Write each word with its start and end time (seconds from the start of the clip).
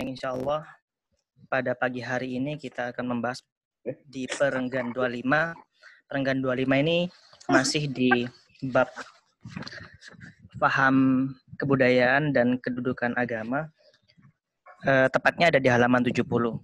yang 0.00 0.16
insya 0.16 0.32
Allah 0.32 0.64
pada 1.52 1.76
pagi 1.76 2.00
hari 2.00 2.40
ini 2.40 2.56
kita 2.56 2.96
akan 2.96 3.12
membahas 3.12 3.44
di 4.08 4.24
perenggan 4.24 4.96
25. 4.96 5.28
Perenggan 6.08 6.40
25 6.40 6.84
ini 6.88 6.98
masih 7.52 7.84
di 7.84 8.24
bab 8.72 8.88
paham 10.56 11.28
kebudayaan 11.60 12.32
dan 12.32 12.56
kedudukan 12.56 13.12
agama. 13.20 13.68
Eh, 14.88 15.12
tepatnya 15.12 15.52
ada 15.52 15.60
di 15.60 15.68
halaman 15.68 16.00
70. 16.00 16.56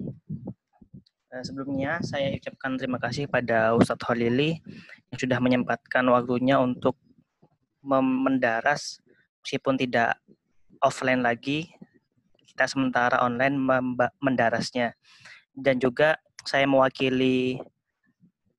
Eh, 1.29 1.43
sebelumnya 1.45 2.01
saya 2.01 2.33
ucapkan 2.33 2.81
terima 2.81 2.97
kasih 2.97 3.29
pada 3.29 3.77
Ustadz 3.77 4.09
Holili 4.09 4.57
yang 5.13 5.19
sudah 5.21 5.39
menyempatkan 5.45 6.09
waktunya 6.09 6.57
untuk 6.57 6.97
mendaras 7.85 8.99
meskipun 9.45 9.79
tidak 9.79 10.19
offline 10.83 11.23
lagi 11.23 11.76
kita 12.57 12.73
sementara 12.73 13.21
online 13.21 13.61
mendarasnya 14.17 14.97
dan 15.53 15.77
juga 15.77 16.17
saya 16.41 16.65
mewakili 16.65 17.61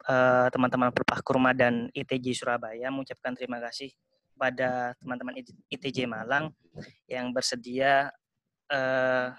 uh, 0.06 0.46
teman-teman 0.54 0.94
Perpah 0.94 1.18
Kurma 1.26 1.58
dan 1.58 1.90
ITJ 1.98 2.38
Surabaya 2.38 2.94
mengucapkan 2.94 3.34
terima 3.34 3.58
kasih 3.58 3.90
pada 4.38 4.94
teman-teman 5.02 5.42
ITJ 5.74 6.06
Malang 6.06 6.54
yang 7.10 7.34
bersedia 7.34 8.14
uh, 8.70 9.34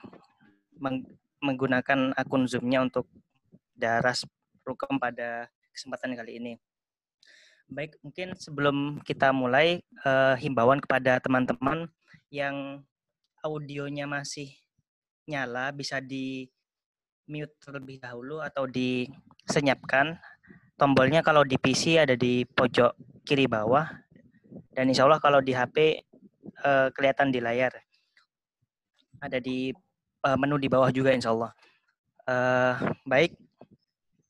meng 0.75 1.07
menggunakan 1.39 2.19
akun 2.19 2.51
Zoom-nya 2.51 2.83
untuk 2.83 3.07
daras 3.79 4.27
program 4.67 4.99
pada 4.99 5.47
kesempatan 5.71 6.19
kali 6.19 6.43
ini. 6.43 6.53
Baik, 7.71 7.95
mungkin 8.03 8.35
sebelum 8.35 8.99
kita 9.07 9.31
mulai 9.31 9.87
uh, 10.03 10.35
himbauan 10.35 10.83
kepada 10.83 11.23
teman-teman 11.23 11.87
yang 12.35 12.83
audionya 13.45 14.09
masih 14.09 14.51
nyala 15.29 15.71
bisa 15.71 16.01
di 16.01 16.49
mute 17.29 17.53
terlebih 17.61 18.01
dahulu 18.01 18.41
atau 18.41 18.65
disenyapkan. 18.65 20.17
Tombolnya 20.79 21.27
kalau 21.27 21.43
di 21.43 21.59
PC 21.59 21.99
ada 21.99 22.15
di 22.15 22.47
pojok 22.47 23.23
kiri 23.27 23.51
bawah 23.51 23.85
dan 24.73 24.89
insya 24.89 25.05
Allah 25.05 25.19
kalau 25.19 25.43
di 25.43 25.53
HP 25.53 26.01
eh, 26.65 26.89
kelihatan 26.95 27.35
di 27.35 27.43
layar. 27.43 27.75
Ada 29.19 29.43
di 29.43 29.75
uh, 30.23 30.39
menu 30.39 30.55
di 30.63 30.71
bawah 30.71 30.95
juga 30.95 31.11
insya 31.11 31.35
Allah. 31.35 31.51
Uh, 32.29 32.95
baik, 33.03 33.35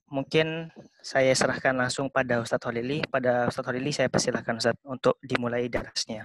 mungkin 0.08 0.72
saya 1.04 1.32
serahkan 1.36 1.76
langsung 1.76 2.08
pada 2.08 2.40
Ustadz 2.40 2.64
Holili. 2.64 3.04
Pada 3.04 3.52
Ustadz 3.52 3.68
Holili 3.68 3.92
saya 3.92 4.08
persilahkan 4.08 4.56
Ustadz 4.56 4.80
untuk 4.88 5.20
dimulai 5.20 5.68
darasnya. 5.68 6.24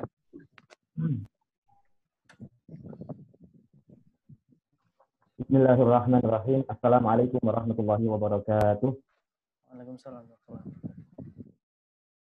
Hmm. 0.95 1.27
Bismillahirrahmanirrahim. 5.43 6.65
Assalamualaikum 6.65 7.37
warahmatullahi 7.43 8.05
wabarakatuh. 8.09 8.89
Waalaikumsalam. 9.69 10.23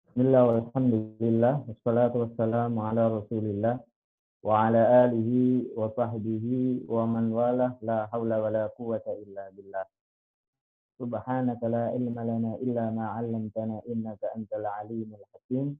Bismillah 0.08 0.44
walhamdulillah. 0.48 1.66
Wassalatu 1.68 2.24
wassalamu 2.24 2.84
ala 2.84 3.20
rasulillah. 3.20 3.84
Wa 4.46 4.72
ala 4.72 5.10
alihi 5.10 5.76
wa 5.76 5.92
sahbihi 5.92 6.88
wa 6.88 7.04
man 7.04 7.32
wala. 7.34 7.76
La 7.84 8.08
hawla 8.12 8.44
wa 8.44 8.48
la 8.48 8.64
quwata 8.72 9.12
illa 9.18 9.52
billah. 9.52 9.84
Subhanaka 10.96 11.68
la 11.68 11.92
ilma 11.96 12.22
lana 12.24 12.56
illa 12.64 12.92
ma 12.96 13.16
'allamtana 13.18 13.84
innaka 13.88 14.32
antal 14.36 14.68
alimul 14.84 15.26
hakim. 15.36 15.80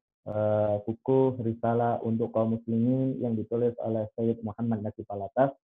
buku 0.85 1.41
Risalah 1.41 1.97
untuk 2.05 2.29
kaum 2.29 2.53
muslimin 2.57 3.17
yang 3.17 3.33
ditulis 3.33 3.73
oleh 3.81 4.05
Sayyid 4.13 4.45
Muhammad 4.45 4.85
Nasib 4.85 5.09
Alatas 5.09 5.57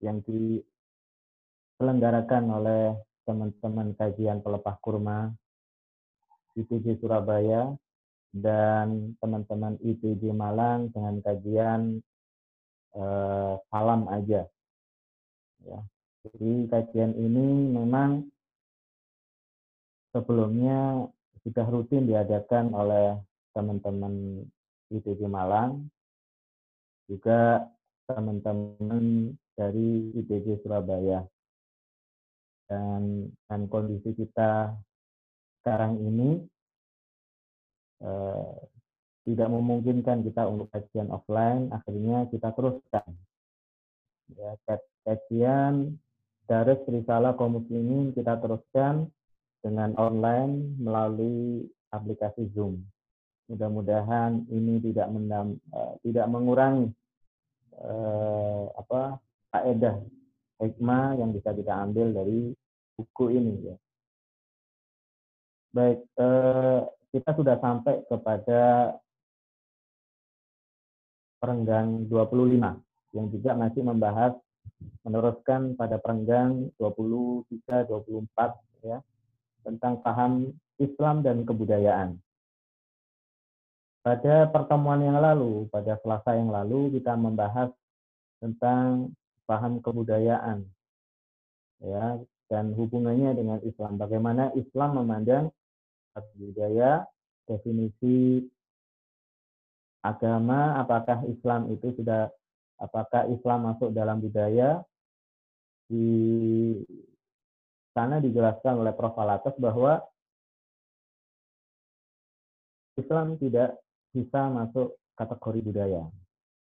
yang 0.00 0.24
diselenggarakan 0.24 2.44
oleh 2.48 2.96
teman-teman 3.24 3.96
kajian 3.96 4.40
pelepah 4.40 4.76
kurma 4.80 5.32
ITJ 6.54 7.02
Surabaya 7.02 7.74
dan 8.34 9.14
teman-teman 9.18 9.78
ITJ 9.82 10.30
Malang 10.34 10.90
dengan 10.90 11.22
kajian 11.22 12.02
uh, 12.94 13.58
salam 13.70 14.06
aja. 14.10 14.46
Ya. 15.64 15.80
Jadi 16.24 16.68
kajian 16.72 17.12
ini 17.20 17.74
memang 17.74 18.24
sebelumnya 20.14 21.10
sudah 21.44 21.66
rutin 21.68 22.08
diadakan 22.08 22.72
oleh 22.72 23.20
teman-teman 23.54 24.44
ITB 24.90 25.30
Malang, 25.30 25.86
juga 27.08 27.70
teman-teman 28.10 29.32
dari 29.54 30.12
ITB 30.18 30.60
Surabaya. 30.60 31.24
Dan, 32.64 33.28
dan 33.44 33.68
kondisi 33.68 34.16
kita 34.16 34.72
sekarang 35.60 36.00
ini 36.00 36.40
eh, 38.02 38.52
tidak 39.24 39.48
memungkinkan 39.48 40.20
kita 40.24 40.44
untuk 40.48 40.68
kajian 40.72 41.08
offline, 41.08 41.72
akhirnya 41.72 42.28
kita 42.28 42.52
teruskan. 42.52 43.08
Ya, 44.32 44.56
kajian 45.04 46.00
dari 46.44 46.76
Risalah 46.88 47.36
kaum 47.36 47.60
muslimin 47.60 48.12
kita 48.12 48.36
teruskan 48.40 49.08
dengan 49.64 49.96
online 49.96 50.76
melalui 50.76 51.68
aplikasi 51.88 52.52
Zoom. 52.52 52.84
Mudah-mudahan 53.44 54.48
ini 54.48 54.80
tidak 54.80 55.12
mendam, 55.12 55.60
uh, 55.70 56.00
tidak 56.00 56.26
mengurangi 56.32 56.88
uh, 57.76 58.72
apa 58.72 59.20
faedah 59.52 60.00
hikmah 60.64 61.20
yang 61.20 61.36
bisa 61.36 61.52
kita 61.52 61.72
ambil 61.76 62.16
dari 62.16 62.56
buku 62.96 63.26
ini 63.36 63.52
ya. 63.68 63.76
Baik, 65.74 66.00
uh, 66.16 66.88
kita 67.12 67.30
sudah 67.36 67.56
sampai 67.60 68.06
kepada 68.08 68.94
perenggan 71.44 72.08
25 72.08 73.12
yang 73.12 73.26
juga 73.28 73.50
masih 73.52 73.82
membahas 73.84 74.32
meneruskan 75.04 75.76
pada 75.76 76.00
perenggan 76.00 76.72
23 76.80 77.92
24 77.92 78.88
ya 78.88 79.04
tentang 79.60 80.00
paham 80.00 80.56
Islam 80.80 81.20
dan 81.20 81.44
kebudayaan. 81.44 82.23
Pada 84.04 84.52
pertemuan 84.52 85.00
yang 85.00 85.16
lalu, 85.16 85.64
pada 85.72 85.96
Selasa 86.04 86.36
yang 86.36 86.52
lalu, 86.52 86.92
kita 87.00 87.16
membahas 87.16 87.72
tentang 88.36 89.16
paham 89.48 89.80
kebudayaan, 89.80 90.60
ya, 91.80 92.20
dan 92.52 92.76
hubungannya 92.76 93.32
dengan 93.32 93.58
Islam. 93.64 93.96
Bagaimana 93.96 94.52
Islam 94.60 95.00
memandang 95.00 95.48
budaya, 96.36 97.08
definisi 97.48 98.44
agama, 100.04 100.76
apakah 100.84 101.24
Islam 101.24 101.72
itu 101.72 101.96
sudah, 101.96 102.28
apakah 102.76 103.24
Islam 103.32 103.72
masuk 103.72 103.88
dalam 103.88 104.20
budaya? 104.20 104.84
Di 105.88 106.08
sana 107.96 108.20
dijelaskan 108.20 108.84
oleh 108.84 108.92
Prof. 108.92 109.16
Alatas 109.16 109.56
bahwa 109.56 110.04
Islam 113.00 113.40
tidak 113.40 113.80
bisa 114.14 114.46
masuk 114.46 114.94
kategori 115.18 115.60
budaya. 115.60 116.06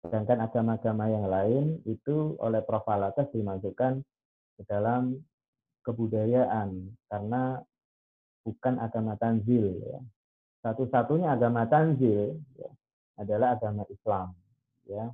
Sedangkan 0.07 0.47
agama-agama 0.47 1.05
yang 1.11 1.27
lain 1.27 1.67
itu 1.89 2.39
oleh 2.39 2.63
Prof. 2.63 2.87
Alatas 2.87 3.27
dimasukkan 3.35 3.99
ke 4.55 4.63
dalam 4.71 5.19
kebudayaan 5.83 6.95
karena 7.11 7.59
bukan 8.47 8.75
agama 8.79 9.19
tanzil. 9.19 9.83
Ya. 9.83 10.01
Satu-satunya 10.63 11.35
agama 11.35 11.67
tanzil 11.67 12.39
ya, 12.55 12.71
adalah 13.19 13.59
agama 13.59 13.83
Islam. 13.91 14.37
Ya. 14.87 15.11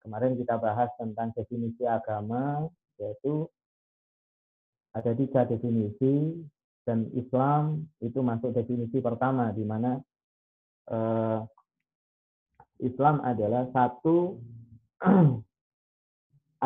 Kemarin 0.00 0.38
kita 0.40 0.56
bahas 0.56 0.88
tentang 0.96 1.34
definisi 1.36 1.84
agama, 1.84 2.64
yaitu 2.96 3.44
ada 4.96 5.12
tiga 5.14 5.44
definisi 5.46 6.40
dan 6.82 7.06
Islam 7.14 7.86
itu 8.02 8.18
masuk 8.24 8.50
definisi 8.56 8.98
pertama 8.98 9.52
di 9.54 9.62
mana 9.62 10.00
uh, 10.90 11.46
Islam 12.80 13.22
adalah 13.22 13.68
satu 13.72 14.36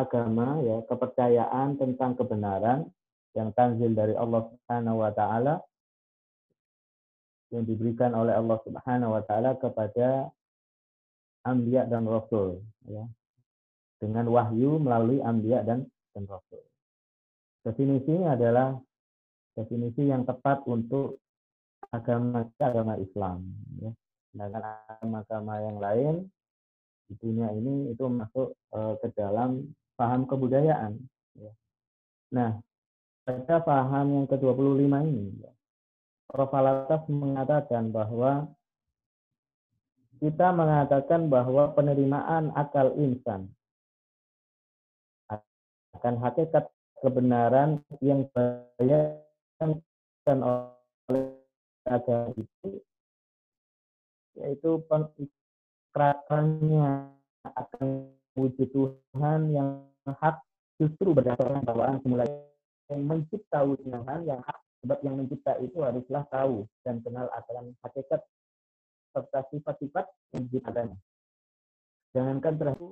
agama 0.03 0.59
ya, 0.63 0.83
kepercayaan 0.91 1.79
tentang 1.79 2.19
kebenaran 2.19 2.91
yang 3.35 3.51
tanzil 3.55 3.91
dari 3.95 4.15
Allah 4.15 4.47
Subhanahu 4.51 4.97
wa 5.03 5.11
taala 5.15 5.55
yang 7.55 7.67
diberikan 7.67 8.15
oleh 8.15 8.35
Allah 8.35 8.59
Subhanahu 8.67 9.15
wa 9.15 9.23
taala 9.23 9.55
kepada 9.59 10.31
anbiya 11.47 11.87
dan 11.87 12.07
rasul 12.07 12.63
ya. 12.87 13.07
Dengan 14.03 14.27
wahyu 14.29 14.83
melalui 14.83 15.23
anbiya 15.23 15.63
dan 15.63 15.87
dan 16.15 16.27
rasul. 16.27 16.63
Definisi 17.63 18.11
ini 18.11 18.27
adalah 18.27 18.77
definisi 19.55 20.11
yang 20.11 20.27
tepat 20.27 20.67
untuk 20.67 21.23
agama 21.95 22.51
agama 22.59 22.99
Islam 22.99 23.47
ya. 23.79 23.91
Sedangkan 24.35 24.67
agama-agama 24.67 25.55
yang 25.63 25.79
lain 25.79 26.15
di 27.07 27.15
dunia 27.23 27.55
ini 27.55 27.95
itu 27.95 28.03
masuk 28.11 28.59
uh, 28.75 28.99
ke 28.99 29.15
dalam 29.15 29.71
paham 29.95 30.27
kebudayaan. 30.27 30.99
Ya. 31.39 31.55
Nah, 32.35 32.59
pada 33.23 33.63
paham 33.63 34.07
yang 34.11 34.27
ke-25 34.27 34.91
ini, 35.07 35.39
ya, 35.39 35.55
Prof. 36.27 36.51
Alatas 36.51 37.07
mengatakan 37.07 37.95
bahwa 37.95 38.51
kita 40.19 40.51
mengatakan 40.51 41.31
bahwa 41.31 41.71
penerimaan 41.71 42.51
akal 42.59 42.91
insan 42.99 43.55
akan 45.95 46.19
hakikat 46.19 46.67
kebenaran 46.99 47.79
yang 48.03 48.27
dibayangkan 48.27 50.39
oleh 50.43 51.39
agama 51.87 52.35
itu 52.35 52.83
yaitu 54.39 54.83
ikrarnya 55.21 57.11
akan 57.45 58.11
wujud 58.35 58.69
Tuhan 58.75 59.41
yang 59.55 59.87
hak 60.05 60.43
justru 60.79 61.15
berdasarkan 61.15 61.63
bawaan 61.63 62.03
semula 62.03 62.27
yang 62.91 63.03
mencipta 63.07 63.63
wujud 63.63 63.87
Tuhan 63.87 64.21
yang 64.27 64.41
hak 64.43 64.59
sebab 64.85 64.99
yang 65.01 65.17
mencipta 65.17 65.57
itu 65.65 65.81
haruslah 65.81 66.29
tahu 66.29 66.69
dan 66.85 67.01
kenal 67.01 67.25
akan 67.33 67.73
hakikat 67.81 68.21
serta 69.15 69.41
sifat-sifat 69.49 70.05
wujud 70.35 70.61
adanya. 70.67 70.99
Jangankan 72.13 72.55
terhadap 72.61 72.91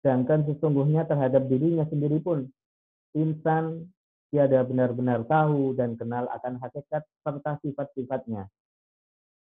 sedangkan 0.00 0.40
sesungguhnya 0.48 1.08
terhadap 1.08 1.48
dirinya 1.48 1.88
sendiri 1.88 2.20
pun 2.20 2.44
insan 3.16 3.88
tiada 4.30 4.62
benar-benar 4.62 5.26
tahu 5.26 5.74
dan 5.74 5.98
kenal 5.98 6.28
akan 6.30 6.60
hakikat 6.62 7.02
serta 7.24 7.58
sifat-sifatnya. 7.64 8.46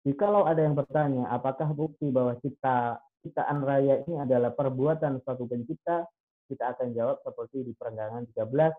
Jikalau 0.00 0.48
ada 0.48 0.64
yang 0.64 0.72
bertanya, 0.72 1.28
apakah 1.28 1.68
bukti 1.76 2.08
bahwa 2.08 2.32
cipta 2.40 2.96
ciptaan 3.20 3.60
raya 3.60 4.00
ini 4.08 4.16
adalah 4.16 4.48
perbuatan 4.56 5.20
suatu 5.20 5.44
pencipta, 5.44 6.08
kita 6.48 6.72
akan 6.72 6.96
jawab 6.96 7.20
seperti 7.20 7.68
di 7.68 7.72
perenggangan 7.76 8.24
13, 8.32 8.72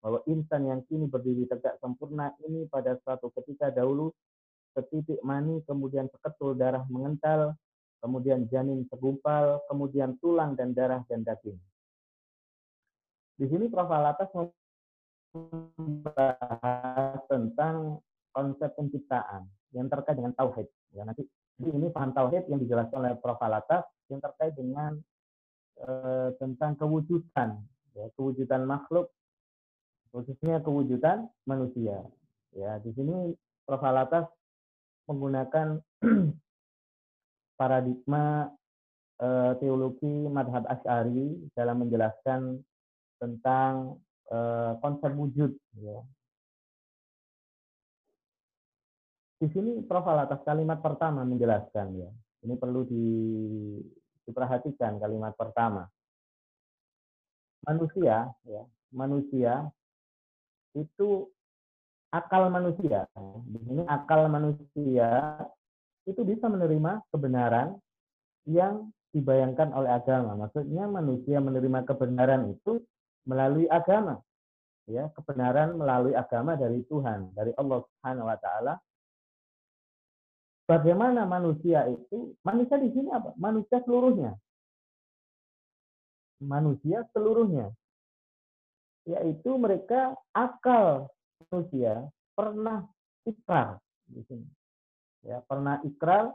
bahwa 0.00 0.24
insan 0.24 0.64
yang 0.64 0.80
kini 0.88 1.04
berdiri 1.04 1.44
tegak 1.44 1.76
sempurna 1.84 2.32
ini 2.48 2.64
pada 2.68 2.96
suatu 3.04 3.28
ketika 3.36 3.68
dahulu 3.68 4.08
setitik 4.72 5.20
mani, 5.20 5.60
kemudian 5.68 6.08
seketul 6.08 6.56
darah 6.56 6.88
mengental, 6.88 7.52
kemudian 8.00 8.48
janin 8.48 8.88
segumpal, 8.88 9.60
kemudian 9.68 10.16
tulang 10.20 10.56
dan 10.56 10.72
darah 10.72 11.04
dan 11.12 11.20
daging. 11.24 11.60
Di 13.36 13.46
sini 13.48 13.68
Prof. 13.68 13.90
Alatas 13.92 14.30
membahas 15.34 17.20
tentang 17.26 17.98
konsep 18.30 18.70
penciptaan 18.78 19.44
yang 19.74 19.90
terkait 19.90 20.16
dengan 20.16 20.32
tauhid. 20.32 20.70
Ya, 20.94 21.02
nanti 21.02 21.26
ini 21.60 21.90
paham 21.90 22.14
tauhid 22.14 22.46
yang 22.46 22.62
dijelaskan 22.62 22.98
oleh 23.02 23.14
Prof. 23.18 23.42
Alatas 23.42 23.82
yang 24.06 24.22
terkait 24.22 24.54
dengan 24.54 24.96
e, 25.78 25.90
tentang 26.38 26.78
kewujudan, 26.78 27.58
ya, 27.98 28.06
kewujudan 28.14 28.62
makhluk, 28.64 29.10
khususnya 30.14 30.62
kewujudan 30.62 31.26
manusia. 31.44 32.06
Ya, 32.54 32.78
di 32.78 32.94
sini 32.94 33.34
Prof. 33.66 33.82
Alatas 33.82 34.30
menggunakan 35.10 35.82
paradigma 37.60 38.50
e, 39.18 39.28
teologi 39.58 40.30
madhab 40.30 40.64
Ash'ari 40.70 41.50
dalam 41.58 41.82
menjelaskan 41.82 42.62
tentang 43.18 43.98
e, 44.30 44.38
konsep 44.78 45.10
wujud. 45.14 45.50
Ya. 45.82 45.98
Di 49.38 49.46
sini 49.50 49.82
Prof. 49.84 50.06
atas 50.06 50.40
kalimat 50.46 50.78
pertama 50.80 51.26
menjelaskan 51.26 51.86
ya. 51.98 52.10
Ini 52.44 52.54
perlu 52.60 52.84
di, 52.84 53.06
diperhatikan 54.28 55.00
kalimat 55.00 55.32
pertama. 55.34 55.88
Manusia, 57.64 58.28
ya, 58.44 58.62
manusia 58.92 59.64
itu 60.76 61.28
akal 62.12 62.52
manusia. 62.52 63.08
Di 63.48 63.58
sini 63.64 63.82
akal 63.88 64.28
manusia 64.28 65.40
itu 66.04 66.20
bisa 66.20 66.46
menerima 66.52 67.00
kebenaran 67.08 67.80
yang 68.44 68.92
dibayangkan 69.14 69.72
oleh 69.72 69.88
agama. 69.88 70.36
Maksudnya 70.36 70.84
manusia 70.84 71.40
menerima 71.40 71.88
kebenaran 71.88 72.52
itu 72.52 72.84
melalui 73.24 73.64
agama. 73.72 74.20
Ya, 74.84 75.08
kebenaran 75.16 75.80
melalui 75.80 76.12
agama 76.12 76.60
dari 76.60 76.84
Tuhan, 76.84 77.32
dari 77.32 77.56
Allah 77.56 77.80
Subhanahu 77.80 78.28
wa 78.28 78.36
taala. 78.36 78.74
Bagaimana 80.64 81.28
manusia 81.28 81.84
itu? 81.92 82.32
Manusia 82.40 82.80
di 82.80 82.88
sini 82.88 83.12
apa? 83.12 83.36
Manusia 83.36 83.84
seluruhnya. 83.84 84.32
Manusia 86.40 87.04
seluruhnya. 87.12 87.68
Yaitu 89.04 89.60
mereka 89.60 90.16
akal 90.32 91.12
manusia 91.44 92.08
pernah 92.32 92.88
ikrar 93.28 93.76
di 94.08 94.24
sini. 94.24 94.48
Ya, 95.24 95.44
pernah 95.44 95.80
ikrar 95.84 96.32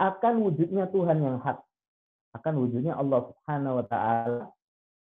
akan 0.00 0.34
wujudnya 0.44 0.90
Tuhan 0.92 1.22
yang 1.24 1.38
hak 1.40 1.64
akan 2.34 2.54
wujudnya 2.66 2.98
Allah 2.98 3.30
Subhanahu 3.30 3.78
wa 3.78 3.86
taala 3.86 4.44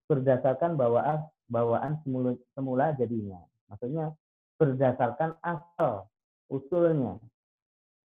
berdasarkan 0.06 0.78
bawaan 0.78 1.26
bawaan 1.50 1.98
semula, 2.06 2.38
semula 2.54 2.94
jadinya. 2.94 3.42
Maksudnya 3.68 4.14
berdasarkan 4.62 5.34
asal 5.42 6.08
usulnya. 6.50 7.20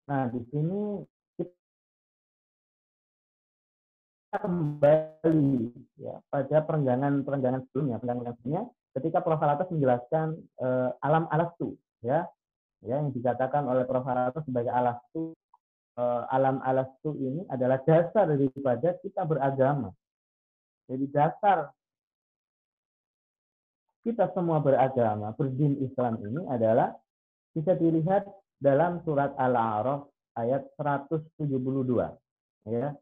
Nah, 0.08 0.28
di 0.32 0.40
sini 0.48 1.04
kita 1.36 1.54
kembali 4.40 5.72
ya 6.00 6.20
pada 6.28 6.56
perenggangan-perenggangan 6.64 7.64
sebelumnya, 7.68 7.96
perenggangan 8.00 8.36
sebelumnya 8.40 8.62
ketika 8.96 9.18
Prof. 9.24 9.40
Alatas 9.42 9.68
menjelaskan 9.72 10.36
uh, 10.60 10.90
alam 11.04 11.28
alastu 11.32 11.76
ya 12.04 12.24
ya 12.84 13.00
yang 13.00 13.12
dikatakan 13.12 13.68
oleh 13.68 13.84
Prof. 13.84 14.06
Alatas 14.08 14.44
sebagai 14.48 14.72
alastu 14.72 15.36
uh, 15.98 16.22
alam 16.30 16.62
alastu 16.62 17.12
ini 17.18 17.42
adalah 17.50 17.82
dasar 17.82 18.30
daripada 18.30 18.94
kita 19.02 19.26
beragama. 19.26 19.90
Jadi 20.88 21.04
dasar 21.12 21.68
kita 24.06 24.30
semua 24.32 24.62
beragama, 24.62 25.36
berdin 25.36 25.76
Islam 25.84 26.16
ini 26.24 26.48
adalah 26.48 26.96
bisa 27.58 27.74
dilihat 27.74 28.24
dalam 28.62 29.02
surat 29.02 29.34
Al-A'raf 29.34 30.06
ayat 30.38 30.70
172. 30.78 31.42
Ya. 32.70 32.94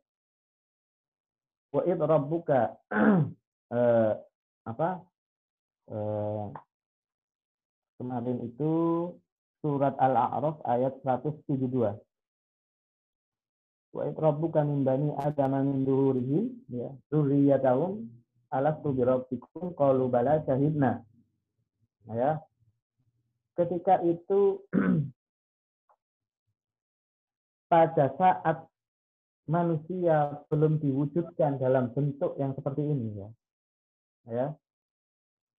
Wa 1.77 1.83
id 1.85 1.99
rabbuka 2.01 2.73
eh, 3.77 4.13
apa? 4.65 4.91
Eh, 5.93 6.47
kemarin 8.01 8.39
itu 8.49 8.73
surat 9.61 9.93
Al-A'raf 10.01 10.65
ayat 10.65 10.97
172 11.05 12.01
wa 13.97 14.05
rabbuka 14.13 14.61
min 14.61 14.85
bani 14.85 15.09
adama 15.17 15.65
min 15.65 15.89
duhurihim 15.89 16.53
ya 16.69 16.93
dzurriyyatahum 17.09 18.05
alastu 18.53 18.93
bi 18.93 19.03
rabbikum 19.09 19.73
qalu 19.73 20.13
bala 20.13 20.45
syahidna 20.45 21.01
ya 22.13 22.37
ketika 23.57 24.05
itu 24.05 24.63
pada 27.73 28.13
saat 28.15 28.69
manusia 29.49 30.43
belum 30.53 30.79
diwujudkan 30.79 31.59
dalam 31.59 31.91
bentuk 31.95 32.35
yang 32.39 32.53
seperti 32.55 32.83
ini 32.83 33.09
ya 33.17 33.29
ya 34.27 34.47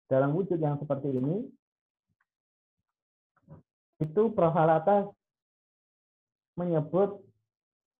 dalam 0.07 0.35
wujud 0.35 0.59
yang 0.59 0.79
seperti 0.79 1.11
ini 1.11 1.43
itu 3.97 4.29
Prof. 4.31 4.53
menyebut 6.57 7.21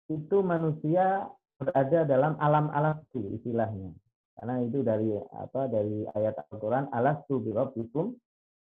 itu 0.09 0.37
manusia 0.41 1.29
berada 1.57 2.05
dalam 2.05 2.37
alam 2.37 2.69
alastu 2.73 3.33
istilahnya. 3.33 3.93
Karena 4.37 4.61
itu 4.61 4.85
dari 4.85 5.09
apa 5.33 5.65
dari 5.65 6.05
ayat 6.13 6.37
Al-Qur'an 6.53 6.93
alastu 6.93 7.41
bi 7.41 7.49
rabbikum 7.49 8.13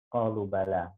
qalu 0.09 0.43
bala. 0.49 0.89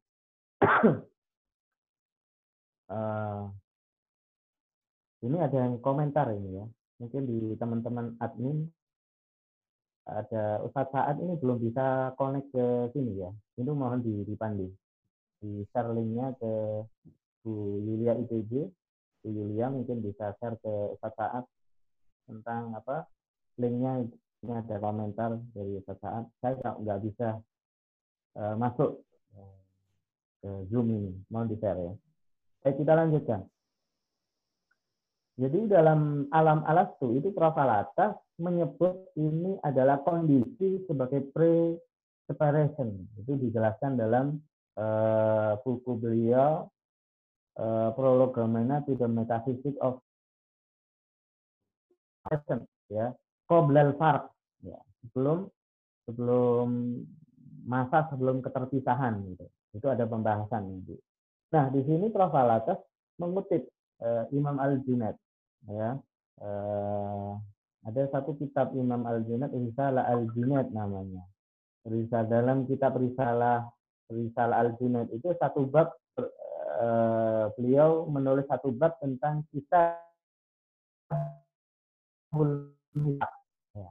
Uh, 2.92 3.44
ini 5.26 5.38
ada 5.40 5.58
yang 5.68 5.80
komentar 5.80 6.32
ini 6.36 6.60
ya. 6.60 6.66
Mungkin 7.00 7.22
di 7.24 7.40
teman-teman 7.56 8.20
admin 8.20 8.68
ada 10.10 10.60
Ustadz 10.66 10.92
Saat 10.92 11.16
ini 11.22 11.38
belum 11.38 11.62
bisa 11.62 12.12
connect 12.18 12.50
ke 12.52 12.66
sini 12.92 13.24
ya. 13.24 13.32
Itu 13.56 13.72
mohon 13.78 14.02
di, 14.02 14.26
dipandu. 14.26 14.68
Di 15.40 15.64
share 15.72 15.94
linknya 15.96 16.36
ke 16.36 16.84
Bu 17.46 17.80
Yulia 17.86 18.18
IPJ. 18.20 18.68
Bu 19.24 19.28
Yulia 19.32 19.72
mungkin 19.72 20.04
bisa 20.04 20.36
share 20.42 20.60
ke 20.60 20.74
Ustadz 20.98 21.16
Saat 21.16 21.46
tentang 22.28 22.76
apa 22.76 23.08
linknya 23.58 24.06
ini 24.44 24.54
ada 24.56 24.76
komentar 24.82 25.40
dari 25.56 25.80
Ustadz 25.80 26.04
Saat. 26.04 26.26
Saya 26.44 26.76
nggak 26.76 27.00
bisa 27.06 27.40
uh, 28.36 28.56
masuk 28.60 29.08
ke 30.40 30.52
Zoom 30.72 30.88
ini. 30.92 31.12
Share 31.60 31.80
ya. 31.80 31.94
Baik, 32.60 32.76
kita 32.84 32.94
lanjutkan. 32.96 33.42
Jadi 35.40 35.72
dalam 35.72 36.28
alam 36.36 36.68
alastu 36.68 37.16
itu 37.16 37.32
Profalatas 37.32 38.20
menyebut 38.36 39.16
ini 39.16 39.56
adalah 39.64 40.04
kondisi 40.04 40.84
sebagai 40.84 41.32
pre-separation. 41.32 43.08
Itu 43.16 43.40
dijelaskan 43.40 43.96
dalam 43.96 44.36
uh, 44.76 45.56
buku 45.64 45.96
beliau 45.96 46.68
uh, 47.56 47.90
Prolegomena 47.96 48.84
to 48.84 49.00
the 49.00 49.08
Metaphysics 49.08 49.80
of 49.80 50.04
Separation. 52.28 52.68
Ya, 52.92 53.16
Qoblal 53.48 53.96
Farq. 53.96 54.28
Ya, 54.60 54.76
sebelum 55.08 55.48
sebelum 56.04 56.68
masa 57.64 58.12
sebelum 58.12 58.44
keterpisahan 58.44 59.24
gitu. 59.24 59.48
Itu 59.74 59.86
ada 59.90 60.06
pembahasan 60.10 60.66
nanti. 60.66 60.98
Nah, 61.54 61.70
di 61.74 61.82
sini 61.86 62.10
Profalatas 62.14 62.78
mengutip 63.18 63.70
uh, 64.02 64.26
Imam 64.34 64.58
Al-Junaid 64.58 65.18
ya 65.68 66.00
eh, 66.40 67.32
ada 67.84 68.02
satu 68.12 68.36
kitab 68.40 68.72
Imam 68.76 69.04
Al 69.04 69.26
Junaid 69.28 69.52
Risalah 69.52 70.08
Al 70.08 70.30
Junaid 70.32 70.72
namanya 70.72 71.24
Risalah 71.84 72.28
dalam 72.28 72.64
kitab 72.70 72.96
Risalah 72.96 73.68
Risalah 74.08 74.56
Al 74.64 74.72
Junaid 74.80 75.12
itu 75.12 75.28
satu 75.36 75.68
bab 75.68 75.92
eh, 76.20 77.46
beliau 77.60 78.08
menulis 78.08 78.48
satu 78.48 78.72
bab 78.72 78.96
tentang 79.04 79.44
kita 79.52 80.00
ya. 83.76 83.90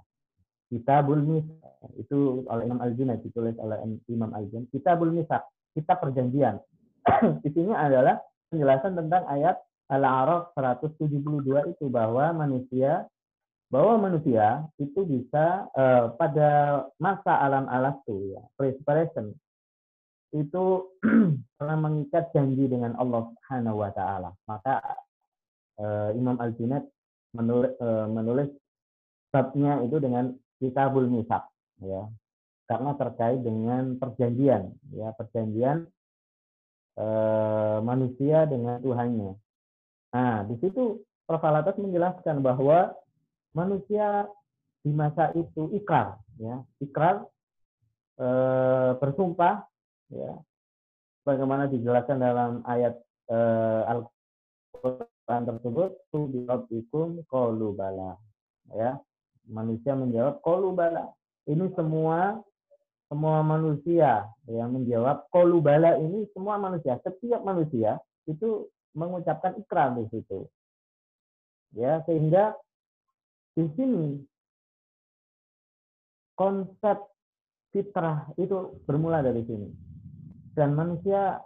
Kitabul 0.68 1.20
Misak 1.25 1.73
itu 1.97 2.44
oleh 2.49 2.64
Imam 2.64 2.80
Al 2.80 2.92
Junaid 2.97 3.20
ditulis 3.20 3.56
oleh 3.61 3.76
Imam 4.08 4.32
Al 4.32 4.49
Junaid 4.49 4.73
Kitabul 4.73 5.12
Misak 5.12 5.44
kitab 5.78 6.02
perjanjian 6.02 6.58
di 7.47 7.49
sini 7.54 7.70
adalah 7.70 8.18
penjelasan 8.50 8.99
tentang 8.99 9.23
ayat 9.30 9.56
Al-A'raf 9.88 10.52
172 10.58 11.78
itu 11.78 11.87
bahwa 11.87 12.35
manusia 12.35 13.06
bahwa 13.68 14.11
manusia 14.11 14.64
itu 14.80 15.04
bisa 15.04 15.68
uh, 15.76 16.12
pada 16.16 16.82
masa 16.97 17.37
alam 17.40 17.68
alastu 17.68 18.32
ya 18.35 18.42
pre-separation 18.56 19.37
itu 20.32 20.64
pernah 21.56 21.78
mengikat 21.80 22.28
janji 22.37 22.68
dengan 22.68 22.92
Allah 23.00 23.32
Subhanahu 23.32 23.80
wa 23.80 23.90
taala. 23.97 24.30
Maka 24.44 24.76
uh, 25.80 26.12
Imam 26.12 26.37
Al-Junaid 26.37 26.85
menulis, 27.32 27.73
uh, 27.80 28.06
menulis 28.08 28.50
babnya 29.32 29.80
itu 29.85 29.97
dengan 30.00 30.37
kitabul 30.61 31.08
misak 31.08 31.49
ya. 31.80 32.08
Karena 32.68 32.92
terkait 33.00 33.40
dengan 33.40 33.96
perjanjian 33.96 34.76
ya, 34.92 35.16
perjanjian 35.16 35.88
uh, 37.00 37.80
manusia 37.80 38.44
dengan 38.44 38.76
Tuhannya. 38.84 39.32
Nah, 40.12 40.44
di 40.44 40.56
situ 40.60 41.00
Prof. 41.28 41.44
Alatas 41.44 41.76
menjelaskan 41.76 42.40
bahwa 42.40 42.96
manusia 43.52 44.25
di 44.80 44.88
masa 44.96 45.28
itu 45.37 45.68
ikrar, 45.76 46.16
ya, 46.40 46.64
ikrar 46.80 47.28
e, 48.16 48.28
bersumpah, 48.96 49.60
ya, 50.08 50.40
bagaimana 51.28 51.68
dijelaskan 51.68 52.16
dalam 52.16 52.64
ayat 52.64 52.96
e, 53.28 53.37
Al-Quran 53.92 55.42
tersebut, 55.52 55.90
tu 56.08 56.32
birabbikum 56.32 57.20
qalu 57.28 57.76
bala, 57.76 58.16
ya, 58.72 58.96
manusia 59.44 59.92
menjawab 59.92 60.40
qalu 60.40 60.72
bala. 60.72 61.12
Ini 61.44 61.68
semua 61.76 62.40
semua 63.09 63.41
manusia 63.41 64.29
yang 64.45 64.77
menjawab 64.77 65.33
qalu 65.33 65.65
bala 65.65 65.97
ini 65.97 66.29
semua 66.37 66.61
manusia, 66.61 67.00
setiap 67.00 67.41
manusia 67.41 67.97
itu 68.29 68.69
mengucapkan 68.93 69.57
ikrar 69.57 69.97
di 69.97 70.05
situ. 70.12 70.45
Ya, 71.73 72.05
sehingga 72.05 72.53
di 73.57 73.65
sini 73.77 74.21
konsep 76.37 77.00
fitrah 77.73 78.29
itu 78.37 78.77
bermula 78.85 79.25
dari 79.25 79.41
sini. 79.45 79.69
Dan 80.53 80.77
manusia 80.77 81.41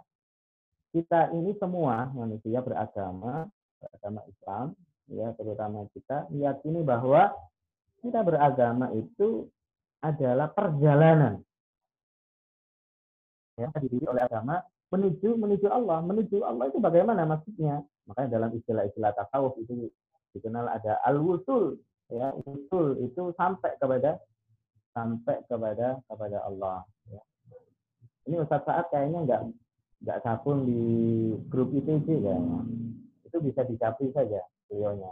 kita 0.91 1.31
ini 1.31 1.55
semua 1.57 2.11
manusia 2.11 2.59
beragama, 2.59 3.47
beragama 3.79 4.21
Islam, 4.27 4.65
ya 5.07 5.31
terutama 5.39 5.87
kita 5.95 6.27
meyakini 6.27 6.83
bahwa 6.83 7.31
kita 8.03 8.19
beragama 8.19 8.91
itu 8.91 9.47
adalah 10.03 10.51
perjalanan 10.51 11.39
ya 13.59 13.69
dididik 13.77 14.09
oleh 14.09 14.23
agama 14.25 14.61
menuju 14.93 15.33
menuju 15.37 15.67
Allah. 15.69 16.05
Menuju 16.05 16.45
Allah 16.45 16.69
itu 16.69 16.77
bagaimana 16.77 17.25
maksudnya? 17.25 17.81
Makanya 18.05 18.29
dalam 18.37 18.49
istilah-istilah 18.53 19.11
tasawuf 19.17 19.57
itu 19.57 19.89
dikenal 20.37 20.69
ada 20.69 21.01
al-wusul 21.05 21.77
ya, 22.09 22.33
usul 22.45 23.01
itu 23.01 23.33
sampai 23.37 23.73
kepada 23.81 24.21
sampai 24.93 25.41
kepada 25.49 25.97
kepada 26.05 26.37
Allah 26.45 26.85
ya. 27.09 27.21
Ini 28.29 28.41
Ustaz 28.45 28.63
Saat 28.69 28.93
kayaknya 28.93 29.25
nggak 29.25 29.41
nggak 30.03 30.21
sabun 30.21 30.67
di 30.69 30.81
grup 31.49 31.73
ITC 31.73 32.05
kayaknya. 32.05 32.61
Itu 33.25 33.41
bisa 33.41 33.65
dicapri 33.65 34.13
saja 34.13 34.45
beliaunya. 34.69 35.09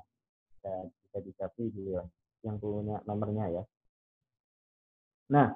Ya, 0.61 0.85
bisa 0.85 1.17
dicapri 1.25 1.73
beliau 1.73 2.05
yang 2.45 2.61
punya 2.61 3.01
nomornya 3.09 3.49
ya. 3.49 3.63
Nah, 5.31 5.55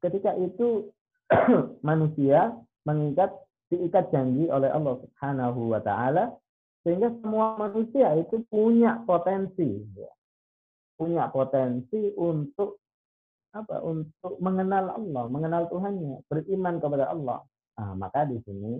ketika 0.00 0.32
itu 0.38 0.88
manusia 1.88 2.54
mengikat 2.86 3.34
diikat 3.70 4.14
janji 4.14 4.46
oleh 4.46 4.70
Allah 4.70 4.94
Subhanahu 5.02 5.74
wa 5.74 5.80
taala 5.82 6.30
sehingga 6.86 7.10
semua 7.18 7.58
manusia 7.58 8.14
itu 8.14 8.46
punya 8.46 9.02
potensi 9.02 9.82
ya. 9.98 10.10
punya 10.94 11.26
potensi 11.34 12.14
untuk 12.14 12.78
apa 13.50 13.82
untuk 13.82 14.38
mengenal 14.38 14.94
Allah 14.94 15.24
mengenal 15.26 15.66
Tuhannya 15.66 16.22
beriman 16.30 16.78
kepada 16.78 17.10
Allah 17.10 17.42
nah, 17.74 17.92
maka 17.98 18.22
di 18.30 18.38
sini 18.46 18.78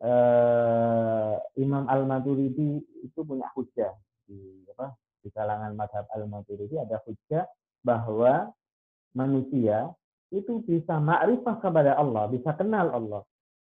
eh, 0.00 1.34
Imam 1.60 1.84
Al 1.92 2.08
Maturidi 2.08 2.80
itu 3.04 3.20
punya 3.20 3.52
hujah 3.52 3.92
di 4.24 4.64
apa 4.72 4.96
di 5.20 5.28
kalangan 5.28 5.76
madhab 5.76 6.08
Al 6.16 6.24
Maturidi 6.24 6.80
ada 6.80 6.96
hujah 7.04 7.44
bahwa 7.84 8.48
manusia 9.12 9.92
itu 10.30 10.62
bisa 10.62 10.98
ma'rifah 11.02 11.58
kepada 11.58 11.98
Allah, 11.98 12.30
bisa 12.30 12.54
kenal 12.54 12.86
Allah. 12.94 13.22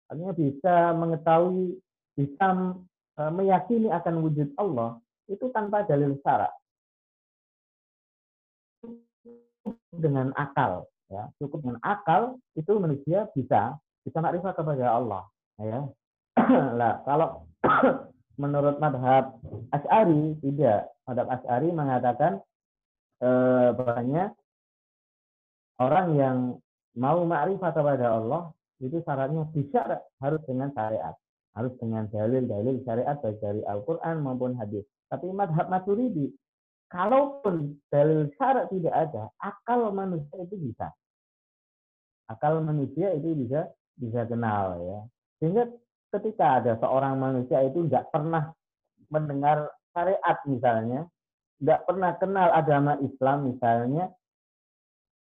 Artinya 0.07 0.35
bisa 0.35 0.75
mengetahui, 0.95 1.75
bisa 2.15 2.47
e, 3.19 3.23
meyakini 3.35 3.91
akan 3.91 4.15
wujud 4.23 4.55
Allah 4.55 5.03
itu 5.27 5.51
tanpa 5.51 5.83
dalil 5.83 6.15
syarat. 6.23 6.55
Dengan 9.95 10.35
akal, 10.35 10.87
ya 11.11 11.31
cukup 11.39 11.63
dengan 11.63 11.79
akal 11.83 12.39
itu 12.59 12.71
manusia 12.79 13.31
bisa 13.35 13.79
bisa 14.03 14.19
makrifat 14.23 14.55
kepada 14.59 14.87
Allah. 14.91 15.23
Ya, 15.59 15.87
lah 16.79 17.03
kalau 17.07 17.47
menurut 18.43 18.83
madhab 18.83 19.39
Ash'ari 19.71 20.39
tidak, 20.43 20.91
madhab 21.07 21.31
Ash'ari 21.31 21.71
mengatakan 21.71 22.43
eh, 23.23 23.69
bahwanya 23.73 24.35
orang 25.81 26.09
yang 26.14 26.37
mau 26.95 27.23
makrifat 27.26 27.75
kepada 27.75 28.19
Allah 28.19 28.54
itu 28.78 29.00
syaratnya 29.02 29.47
bisa 29.54 30.02
harus 30.23 30.43
dengan 30.47 30.71
syariat 30.75 31.14
harus 31.54 31.75
dengan 31.78 32.11
dalil-dalil 32.11 32.83
syariat 32.83 33.16
baik 33.23 33.38
dari 33.38 33.62
Al-Quran 33.62 34.26
maupun 34.26 34.59
hadis. 34.59 34.83
Tapi 35.07 35.31
madhab 35.31 35.71
maturidi, 35.71 36.35
kalaupun 36.90 37.78
dalil 37.88 38.26
syarat 38.35 38.66
tidak 38.75 38.95
ada, 38.95 39.31
akal 39.38 39.95
manusia 39.95 40.35
itu 40.43 40.59
bisa. 40.59 40.90
Akal 42.26 42.59
manusia 42.59 43.14
itu 43.14 43.38
bisa 43.38 43.71
bisa 43.95 44.26
kenal 44.26 44.83
ya. 44.83 45.00
Sehingga 45.38 45.71
ketika 46.19 46.59
ada 46.62 46.73
seorang 46.83 47.23
manusia 47.23 47.62
itu 47.62 47.87
nggak 47.87 48.11
pernah 48.11 48.50
mendengar 49.14 49.71
syariat 49.95 50.37
misalnya, 50.50 51.07
nggak 51.62 51.87
pernah 51.87 52.11
kenal 52.19 52.49
agama 52.50 52.99
Islam 52.99 53.54
misalnya, 53.54 54.11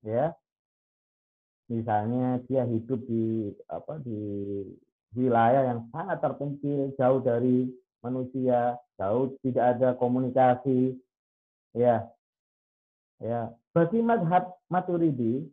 ya 0.01 0.33
misalnya 1.73 2.45
dia 2.45 2.69
hidup 2.69 3.01
di 3.09 3.49
apa 3.73 3.97
di 4.05 4.21
wilayah 5.17 5.73
yang 5.73 5.81
sangat 5.89 6.21
terpencil 6.21 6.93
jauh 7.01 7.21
dari 7.25 7.73
manusia 8.05 8.77
jauh 9.01 9.33
tidak 9.41 9.81
ada 9.81 9.89
komunikasi 9.97 11.01
ya 11.73 12.05
ya 13.17 13.57
bagi 13.73 14.05
madhab 14.05 14.53
maturidi, 14.69 15.49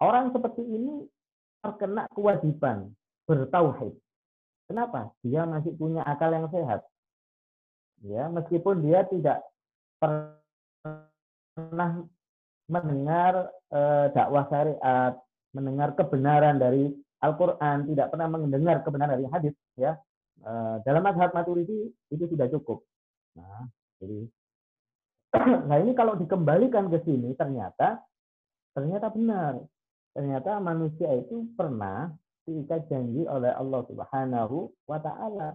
orang 0.00 0.32
seperti 0.32 0.64
ini 0.64 1.04
terkena 1.60 2.08
kewajiban 2.16 2.96
bertauhid. 3.28 3.92
Kenapa? 4.64 5.12
Dia 5.20 5.44
masih 5.44 5.76
punya 5.76 6.00
akal 6.08 6.32
yang 6.32 6.48
sehat. 6.48 6.80
Ya, 8.00 8.32
meskipun 8.32 8.80
dia 8.80 9.04
tidak 9.12 9.44
pernah 10.00 10.40
mendengar 12.64 13.52
e, 13.68 14.08
dakwah 14.16 14.48
syariat, 14.48 15.20
mendengar 15.54 15.94
kebenaran 15.98 16.58
dari 16.58 16.90
Al-Qur'an, 17.20 17.84
tidak 17.84 18.14
pernah 18.14 18.28
mendengar 18.32 18.80
kebenaran 18.80 19.20
dari 19.20 19.28
hadis, 19.28 19.54
ya. 19.76 19.92
E, 20.40 20.80
dalam 20.88 21.04
madhab 21.04 21.36
maturidi 21.36 21.92
itu 22.08 22.24
sudah 22.24 22.48
cukup. 22.48 22.80
Nah, 23.36 23.68
jadi 24.00 24.24
nah 25.68 25.76
ini 25.78 25.92
kalau 25.94 26.16
dikembalikan 26.16 26.90
ke 26.90 27.04
sini 27.06 27.36
ternyata 27.36 28.00
ternyata 28.72 29.12
benar. 29.12 29.60
Ternyata 30.10 30.58
manusia 30.58 31.12
itu 31.14 31.46
pernah 31.54 32.10
diikat 32.48 32.90
janji 32.90 33.22
oleh 33.30 33.54
Allah 33.54 33.86
Subhanahu 33.86 34.74
wa 34.90 34.98
taala. 34.98 35.54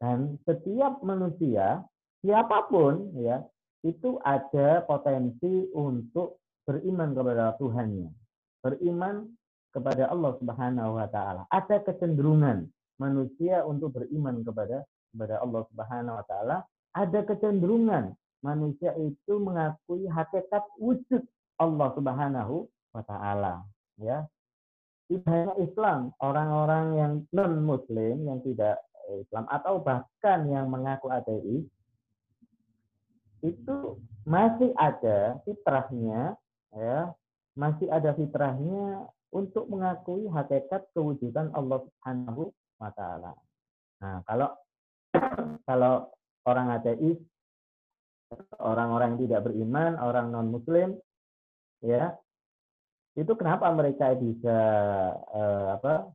Dan 0.00 0.40
setiap 0.48 1.04
manusia 1.04 1.84
siapa 2.24 2.68
pun 2.72 3.12
ya 3.20 3.44
itu 3.84 4.16
ada 4.24 4.80
potensi 4.86 5.68
untuk 5.76 6.40
beriman 6.64 7.12
kepada 7.12 7.54
Tuhannya. 7.60 8.25
Beriman 8.64 9.32
kepada 9.74 10.08
Allah 10.08 10.32
Subhanahu 10.40 10.96
wa 10.96 11.08
taala. 11.12 11.42
Ada 11.52 11.84
kecenderungan 11.84 12.64
manusia 12.96 13.60
untuk 13.68 13.92
beriman 14.00 14.40
kepada 14.40 14.88
kepada 15.12 15.40
Allah 15.40 15.62
Subhanahu 15.72 16.16
wa 16.20 16.24
taala, 16.28 16.56
ada 16.92 17.20
kecenderungan 17.24 18.12
manusia 18.44 18.92
itu 19.00 19.40
mengakui 19.40 20.04
hakikat 20.08 20.64
wujud 20.76 21.24
Allah 21.56 21.88
Subhanahu 21.96 22.68
wa 22.92 23.02
taala, 23.04 23.64
ya. 23.96 24.28
Tidak 25.06 25.62
Islam, 25.62 26.10
orang-orang 26.18 26.86
yang 26.98 27.12
non 27.30 27.62
muslim 27.62 28.26
yang 28.26 28.42
tidak 28.42 28.82
Islam 29.06 29.46
atau 29.46 29.78
bahkan 29.78 30.50
yang 30.50 30.66
mengaku 30.66 31.06
ateis 31.14 31.62
itu 33.46 33.76
masih 34.26 34.74
ada 34.74 35.38
fitrahnya 35.46 36.34
ya, 36.74 37.14
masih 37.56 37.88
ada 37.88 38.12
fitrahnya 38.12 39.08
untuk 39.32 39.66
mengakui 39.66 40.28
hakikat 40.28 40.86
kewujudan 40.92 41.50
Allah 41.56 41.82
Subhanahu 41.82 42.52
wa 42.76 42.90
taala. 42.92 43.32
Nah, 44.04 44.20
kalau 44.28 44.48
kalau 45.68 46.12
orang 46.44 46.76
ateis 46.76 47.18
orang-orang 48.60 49.16
yang 49.16 49.22
tidak 49.26 49.40
beriman, 49.50 49.92
orang 50.02 50.34
non-muslim, 50.34 50.98
ya, 51.80 52.14
itu 53.16 53.32
kenapa 53.38 53.70
mereka 53.72 54.12
bisa 54.18 54.58
eh, 55.16 55.66
apa? 55.78 56.10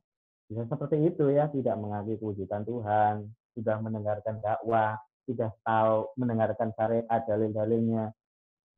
Bisa 0.46 0.68
seperti 0.68 1.08
itu 1.08 1.32
ya, 1.32 1.48
tidak 1.48 1.74
mengakui 1.80 2.20
kewujudan 2.20 2.62
Tuhan, 2.62 3.26
sudah 3.56 3.76
mendengarkan 3.80 4.38
dakwah, 4.44 5.00
sudah 5.24 5.50
tahu 5.64 6.12
mendengarkan 6.20 6.70
syariat 6.76 7.20
dalil-dalilnya, 7.24 8.12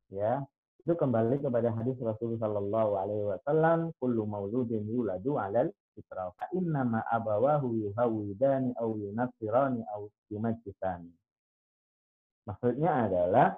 ya. 0.09 0.41
Itu 0.85 0.93
kembali 0.93 1.41
kepada 1.41 1.73
hadis 1.73 1.97
Rasulullah 1.97 2.45
Shallallahu 2.45 2.91
Alaihi 3.01 3.25
Wasallam, 3.25 3.89
"Kullu 3.97 4.29
mauludin 4.29 4.85
yuladu 4.85 5.41
alal 5.41 5.73
fitrah. 5.97 6.29
Fa 6.37 6.45
inna 6.53 6.85
ma 6.85 7.01
abawahu 7.09 7.73
yuhawidani 7.89 8.77
au 8.77 8.93
yunasirani 8.93 9.81
au 9.89 10.13
yumajjisani." 10.29 11.09
Maksudnya 12.45 13.09
adalah 13.09 13.57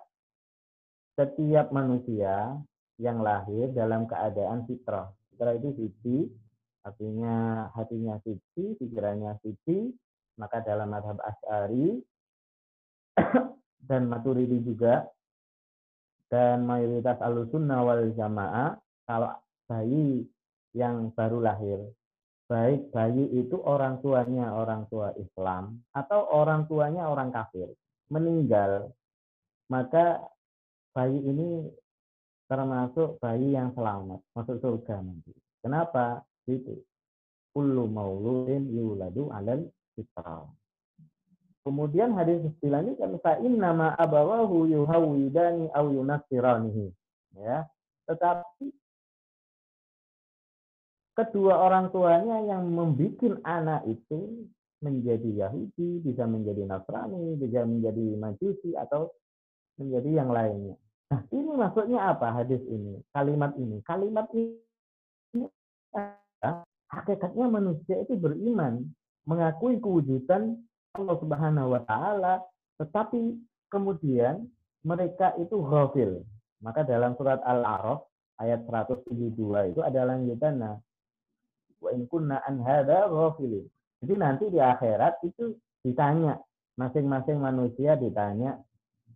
setiap 1.20 1.76
manusia 1.76 2.56
yang 2.96 3.20
lahir 3.20 3.76
dalam 3.76 4.08
keadaan 4.08 4.64
fitrah. 4.64 5.12
Fitrah 5.28 5.60
itu 5.60 5.76
suci, 5.76 6.32
artinya 6.88 7.68
hatinya 7.76 8.24
suci, 8.24 8.80
pikirannya 8.80 9.36
suci, 9.44 9.92
maka 10.40 10.64
dalam 10.64 10.96
madhab 10.96 11.20
Asy'ari 11.20 12.00
dan 13.92 14.08
Maturidi 14.08 14.64
juga 14.64 15.04
dan 16.28 16.68
mayoritas 16.68 17.18
alusunnah 17.24 17.84
wal 17.84 18.04
jamaah 18.16 18.76
kalau 19.08 19.32
bayi 19.68 20.28
yang 20.76 21.12
baru 21.16 21.40
lahir 21.44 21.80
baik 22.48 22.92
bayi 22.96 23.28
itu 23.36 23.60
orang 23.64 24.00
tuanya 24.00 24.56
orang 24.56 24.88
tua 24.88 25.12
Islam 25.20 25.84
atau 25.92 26.32
orang 26.32 26.68
tuanya 26.68 27.12
orang 27.12 27.32
kafir 27.32 27.72
meninggal, 28.08 28.92
maka 29.68 30.24
bayi 30.96 31.20
ini 31.20 31.68
termasuk 32.48 33.20
bayi 33.20 33.56
yang 33.56 33.76
selamat, 33.76 34.24
masuk 34.32 34.58
surga 34.64 35.04
nanti. 35.04 35.36
Kenapa? 35.60 36.24
Itu. 36.48 36.80
Kullu 37.52 37.90
mauludin 37.90 38.72
yuladu 38.72 39.28
alal. 39.34 39.68
Kemudian 41.68 42.16
hadis 42.16 42.48
dilanjutkan 42.64 43.20
fa 43.20 43.36
nama 43.44 43.92
abawahu 44.00 44.72
yuhawidani 44.72 45.68
au 45.76 45.92
yunassiranihi. 45.92 46.96
Ya. 47.44 47.68
Tetapi 48.08 48.72
kedua 51.12 51.60
orang 51.60 51.92
tuanya 51.92 52.40
yang 52.48 52.72
membuat 52.72 53.44
anak 53.44 53.84
itu 53.84 54.48
menjadi 54.80 55.44
Yahudi, 55.44 56.08
bisa 56.08 56.24
menjadi 56.24 56.64
Nasrani, 56.64 57.36
bisa 57.36 57.68
menjadi 57.68 58.16
Majusi 58.16 58.72
atau 58.72 59.12
menjadi 59.76 60.24
yang 60.24 60.32
lainnya. 60.32 60.80
Nah, 61.12 61.20
ini 61.36 61.52
maksudnya 61.52 62.16
apa 62.16 62.32
hadis 62.32 62.64
ini? 62.72 63.04
Kalimat 63.12 63.52
ini. 63.60 63.84
Kalimat 63.84 64.32
ini 64.32 64.56
hakikatnya 66.88 67.52
manusia 67.52 68.00
itu 68.08 68.16
beriman, 68.16 68.88
mengakui 69.28 69.84
kewujudan 69.84 70.64
Allah 70.96 71.16
Subhanahu 71.20 71.68
wa 71.76 71.82
taala, 71.84 72.40
tetapi 72.80 73.36
kemudian 73.68 74.48
mereka 74.88 75.36
itu 75.42 75.60
ghafil. 75.60 76.24
Maka 76.64 76.88
dalam 76.88 77.14
surat 77.20 77.44
Al-A'raf 77.44 78.08
ayat 78.42 78.66
172 78.66 79.76
itu 79.76 79.82
ada 79.84 80.08
lanjutan 80.08 80.80
wa 81.78 81.90
in 81.94 82.10
kunna 82.10 82.42
an 82.42 82.58
hadza 82.66 83.06
ghafilin 83.06 83.70
jadi 84.02 84.14
nanti 84.18 84.46
di 84.54 84.60
akhirat 84.62 85.26
itu 85.26 85.58
ditanya, 85.82 86.38
masing-masing 86.78 87.42
manusia 87.42 87.98
ditanya 87.98 88.62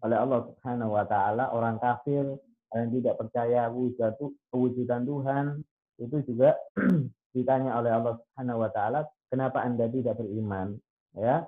oleh 0.02 0.18
Allah 0.18 0.50
Subhanahu 0.50 0.98
wa 0.98 1.06
taala, 1.06 1.54
orang 1.54 1.78
kafir 1.78 2.26
yang 2.74 2.90
tidak 2.90 3.22
percaya 3.22 3.70
wujudan 3.70 5.04
Tuhan 5.06 5.62
itu 6.02 6.18
juga 6.26 6.58
ditanya 7.38 7.78
oleh 7.78 7.92
Allah 7.94 8.14
Subhanahu 8.18 8.66
wa 8.66 8.70
taala, 8.74 9.00
kenapa 9.30 9.62
Anda 9.62 9.86
tidak 9.86 10.18
beriman? 10.18 10.82
Ya. 11.14 11.46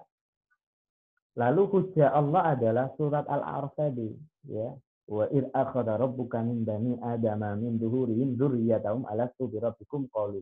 Lalu 1.33 1.61
hujah 1.65 2.13
Allah 2.13 2.53
adalah 2.53 2.93
surat 2.93 3.25
Al-A'raf 3.25 3.73
tadi, 3.73 4.13
ya. 4.45 4.69
Wa 5.03 5.27
id 5.33 5.51
akhadha 5.51 5.99
rabbuka 5.99 6.39
min 6.45 6.63
bani 6.63 6.95
adama 7.03 7.57
min 7.59 7.75
duhurihim 7.75 8.39
dzurriyyatahum 8.39 9.03
alastu 9.09 9.49
bi 9.51 9.59
rabbikum 9.59 10.07
qalu. 10.13 10.39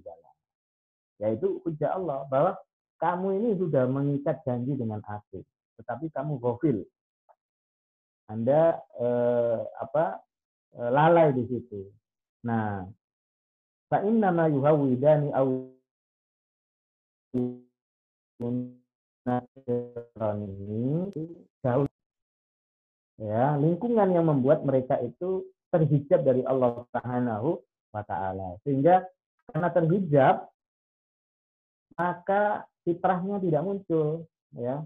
Yaitu 1.18 1.64
hujah 1.64 1.98
Allah 1.98 2.28
bahwa 2.30 2.54
kamu 3.02 3.28
ini 3.42 3.50
sudah 3.58 3.90
mengikat 3.90 4.46
janji 4.46 4.78
dengan 4.78 5.02
aku, 5.02 5.42
tetapi 5.82 6.14
kamu 6.14 6.38
gofil. 6.38 6.86
Anda 8.30 8.78
eh, 9.02 9.60
apa 9.82 10.22
eh, 10.78 10.90
lalai 10.94 11.34
di 11.34 11.44
situ. 11.50 11.90
Nah, 12.46 12.86
fa 13.90 14.06
inna 14.06 14.30
ma 14.30 14.46
yuhawidani 14.46 15.34
au 19.28 20.34
ini 20.42 21.14
jauh 21.62 21.86
ya 23.22 23.54
lingkungan 23.62 24.10
yang 24.10 24.26
membuat 24.26 24.66
mereka 24.66 24.98
itu 24.98 25.46
terhijab 25.70 26.26
dari 26.26 26.42
Allah 26.44 26.82
Subhanahu 26.82 27.62
wa 27.94 28.04
taala. 28.04 28.58
Sehingga 28.66 29.06
karena 29.52 29.70
terhijab 29.70 30.36
maka 31.96 32.66
fitrahnya 32.82 33.38
tidak 33.38 33.62
muncul 33.62 34.26
ya. 34.58 34.82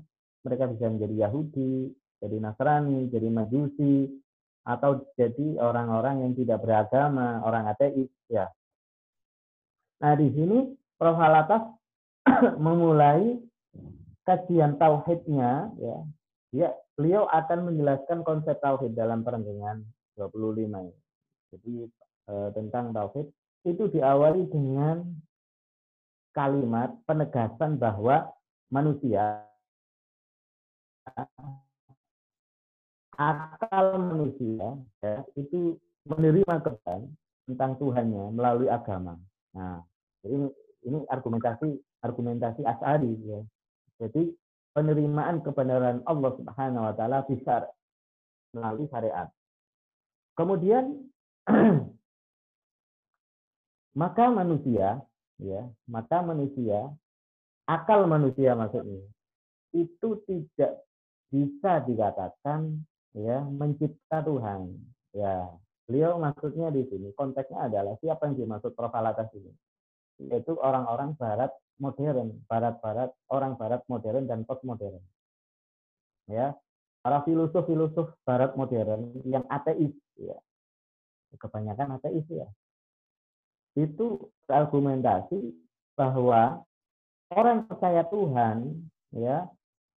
Mereka 0.46 0.70
bisa 0.78 0.86
menjadi 0.92 1.26
Yahudi 1.26 1.90
jadi 2.22 2.38
Nasrani 2.38 3.10
jadi 3.10 3.28
Majusi 3.32 4.12
atau 4.66 5.06
jadi 5.14 5.62
orang-orang 5.62 6.26
yang 6.26 6.34
tidak 6.34 6.62
beragama 6.66 7.42
orang 7.46 7.70
ateis 7.70 8.10
ya. 8.30 8.50
Nah 10.02 10.14
di 10.18 10.28
sini 10.34 10.76
Prof. 11.00 11.18
Halatas 11.18 11.64
memulai 12.66 13.38
kajian 14.26 14.76
tauhidnya 14.82 15.70
ya 15.78 15.98
dia 16.50 16.68
beliau 16.96 17.28
akan 17.30 17.72
menjelaskan 17.72 18.24
konsep 18.24 18.56
tauhid 18.64 18.96
dalam 18.96 19.22
perenggangan 19.22 19.84
25 20.16 20.72
ini. 20.72 20.96
Jadi 21.52 21.76
e, 22.32 22.34
tentang 22.56 22.96
tauhid 22.96 23.28
itu 23.68 23.84
diawali 23.92 24.48
dengan 24.48 25.04
kalimat 26.32 26.96
penegasan 27.04 27.76
bahwa 27.76 28.32
manusia 28.72 29.44
akal 33.16 33.88
manusia 34.00 34.76
ya, 35.00 35.24
itu 35.40 35.80
menerima 36.08 36.56
kebenaran 36.64 37.12
tentang 37.46 37.72
Tuhannya 37.80 38.26
melalui 38.36 38.68
agama. 38.68 39.16
Nah, 39.56 39.84
jadi 40.24 40.52
ini 40.86 41.00
argumentasi 41.08 41.70
argumentasi 42.04 42.62
asari 42.68 43.14
ya. 43.24 43.40
Jadi 44.00 44.34
penerimaan 44.76 45.40
kebenaran 45.40 46.04
Allah 46.04 46.32
Subhanahu 46.36 46.84
wa 46.84 46.94
taala 46.94 47.24
bisa 47.24 47.64
melalui 48.52 48.92
syariat. 48.92 49.32
Kemudian 50.36 51.00
maka 54.02 54.26
manusia 54.28 55.00
ya, 55.40 55.62
maka 55.88 56.20
manusia 56.20 56.92
akal 57.66 58.06
manusia 58.06 58.54
maksudnya 58.54 59.02
itu 59.74 60.10
tidak 60.28 60.86
bisa 61.34 61.84
dikatakan 61.84 62.84
ya 63.16 63.44
mencipta 63.44 64.24
Tuhan. 64.24 64.76
Ya, 65.16 65.48
beliau 65.88 66.20
maksudnya 66.20 66.68
di 66.72 66.84
sini 66.92 67.16
konteksnya 67.16 67.72
adalah 67.72 67.96
siapa 68.04 68.28
yang 68.28 68.36
dimaksud 68.36 68.76
Prof. 68.76 68.92
Alatas 68.92 69.32
ini? 69.36 69.52
Yaitu 70.20 70.56
orang-orang 70.60 71.14
barat 71.20 71.52
modern, 71.80 72.40
barat-barat, 72.48 73.12
orang 73.28 73.60
barat 73.60 73.84
modern 73.92 74.26
dan 74.28 74.48
postmodern. 74.48 75.04
Ya, 76.26 76.56
para 77.06 77.22
filosof-filosof 77.22 78.18
barat 78.26 78.58
modern 78.58 79.14
yang 79.28 79.46
ateis 79.52 79.94
ya. 80.18 80.38
Kebanyakan 81.36 82.00
ateis 82.00 82.26
ya. 82.32 82.48
Itu 83.76 84.32
argumentasi 84.48 85.52
bahwa 86.00 86.64
orang 87.30 87.68
percaya 87.68 88.08
Tuhan 88.08 88.88
ya 89.14 89.46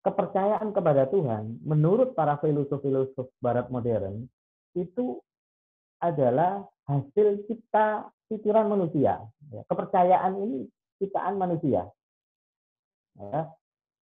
kepercayaan 0.04 0.72
kepada 0.72 1.08
Tuhan 1.12 1.60
menurut 1.68 2.16
para 2.16 2.40
filosof-filosof 2.40 3.28
barat 3.44 3.68
modern 3.68 4.28
itu 4.78 5.20
adalah 6.00 6.64
hasil 6.88 7.44
cipta 7.48 8.10
pikiran 8.32 8.68
manusia. 8.72 9.24
Ya, 9.52 9.62
kepercayaan 9.68 10.34
ini 10.40 10.60
ciptaan 11.00 11.36
manusia. 11.36 11.92
Ya. 13.20 13.52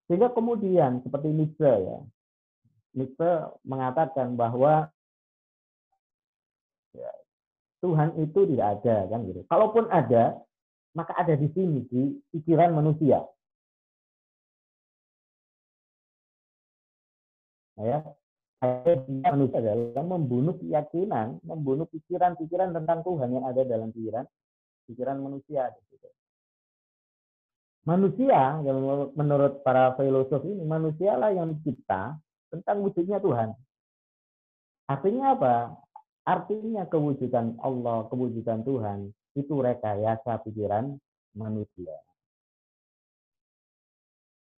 Sehingga 0.05 0.33
kemudian 0.37 1.01
seperti 1.01 1.33
Nietzsche 1.33 1.73
ya. 1.73 1.99
Nietzsche 2.95 3.31
mengatakan 3.65 4.37
bahwa 4.37 4.93
ya, 6.93 7.11
Tuhan 7.81 8.17
itu 8.21 8.41
tidak 8.53 8.81
ada 8.81 8.97
kan 9.09 9.21
gitu. 9.29 9.41
Kalaupun 9.49 9.89
ada, 9.89 10.39
maka 10.93 11.17
ada 11.17 11.35
di 11.35 11.49
sini 11.57 11.85
di 11.89 12.21
pikiran 12.31 12.77
manusia. 12.77 13.25
ya 17.75 17.99
manusia 19.25 19.59
adalah 19.61 20.05
membunuh 20.05 20.55
keyakinan, 20.59 21.41
membunuh 21.45 21.87
pikiran-pikiran 21.89 22.75
tentang 22.75 23.01
Tuhan 23.05 23.31
yang 23.33 23.45
ada 23.47 23.63
dalam 23.65 23.93
pikiran 23.95 24.25
pikiran 24.89 25.17
manusia. 25.21 25.73
Manusia, 27.85 28.65
yang 28.65 29.13
menurut 29.13 29.61
para 29.61 29.93
filosof 30.01 30.41
ini, 30.49 30.65
manusialah 30.65 31.37
yang 31.37 31.53
mencipta 31.53 32.17
tentang 32.49 32.81
wujudnya 32.81 33.21
Tuhan. 33.21 33.53
Artinya 34.89 35.37
apa? 35.37 35.57
Artinya 36.25 36.89
kewujudan 36.89 37.61
Allah, 37.61 38.09
kewujudan 38.09 38.65
Tuhan, 38.65 39.13
itu 39.37 39.55
rekayasa 39.61 40.41
pikiran 40.49 40.97
manusia. 41.37 41.93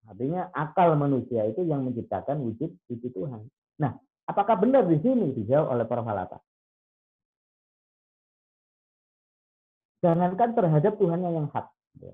Artinya 0.07 0.47
akal 0.55 0.95
manusia 0.95 1.43
itu 1.51 1.67
yang 1.67 1.83
menciptakan 1.83 2.39
wujud 2.39 2.71
wujud 2.87 3.11
Tuhan. 3.11 3.43
Nah, 3.77 3.93
apakah 4.25 4.57
benar 4.57 4.85
di 4.85 4.97
sini 5.01 5.33
dijawab 5.33 5.73
oleh 5.73 5.85
para 5.85 6.01
falata? 6.01 6.37
Jangankan 10.01 10.53
terhadap 10.53 10.93
Tuhannya 11.01 11.29
yang 11.33 11.47
hak. 11.49 11.67
Ya. 12.01 12.13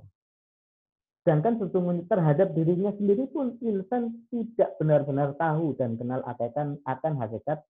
Sedangkan 1.23 1.59
sesungguhnya 1.59 2.03
terhadap 2.07 2.51
dirinya 2.51 2.91
sendiri 2.95 3.27
pun 3.31 3.55
insan 3.63 4.27
tidak 4.31 4.75
benar-benar 4.79 5.35
tahu 5.39 5.75
dan 5.79 5.95
kenal 5.95 6.19
akan 6.23 6.79
akan 6.83 7.13
hakikat 7.19 7.63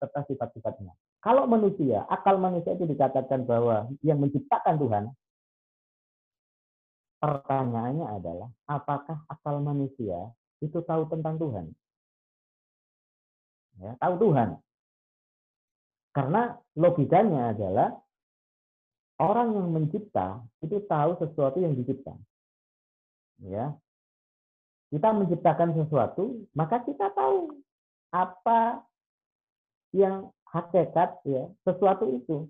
serta 0.00 0.20
sifat-sifatnya. 0.28 0.92
Kalau 1.20 1.48
manusia, 1.48 2.04
akal 2.08 2.36
manusia 2.36 2.76
itu 2.76 2.84
dikatakan 2.88 3.44
bahwa 3.44 3.88
yang 4.04 4.20
menciptakan 4.20 4.76
Tuhan, 4.78 5.04
Pertanyaannya 7.18 8.06
adalah, 8.14 8.46
apakah 8.70 9.26
akal 9.26 9.58
manusia 9.58 10.30
itu 10.62 10.78
tahu 10.86 11.10
tentang 11.10 11.34
Tuhan? 11.34 11.66
Ya, 13.78 13.94
tahu 14.02 14.14
Tuhan. 14.26 14.58
Karena 16.10 16.58
logikanya 16.74 17.54
adalah 17.54 17.94
orang 19.22 19.54
yang 19.54 19.68
mencipta 19.70 20.42
itu 20.62 20.82
tahu 20.90 21.14
sesuatu 21.22 21.62
yang 21.62 21.78
dicipta. 21.78 22.14
Ya. 23.42 23.74
Kita 24.88 25.12
menciptakan 25.14 25.76
sesuatu, 25.78 26.48
maka 26.56 26.80
kita 26.82 27.12
tahu 27.12 27.60
apa 28.10 28.82
yang 29.92 30.32
hakikat 30.48 31.20
ya 31.28 31.44
sesuatu 31.62 32.08
itu. 32.18 32.48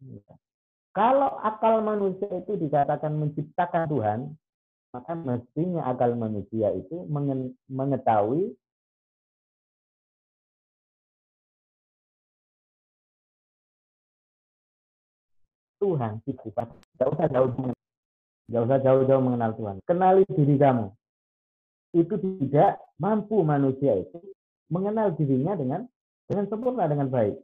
Ya. 0.00 0.34
Kalau 0.92 1.40
akal 1.40 1.80
manusia 1.80 2.28
itu 2.40 2.56
dikatakan 2.56 3.16
menciptakan 3.16 3.84
Tuhan, 3.88 4.20
maka 4.92 5.12
mestinya 5.16 5.88
akal 5.88 6.12
manusia 6.16 6.68
itu 6.76 7.08
mengetahui 7.68 8.52
Tuhan. 15.82 16.22
Tidak 16.22 17.08
usah 17.10 17.26
jauh 17.26 17.50
Tidak 18.46 18.62
usah 18.62 18.78
jauh-jauh 18.78 19.22
mengenal 19.22 19.50
Tuhan. 19.58 19.76
Kenali 19.82 20.22
diri 20.30 20.54
kamu. 20.54 20.86
Itu 21.98 22.14
tidak 22.16 22.78
mampu 23.02 23.42
manusia 23.42 23.98
itu 23.98 24.22
mengenal 24.72 25.12
dirinya 25.12 25.52
dengan 25.58 25.80
dengan 26.30 26.48
sempurna 26.48 26.88
dengan 26.88 27.10
baik. 27.12 27.36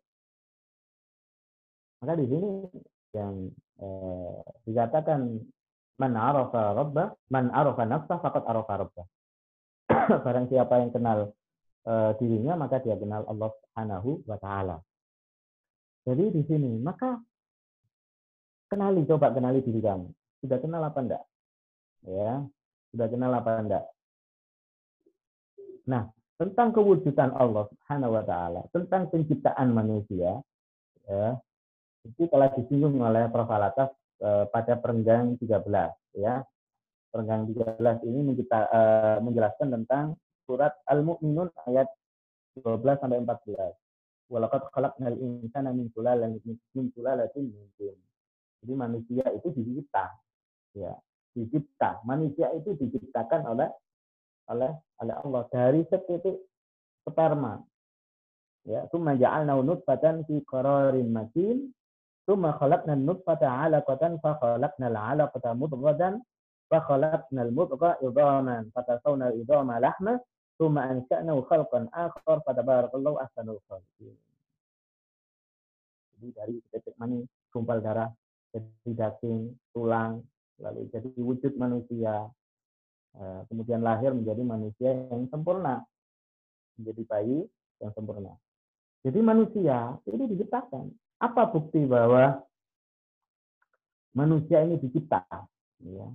Maka 2.00 2.14
di 2.16 2.26
sini 2.30 2.50
yang 3.12 3.50
eh, 3.82 4.38
dikatakan 4.64 5.20
man 5.98 6.12
arafa 6.14 6.72
rabbah 6.78 7.08
man 7.28 7.50
arafa 7.50 7.82
nafsa 7.84 8.22
faqad 8.22 8.46
arafa 8.46 8.74
rabbah 8.86 9.06
barang 10.24 10.46
siapa 10.46 10.74
yang 10.78 10.90
kenal 10.94 11.18
eh, 11.84 12.10
dirinya 12.22 12.54
maka 12.54 12.78
dia 12.78 12.94
kenal 12.94 13.26
Allah 13.26 13.50
Subhanahu 13.50 14.22
wa 14.24 14.38
taala 14.38 14.76
jadi 16.06 16.30
di 16.30 16.42
sini 16.46 16.78
maka 16.78 17.18
kenali 18.68 19.04
coba 19.08 19.32
kenali 19.32 19.64
diri 19.64 19.80
kamu 19.80 20.08
sudah 20.44 20.58
kenal 20.62 20.82
apa 20.84 20.98
enggak 21.00 21.24
ya 22.06 22.44
sudah 22.94 23.06
kenal 23.10 23.32
apa 23.34 23.50
enggak 23.58 23.84
nah 25.88 26.04
tentang 26.38 26.70
kewujudan 26.70 27.34
Allah 27.34 27.66
Subhanahu 27.72 28.14
wa 28.14 28.24
taala 28.24 28.62
tentang 28.70 29.10
penciptaan 29.10 29.74
manusia 29.74 30.38
ya 31.08 31.40
itu 32.08 32.24
telah 32.30 32.48
disinggung 32.56 33.00
oleh 33.04 33.28
Prof. 33.28 33.50
Alatas 33.50 33.90
eh, 34.22 34.44
pada 34.48 34.80
perenggang 34.80 35.36
13 35.36 35.92
ya. 36.16 36.40
Perenggang 37.08 37.48
13 37.48 38.04
ini 38.04 38.20
mencipta, 38.32 38.68
eh, 38.68 39.18
menjelaskan 39.24 39.68
tentang 39.80 40.16
surat 40.48 40.76
Al-Mu'minun 40.88 41.52
ayat 41.68 41.88
12 42.60 43.00
sampai 43.00 43.20
14. 43.20 43.72
Walaqad 44.28 44.68
khalaqnal 44.72 45.16
insana 45.16 45.72
min 45.72 45.88
sulalatin 45.92 46.44
min 46.76 46.86
sulalatin 46.92 47.48
min 47.48 47.96
Jadi 48.63 48.73
manusia 48.79 49.25
itu 49.35 49.51
dicipta 49.51 50.07
ya, 50.71 50.93
dicipta. 51.35 51.99
Manusia 52.07 52.47
itu 52.55 52.73
diciptakan 52.79 53.43
oleh 53.43 53.69
oleh 54.47 54.71
oleh 55.03 55.15
Allah 55.19 55.43
dari 55.51 55.81
setitik 55.87 56.39
sperma. 57.03 57.59
Ya, 58.63 58.87
summa 58.87 59.19
ja'alna 59.19 59.59
nutfatan 59.59 60.23
fi 60.23 60.39
qararin 60.47 61.11
makin 61.11 61.71
ثم 62.23 62.51
خلقنا 62.51 62.93
النطفة 62.93 63.41
علقة 63.43 64.03
فخلقنا 64.23 64.87
العلقة 64.87 65.45
مضغة 65.53 66.21
فخلقنا 66.71 67.41
المضغة 67.43 67.97
عظاما 68.03 68.71
فكسونا 68.75 69.29
العظام 69.29 69.71
لحما 69.71 70.19
ثم 70.59 70.75
أنشأناه 70.79 71.41
خلقا 71.41 71.89
آخر 71.93 72.39
فتبارك 72.39 72.95
الله 72.95 73.13
أحسن 73.23 73.49
الخالقين 73.49 74.17
jadi 76.23 76.27
dari 76.39 76.55
titik 76.71 76.95
mani 76.95 77.27
gumpal 77.51 77.83
darah 77.83 78.07
jadi 78.54 78.90
daging 78.94 79.52
tulang 79.72 80.24
lalu 80.58 80.88
jadi 80.90 81.08
wujud 81.20 81.52
manusia 81.54 82.28
eh, 83.16 83.40
kemudian 83.52 83.84
lahir 83.84 84.10
menjadi 84.14 84.42
manusia 84.42 84.90
yang 85.12 85.28
sempurna 85.30 85.84
menjadi 86.80 87.02
bayi 87.06 87.38
yang 87.78 87.92
sempurna 87.94 88.32
jadi 89.04 89.20
manusia 89.22 89.96
itu 90.08 90.24
diciptakan 90.26 90.90
apa 91.18 91.50
bukti 91.50 91.82
bahwa 91.82 92.38
manusia 94.14 94.62
ini 94.62 94.78
dicipta? 94.78 95.22
Ya. 95.82 96.06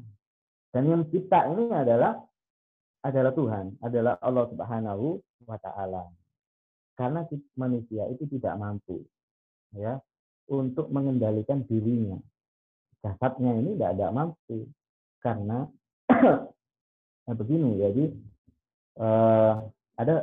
Dan 0.73 0.89
yang 0.89 0.99
mencipta 1.05 1.47
ini 1.47 1.69
adalah 1.71 2.19
adalah 3.03 3.31
Tuhan, 3.35 3.77
adalah 3.83 4.15
Allah 4.23 4.45
Subhanahu 4.51 5.05
wa 5.47 5.59
taala. 5.59 6.07
karena 6.93 7.25
manusia 7.57 8.05
itu 8.13 8.29
tidak 8.37 8.53
mampu 8.53 9.01
ya 9.73 9.97
untuk 10.47 10.91
mengendalikan 10.91 11.63
dirinya. 11.63 12.19
Jasadnya 13.03 13.51
ini 13.59 13.75
tidak 13.75 13.99
ada 13.99 14.07
mampu 14.15 14.67
karena 15.19 15.67
nah 17.23 17.35
begini 17.35 17.79
jadi 17.79 18.05
eh, 18.99 19.53
ada 19.99 20.15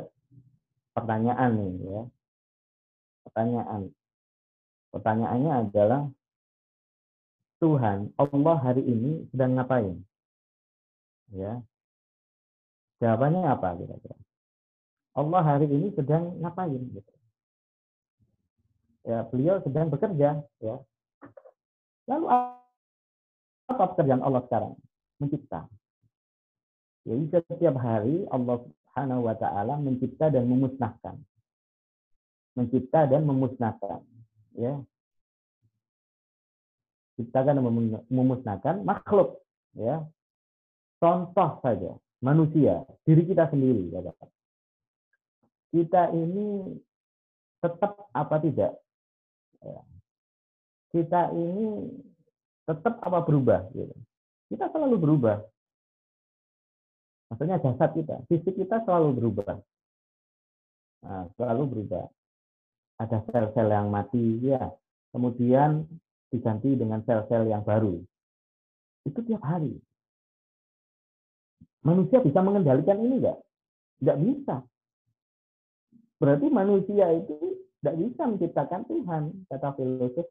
pertanyaan 0.93 1.51
nih 1.57 1.73
ya. 1.89 2.03
Pertanyaan. 3.29 3.81
Pertanyaannya 4.91 5.51
adalah 5.69 6.01
Tuhan 7.61 8.11
Allah 8.17 8.57
hari 8.57 8.81
ini 8.81 9.29
sedang 9.29 9.55
ngapain? 9.55 10.01
Ya. 11.31 11.61
Jawabannya 12.97 13.45
apa 13.45 13.77
kira-kira? 13.77 14.17
Allah 15.13 15.41
hari 15.45 15.69
ini 15.69 15.93
sedang 15.93 16.41
ngapain? 16.41 16.81
Gitu 16.81 17.20
ya 19.05 19.25
beliau 19.27 19.59
sedang 19.65 19.89
bekerja 19.89 20.41
ya. 20.61 20.75
Lalu 22.09 22.25
apa 23.69 23.83
pekerjaan 23.95 24.21
Allah 24.25 24.43
sekarang? 24.45 24.73
Mencipta. 25.21 25.69
Jadi 27.05 27.23
setiap 27.33 27.75
hari 27.81 28.29
Allah 28.29 28.61
Subhanahu 28.61 29.25
wa 29.25 29.35
taala 29.37 29.77
mencipta 29.77 30.29
dan 30.29 30.45
memusnahkan. 30.45 31.17
Mencipta 32.57 33.09
dan 33.09 33.25
memusnahkan 33.25 34.01
ya. 34.57 34.81
Ciptakan 37.15 37.61
dan 37.61 37.63
memusnahkan 38.09 38.75
makhluk 38.81 39.41
ya. 39.77 40.05
Contoh 41.01 41.57
saja 41.65 41.97
manusia 42.21 42.85
diri 43.01 43.25
kita 43.25 43.49
sendiri 43.49 43.89
ya 43.89 44.13
kita 45.71 46.11
ini 46.11 46.75
tetap 47.63 48.11
apa 48.11 48.35
tidak 48.43 48.80
Ya. 49.61 49.81
Kita 50.91 51.21
ini 51.31 51.87
tetap 52.67 52.99
apa 52.99 53.19
berubah 53.23 53.67
gitu. 53.71 53.95
Kita 54.51 54.67
selalu 54.73 54.95
berubah. 54.99 55.37
Maksudnya 57.31 57.63
jasad 57.63 57.95
kita, 57.95 58.19
fisik 58.27 58.59
kita 58.59 58.83
selalu 58.83 59.15
berubah. 59.15 59.55
Nah, 61.07 61.31
selalu 61.39 61.63
berubah. 61.71 62.05
Ada 62.99 63.23
sel-sel 63.31 63.71
yang 63.71 63.87
mati, 63.87 64.43
ya. 64.43 64.67
Kemudian 65.15 65.87
diganti 66.27 66.75
dengan 66.75 66.99
sel-sel 67.07 67.47
yang 67.47 67.63
baru. 67.63 68.03
Itu 69.07 69.23
tiap 69.23 69.41
hari. 69.47 69.79
Manusia 71.81 72.21
bisa 72.21 72.43
mengendalikan 72.45 73.01
ini 73.01 73.23
enggak? 73.23 73.39
Enggak 74.03 74.17
bisa. 74.21 74.55
Berarti 76.21 76.47
manusia 76.53 77.09
itu 77.17 77.57
tidak 77.81 77.95
bisa 77.97 78.21
menciptakan 78.29 78.81
Tuhan, 78.85 79.23
kata 79.49 79.73
filosof 79.73 80.27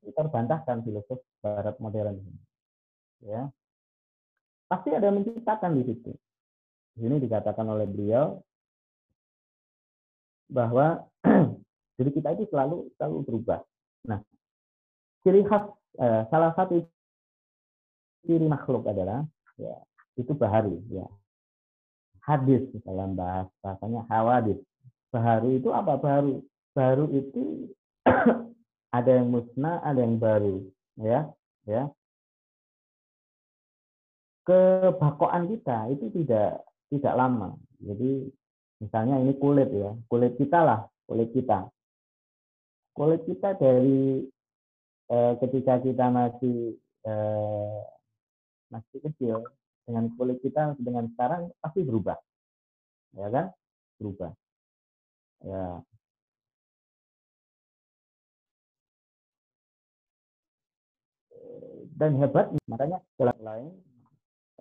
terbantahkan 0.00 0.80
filosof 0.80 1.20
Barat 1.44 1.76
modern 1.76 2.16
ini. 2.16 2.40
Ya, 3.20 3.52
pasti 4.64 4.96
ada 4.96 5.12
yang 5.12 5.20
menciptakan 5.20 5.76
di 5.76 5.82
situ. 5.84 6.12
Di 6.96 7.04
sini 7.04 7.20
dikatakan 7.20 7.68
oleh 7.68 7.84
beliau 7.84 8.40
bahwa 10.48 11.04
diri 12.00 12.10
kita 12.16 12.32
itu 12.32 12.48
selalu 12.48 12.88
selalu 12.96 13.16
berubah. 13.28 13.60
Nah, 14.08 14.24
ciri 15.20 15.44
khas 15.44 15.68
eh, 16.00 16.24
salah 16.32 16.56
satu 16.56 16.80
ciri 18.24 18.48
makhluk 18.48 18.88
adalah 18.88 19.28
ya 19.60 19.76
itu 20.16 20.32
bahari 20.32 20.76
ya 20.88 21.04
hadis 22.24 22.64
dalam 22.84 23.16
bahasa 23.16 23.52
bahasanya 23.64 24.04
hawadis 24.08 24.60
baharu 25.10 25.56
itu 25.56 25.68
apa 25.72 25.96
baru 25.96 26.44
baru 26.74 27.06
itu 27.10 27.70
ada 28.98 29.10
yang 29.10 29.30
musnah, 29.30 29.82
ada 29.82 30.00
yang 30.02 30.18
baru, 30.18 30.66
ya, 30.98 31.30
ya. 31.66 31.90
Kebakoan 34.46 35.46
kita 35.46 35.92
itu 35.94 36.10
tidak 36.10 36.64
tidak 36.90 37.14
lama. 37.14 37.54
Jadi 37.78 38.26
misalnya 38.82 39.22
ini 39.22 39.32
kulit 39.38 39.70
ya, 39.70 39.94
kulit 40.10 40.34
kita 40.40 40.58
lah, 40.64 40.80
kulit 41.06 41.30
kita. 41.30 41.70
Kulit 42.90 43.22
kita 43.28 43.54
dari 43.54 44.26
eh, 45.10 45.32
ketika 45.38 45.78
kita 45.78 46.10
masih 46.10 46.74
eh, 47.06 47.80
masih 48.70 48.98
kecil 49.06 49.46
dengan 49.86 50.10
kulit 50.18 50.38
kita 50.42 50.74
dengan 50.78 51.06
sekarang 51.14 51.50
pasti 51.62 51.82
berubah, 51.86 52.18
ya 53.14 53.28
kan? 53.30 53.46
Berubah. 53.98 54.32
Ya, 55.40 55.80
dan 62.00 62.16
hebat. 62.16 62.48
Makanya 62.64 63.04
dalam 63.20 63.38
lain 63.44 63.68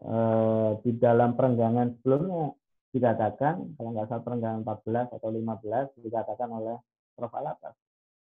eh, 0.03 0.69
di 0.83 0.91
dalam 0.99 1.39
perenggangan 1.39 1.95
sebelumnya 2.03 2.51
dikatakan 2.91 3.79
kalau 3.79 3.89
nggak 3.95 4.07
salah 4.11 4.23
perenggangan 4.27 4.61
14 4.67 5.15
atau 5.15 5.29
15 5.31 6.03
dikatakan 6.03 6.49
oleh 6.51 6.75
Prof. 7.15 7.31
Alatas 7.31 7.75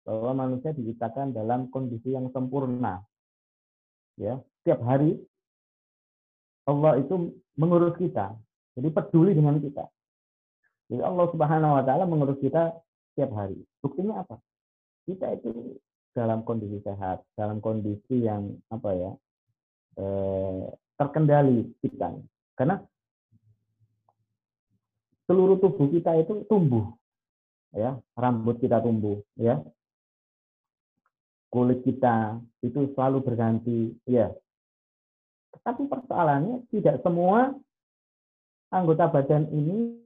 bahwa 0.04 0.32
manusia 0.36 0.76
diciptakan 0.76 1.32
dalam 1.32 1.72
kondisi 1.72 2.12
yang 2.12 2.28
sempurna. 2.36 3.00
Ya 4.20 4.44
setiap 4.60 4.84
hari 4.84 5.16
Allah 6.68 7.00
itu 7.00 7.40
mengurus 7.56 7.96
kita 7.96 8.36
jadi 8.76 8.90
peduli 8.92 9.32
dengan 9.32 9.64
kita. 9.64 9.88
Jadi 10.90 11.02
Allah 11.06 11.26
Subhanahu 11.32 11.78
Wa 11.80 11.84
Taala 11.86 12.04
mengurus 12.10 12.42
kita 12.42 12.74
setiap 13.14 13.32
hari. 13.38 13.62
Buktinya 13.80 14.26
apa? 14.26 14.42
Kita 15.06 15.30
itu 15.38 15.78
dalam 16.14 16.42
kondisi 16.44 16.82
sehat, 16.82 17.24
dalam 17.38 17.62
kondisi 17.62 18.26
yang 18.26 18.58
apa 18.70 18.90
ya 18.94 19.12
eh, 20.00 20.66
terkendali 21.00 21.70
kita. 21.80 22.16
Karena 22.58 22.82
seluruh 25.30 25.62
tubuh 25.62 25.88
kita 25.94 26.18
itu 26.20 26.44
tumbuh, 26.50 26.90
ya 27.72 27.96
rambut 28.18 28.58
kita 28.60 28.82
tumbuh, 28.82 29.22
ya 29.38 29.62
kulit 31.50 31.82
kita 31.82 32.38
itu 32.62 32.94
selalu 32.94 33.26
berganti, 33.26 33.98
ya. 34.06 34.30
Tapi 35.66 35.90
persoalannya 35.90 36.70
tidak 36.70 37.02
semua 37.02 37.58
anggota 38.70 39.10
badan 39.10 39.50
ini 39.50 39.98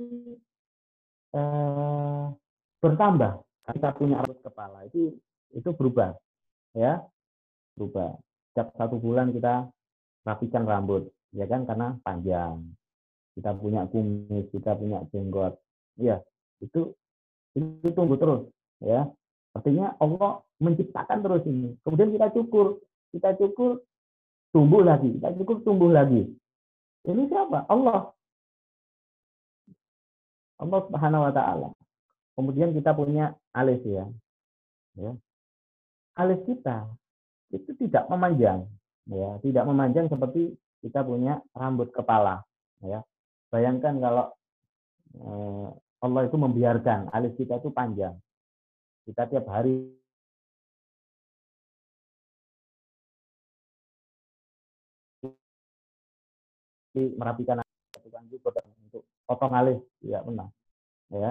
eh, 0.00 0.36
bertambah. 2.80 3.32
Kita 3.66 3.90
punya 3.98 4.22
rambut 4.22 4.38
kepala 4.46 4.86
itu 4.86 5.18
itu 5.50 5.68
berubah 5.74 6.14
ya. 6.76 7.02
Berubah. 7.74 8.14
Setiap 8.54 8.70
satu 8.78 8.96
bulan 9.02 9.34
kita 9.34 9.66
rapikan 10.22 10.64
rambut 10.64 11.10
ya 11.34 11.50
kan 11.50 11.66
karena 11.66 11.98
panjang. 12.06 12.62
Kita 13.36 13.52
punya 13.52 13.84
kumis 13.90 14.48
kita 14.54 14.78
punya 14.78 15.02
jenggot 15.12 15.60
ya 16.00 16.22
itu 16.62 16.94
itu 17.58 17.88
tunggu 17.92 18.16
terus 18.16 18.42
ya. 18.80 19.10
Artinya 19.56 19.96
Allah 19.98 20.44
menciptakan 20.60 21.24
terus 21.24 21.42
ini. 21.48 21.74
Kemudian 21.82 22.12
kita 22.14 22.28
cukur 22.32 22.80
kita 23.10 23.34
cukur 23.36 23.82
tumbuh 24.54 24.84
lagi. 24.84 25.16
Kita 25.16 25.32
cukur 25.36 25.64
tumbuh 25.64 25.90
lagi. 25.90 26.28
Ini 27.06 27.22
siapa? 27.30 27.70
Allah 27.70 28.15
Allah 30.56 30.80
Subhanahu 30.88 31.26
wa 31.28 31.32
taala. 31.32 31.68
Kemudian 32.36 32.72
kita 32.76 32.92
punya 32.92 33.32
alis 33.56 33.80
ya. 33.84 34.04
Ya. 34.96 35.12
Alis 36.16 36.40
kita 36.48 36.88
itu 37.52 37.70
tidak 37.78 38.08
memanjang 38.08 38.64
ya, 39.08 39.38
tidak 39.44 39.64
memanjang 39.68 40.08
seperti 40.08 40.56
kita 40.80 41.04
punya 41.04 41.40
rambut 41.52 41.92
kepala 41.92 42.42
ya. 42.80 43.04
Bayangkan 43.52 44.00
kalau 44.00 44.26
eh, 45.16 45.68
Allah 46.04 46.22
itu 46.28 46.36
membiarkan 46.36 47.12
alis 47.12 47.32
kita 47.36 47.60
itu 47.60 47.72
panjang. 47.72 48.16
Kita 49.06 49.28
tiap 49.30 49.46
hari 49.46 49.96
merapikan 56.96 57.60
untuk 58.88 59.04
potong 59.28 59.52
alis 59.52 59.78
ya 60.06 60.22
benar 60.22 60.48
ya. 61.10 61.30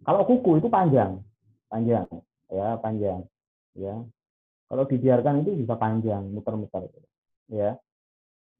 Kalau 0.00 0.24
kuku 0.24 0.62
itu 0.62 0.68
panjang 0.72 1.20
panjang 1.70 2.06
ya 2.50 2.78
panjang 2.80 3.20
ya. 3.76 3.94
Kalau 4.70 4.86
dibiarkan 4.86 5.42
itu 5.42 5.66
bisa 5.66 5.74
panjang 5.74 6.30
muter-muter 6.30 6.86
ya. 7.50 7.74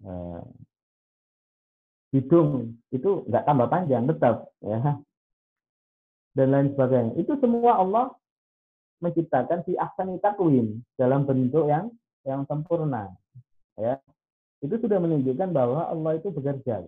Eh, 0.03 0.43
hidung 2.11 2.83
itu 2.91 3.23
nggak 3.31 3.47
tambah 3.47 3.69
panjang 3.71 4.11
tetap 4.11 4.51
ya. 4.63 4.99
Dan 6.35 6.47
lain 6.55 6.69
sebagainya. 6.75 7.13
Itu 7.19 7.39
semua 7.43 7.79
Allah 7.79 8.15
menciptakan 9.03 9.67
si 9.67 9.75
ahsani 9.75 10.19
takwim 10.23 10.83
dalam 10.95 11.27
bentuk 11.27 11.67
yang 11.67 11.91
yang 12.27 12.45
sempurna 12.47 13.11
ya. 13.79 13.99
Itu 14.61 14.77
sudah 14.77 15.01
menunjukkan 15.01 15.51
bahwa 15.57 15.89
Allah 15.89 16.21
itu 16.21 16.29
bekerja. 16.29 16.85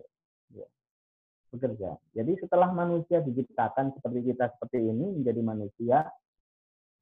Bekerja. 1.53 1.93
Jadi 2.17 2.33
setelah 2.41 2.73
manusia 2.73 3.21
diciptakan 3.21 3.93
seperti 3.93 4.33
kita 4.33 4.49
seperti 4.57 4.89
ini 4.89 5.21
menjadi 5.21 5.41
manusia 5.45 5.97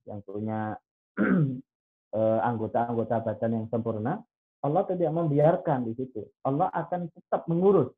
yang 0.03 0.19
punya 0.27 0.75
eh, 2.19 2.39
anggota-anggota 2.43 3.23
badan 3.23 3.51
yang 3.63 3.67
sempurna, 3.71 4.19
Allah 4.61 4.83
tidak 4.91 5.07
membiarkan 5.15 5.87
di 5.87 5.93
situ. 5.95 6.27
Allah 6.43 6.67
akan 6.75 7.07
tetap 7.15 7.47
mengurus. 7.47 7.95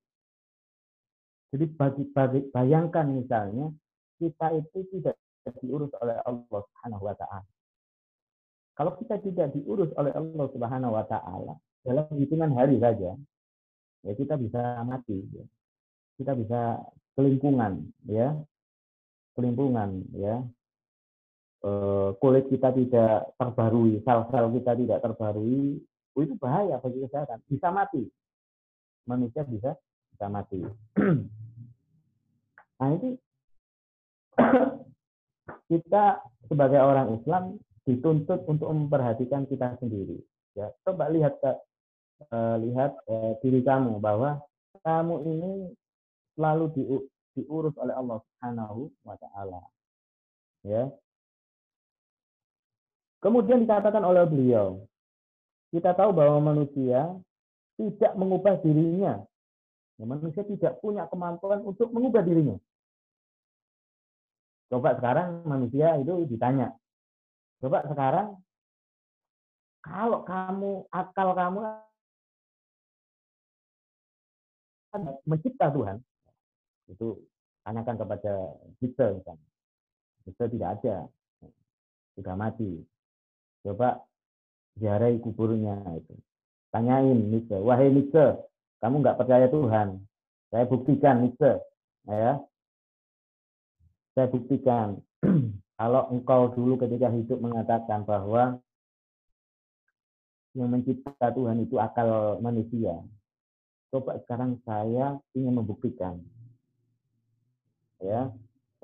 Jadi 1.53 1.65
bagi, 1.73 2.03
bagi, 2.13 2.39
bayangkan 2.49 3.05
misalnya 3.09 3.73
kita 4.17 4.53
itu 4.57 4.85
tidak 4.93 5.17
diurus 5.59 5.91
oleh 6.01 6.17
Allah 6.21 6.59
Subhanahu 6.69 7.03
wa 7.03 7.15
taala. 7.17 7.49
Kalau 8.73 8.97
kita 8.97 9.21
tidak 9.21 9.53
diurus 9.53 9.89
oleh 9.97 10.13
Allah 10.13 10.45
Subhanahu 10.49 10.93
wa 10.97 11.05
taala 11.05 11.53
dalam 11.85 12.09
hitungan 12.15 12.53
hari 12.57 12.81
saja, 12.81 13.13
ya 14.01 14.13
kita 14.17 14.39
bisa 14.39 14.81
mati. 14.87 15.19
Ya. 15.29 15.45
Kita 16.23 16.39
bisa 16.39 16.79
kelingkungan, 17.19 17.83
ya, 18.07 18.31
kelimpungan, 19.35 20.07
ya. 20.15 20.39
E, 21.59 21.71
kulit 22.23 22.47
kita 22.47 22.71
tidak 22.71 23.35
terbarui, 23.35 23.99
sel-sel 24.07 24.55
kita 24.55 24.71
tidak 24.79 25.03
terbarui, 25.03 25.83
oh, 26.15 26.21
itu 26.23 26.39
bahaya 26.39 26.79
bagi 26.79 27.03
kesehatan. 27.03 27.43
Bisa 27.51 27.75
mati. 27.75 28.07
Manusia 29.03 29.43
bisa 29.43 29.75
bisa 30.15 30.31
mati. 30.31 30.63
nah 32.79 32.89
ini 32.95 33.19
kita 35.75 36.23
sebagai 36.47 36.79
orang 36.79 37.19
Islam 37.19 37.59
dituntut 37.83 38.47
untuk 38.47 38.71
memperhatikan 38.71 39.43
kita 39.43 39.75
sendiri. 39.83 40.23
Ya, 40.55 40.71
coba 40.87 41.11
lihat 41.11 41.35
uh, 41.43 42.55
lihat 42.63 42.95
uh, 43.11 43.35
diri 43.43 43.59
kamu 43.59 43.99
bahwa 43.99 44.39
kamu 44.87 45.15
ini 45.27 45.51
selalu 46.35 46.65
di, 46.73 46.83
diurus 47.37 47.75
oleh 47.81 47.93
Allah 47.93 48.17
Subhanahu 48.21 48.89
wa 49.05 49.15
taala. 49.17 49.61
Ya. 50.63 50.89
Kemudian 53.23 53.63
dikatakan 53.63 54.03
oleh 54.03 54.27
beliau, 54.27 54.83
kita 55.71 55.95
tahu 55.95 56.11
bahwa 56.11 56.53
manusia 56.53 57.07
tidak 57.79 58.13
mengubah 58.19 58.59
dirinya. 58.59 59.23
Ya, 59.97 60.05
manusia 60.05 60.43
tidak 60.43 60.77
punya 60.83 61.07
kemampuan 61.07 61.63
untuk 61.63 61.89
mengubah 61.89 62.21
dirinya. 62.25 62.57
Coba 64.73 64.97
sekarang 64.97 65.45
manusia 65.45 65.97
itu 66.01 66.25
ditanya. 66.25 66.73
Coba 67.61 67.85
sekarang 67.85 68.41
kalau 69.83 70.25
kamu 70.25 70.71
akal 70.89 71.31
kamu 71.37 71.61
mencipta 75.25 75.73
Tuhan, 75.73 75.97
itu 76.93 77.17
tanyakan 77.65 77.97
kepada 77.97 78.33
Hitler 78.79 79.17
misalnya. 79.17 79.49
Tidak 80.23 80.69
ada, 80.79 80.97
sudah 82.15 82.35
mati. 82.39 82.79
Coba 83.65 83.99
ziarahi 84.79 85.19
kuburnya 85.19 85.81
itu. 85.99 86.15
Tanyain 86.71 87.19
Nietzsche, 87.29 87.59
wahai 87.59 87.91
Nietzsche, 87.91 88.39
kamu 88.79 89.03
nggak 89.03 89.19
percaya 89.19 89.45
Tuhan. 89.51 89.99
Saya 90.49 90.65
buktikan 90.65 91.27
Nietzsche, 91.27 91.59
ya 92.07 92.39
saya 94.13 94.29
buktikan 94.29 95.01
kalau 95.81 96.09
engkau 96.13 96.53
dulu 96.53 96.77
ketika 96.85 97.09
hidup 97.09 97.41
mengatakan 97.41 98.05
bahwa 98.05 98.61
yang 100.53 100.69
mencipta 100.69 101.33
Tuhan 101.33 101.65
itu 101.65 101.81
akal 101.81 102.37
manusia. 102.37 103.01
Coba 103.89 104.21
sekarang 104.25 104.61
saya 104.65 105.17
ingin 105.33 105.57
membuktikan. 105.57 106.21
Ya, 108.03 108.21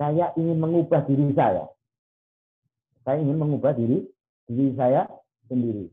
saya 0.00 0.32
ingin 0.40 0.56
mengubah 0.56 1.04
diri 1.04 1.28
saya. 1.36 1.68
Saya 3.04 3.20
ingin 3.20 3.36
mengubah 3.36 3.76
diri 3.76 4.08
diri 4.48 4.72
saya 4.74 5.04
sendiri. 5.44 5.92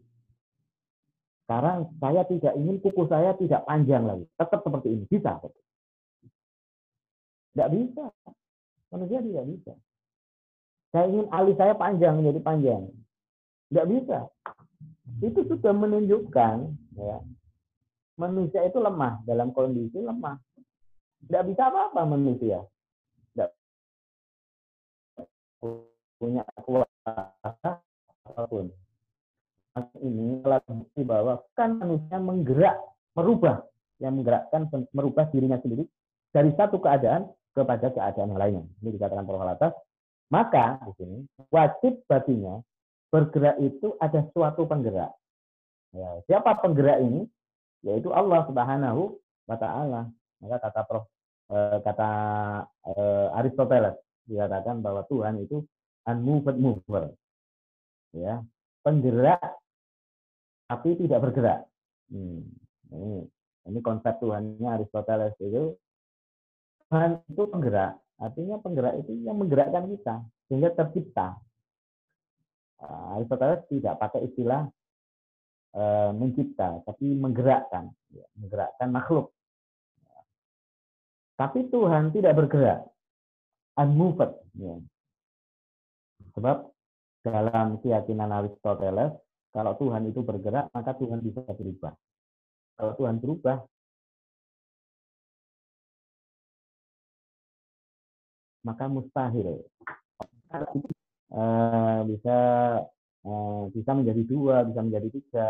Sekarang 1.43 1.91
saya 1.99 2.23
tidak 2.27 2.55
ingin 2.55 2.79
kuku 2.79 3.03
saya 3.07 3.35
tidak 3.35 3.67
panjang 3.67 4.03
lagi. 4.07 4.23
Tetap 4.39 4.63
seperti 4.63 4.87
ini. 4.95 5.03
Bisa. 5.07 5.39
Tidak 7.51 7.69
bisa. 7.71 8.05
Manusia 8.91 9.19
tidak 9.19 9.45
bisa. 9.51 9.73
Saya 10.91 11.05
ingin 11.11 11.27
alis 11.31 11.55
saya 11.59 11.75
panjang 11.75 12.19
menjadi 12.19 12.39
panjang. 12.43 12.83
Tidak 13.67 13.87
bisa. 13.91 14.19
Itu 15.19 15.43
sudah 15.47 15.73
menunjukkan 15.75 16.55
ya, 16.99 17.17
manusia 18.19 18.63
itu 18.67 18.79
lemah 18.79 19.23
dalam 19.23 19.51
kondisi 19.51 19.99
lemah. 19.99 20.39
Tidak 21.27 21.43
bisa 21.47 21.67
apa-apa 21.67 22.07
manusia. 22.07 22.63
Punya 26.17 26.43
kuasa 26.65 27.13
apa 27.41 28.41
pun. 28.49 28.69
Ini 30.01 30.41
telah 30.41 30.61
bukti 30.65 31.01
bahwa 31.05 31.37
kan 31.53 31.77
manusia 31.77 32.17
menggerak, 32.17 32.77
merubah, 33.13 33.61
yang 34.01 34.17
menggerakkan, 34.17 34.69
merubah 34.93 35.29
dirinya 35.29 35.61
sendiri 35.61 35.85
dari 36.33 36.49
satu 36.57 36.81
keadaan 36.81 37.29
kepada 37.53 37.89
keadaan 37.93 38.33
yang 38.33 38.41
lainnya. 38.41 38.65
Ini 38.81 38.89
dikatakan 38.97 39.25
atas. 39.25 39.73
Maka 40.27 40.81
di 40.83 40.91
sini 40.99 41.17
wajib 41.53 42.03
baginya 42.05 42.59
bergerak 43.07 43.57
itu 43.63 43.95
ada 44.03 44.25
suatu 44.35 44.67
penggerak. 44.67 45.13
Ya, 45.95 46.19
siapa 46.27 46.59
penggerak 46.59 46.99
ini? 46.99 47.23
Yaitu 47.85 48.11
Allah 48.11 48.43
Subhanahu 48.49 49.15
wa 49.47 49.57
taala. 49.57 50.11
Maka 50.43 50.57
kata 50.67 50.81
Prof 50.83 51.05
eh, 51.49 51.77
kata 51.81 52.09
eh, 52.91 53.37
Aristoteles 53.39 53.95
dikatakan 54.27 54.83
bahwa 54.83 55.07
Tuhan 55.07 55.41
itu 55.41 55.63
unmoved 56.05 56.57
mover. 56.59 57.15
Ya, 58.15 58.43
penggerak 58.83 59.41
tapi 60.67 60.99
tidak 60.99 61.19
bergerak. 61.23 61.61
Hmm, 62.11 62.43
ini 62.91 63.27
ini 63.67 63.79
konsep 63.83 64.15
Tuhannya 64.19 64.67
Aristoteles 64.67 65.35
itu 65.43 65.75
Tuhan 66.87 67.19
itu 67.27 67.43
penggerak. 67.51 67.99
Artinya 68.17 68.57
penggerak 68.63 68.95
itu 69.03 69.11
yang 69.27 69.39
menggerakkan 69.39 69.91
kita 69.91 70.15
sehingga 70.47 70.71
tercipta. 70.71 71.35
Uh, 72.77 73.17
Aristoteles 73.19 73.65
tidak 73.67 73.99
pakai 73.99 74.29
istilah 74.29 74.69
uh, 75.75 76.11
mencipta, 76.13 76.79
tapi 76.85 77.11
menggerakkan, 77.17 77.89
ya, 78.13 78.25
menggerakkan 78.37 78.89
makhluk. 78.93 79.33
Tapi 81.37 81.69
Tuhan 81.69 82.09
tidak 82.13 82.33
bergerak, 82.33 82.89
unmoved. 83.77 84.33
Ya. 84.57 84.75
Sebab 86.33 86.57
dalam 87.21 87.77
keyakinan 87.81 88.29
Aristoteles, 88.33 89.13
kalau 89.53 89.73
Tuhan 89.77 90.09
itu 90.09 90.21
bergerak, 90.21 90.69
maka 90.73 90.93
Tuhan 90.97 91.21
bisa 91.21 91.41
berubah. 91.45 91.93
Kalau 92.77 92.93
Tuhan 92.93 93.17
berubah, 93.17 93.57
maka 98.61 98.85
mustahil 98.91 99.63
uh, 101.31 102.01
bisa 102.03 102.37
uh, 103.23 103.63
bisa 103.71 103.91
menjadi 103.95 104.21
dua, 104.27 104.55
bisa 104.67 104.81
menjadi 104.85 105.07
tiga. 105.09 105.47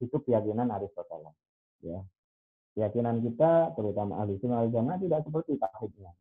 Itu 0.00 0.16
keyakinan 0.24 0.68
Aristoteles. 0.68 1.36
Ya. 1.80 2.00
Keyakinan 2.76 3.18
kita, 3.24 3.74
terutama 3.74 4.22
ahli 4.22 4.38
sunnah 4.38 4.68
tidak 5.00 5.26
seperti 5.26 5.58
tauhidnya. 5.58 6.12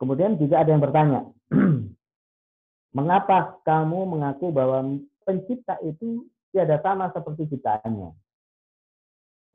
Kemudian 0.00 0.40
juga 0.40 0.64
ada 0.64 0.72
yang 0.72 0.80
bertanya, 0.80 1.20
mengapa 2.96 3.60
kamu 3.68 4.08
mengaku 4.08 4.48
bahwa 4.48 4.96
pencipta 5.28 5.76
itu 5.84 6.24
tiada 6.50 6.80
sama 6.80 7.12
seperti 7.12 7.52
ciptaannya? 7.52 8.10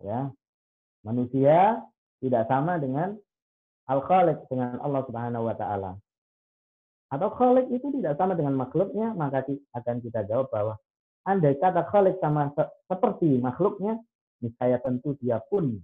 Ya, 0.05 0.29
manusia 1.01 1.81
tidak 2.21 2.45
sama 2.45 2.77
dengan 2.77 3.17
Al-Khaliq 3.89 4.45
dengan 4.49 4.77
Allah 4.81 5.01
Subhanahu 5.09 5.49
wa 5.49 5.55
taala. 5.57 5.91
Atau 7.13 7.29
Khaliq 7.37 7.69
itu 7.69 7.93
tidak 8.01 8.17
sama 8.17 8.33
dengan 8.33 8.57
makhluknya, 8.57 9.13
maka 9.13 9.45
akan 9.77 9.95
kita 10.01 10.25
jawab 10.25 10.49
bahwa 10.49 10.73
andai 11.25 11.57
kata 11.57 11.85
Khaliq 11.89 12.17
sama 12.17 12.49
se 12.57 12.65
seperti 12.89 13.37
makhluknya, 13.37 14.01
niscaya 14.41 14.81
tentu 14.81 15.13
dia 15.21 15.37
pun 15.41 15.77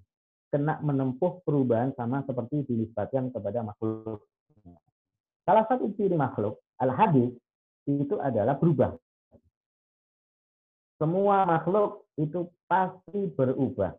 kena 0.49 0.81
menempuh 0.83 1.45
perubahan 1.45 1.93
sama 1.93 2.25
seperti 2.25 2.65
dinisbatkan 2.67 3.29
kepada 3.29 3.63
makhluk. 3.63 4.25
Salah 5.45 5.65
satu 5.65 5.89
ciri 5.97 6.13
makhluk, 6.13 6.61
al-hadis, 6.77 7.33
itu 7.89 8.15
adalah 8.21 8.57
berubah. 8.57 8.93
Semua 11.01 11.49
makhluk 11.49 12.05
itu 12.21 12.45
pasti 12.69 13.25
berubah. 13.33 13.97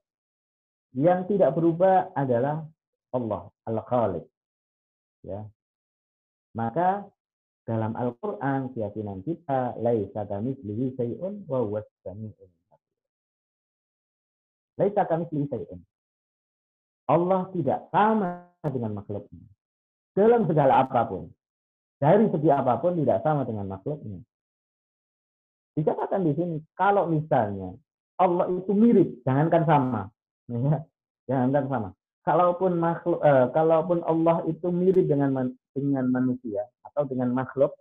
Yang 0.95 1.34
tidak 1.34 1.59
berubah 1.59 2.14
adalah 2.14 2.62
Allah 3.11 3.51
Al-Khaliq. 3.66 4.24
Ya. 5.26 5.43
Maka 6.55 7.11
dalam 7.66 7.99
Al-Qur'an 7.99 8.70
keyakinan 8.70 9.26
kita 9.26 9.74
laisa 9.82 10.26
kamitslihi 10.26 10.95
syai'un 10.95 11.43
wa 11.47 11.62
huwas 11.62 11.86
Laisa 14.80 15.03
kami 15.05 15.26
syai'un. 15.28 15.80
Allah 17.11 17.51
tidak 17.53 17.93
sama 17.93 18.49
dengan 18.64 18.97
makhluknya. 18.97 19.51
Dalam 20.13 20.45
segala 20.45 20.85
apa 20.85 21.09
pun. 21.09 21.33
Dari 21.97 22.27
segi 22.29 22.51
apa 22.51 22.83
pun 22.83 22.99
tidak 22.99 23.23
sama 23.23 23.47
dengan 23.47 23.71
makhluknya. 23.71 24.21
Dikatakan 25.73 26.21
di 26.27 26.33
sini, 26.37 26.57
kalau 26.77 27.09
misalnya 27.09 27.73
Allah 28.21 28.51
itu 28.53 28.73
mirip, 28.77 29.25
jangankan 29.25 29.63
sama. 29.65 30.03
Ya, 30.51 30.85
jangankan 31.31 31.65
sama. 31.71 31.89
Kalaupun 32.23 32.73
makhluk, 32.77 33.19
eh, 33.25 33.47
kalaupun 33.57 34.05
Allah 34.05 34.45
itu 34.51 34.69
mirip 34.69 35.09
dengan 35.09 35.55
dengan 35.73 36.07
manusia 36.13 36.69
atau 36.85 37.09
dengan 37.09 37.33
makhluk, 37.33 37.73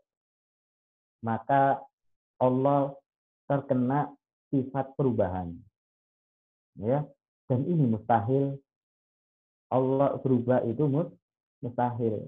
maka 1.26 1.84
Allah 2.40 2.96
terkena 3.46 4.10
sifat 4.50 4.96
perubahan. 4.96 5.52
Ya, 6.80 7.04
dan 7.52 7.68
ini 7.68 7.84
mustahil 7.92 8.56
Allah 9.68 10.16
berubah 10.24 10.64
itu 10.64 10.88
mustahil. 11.62 12.28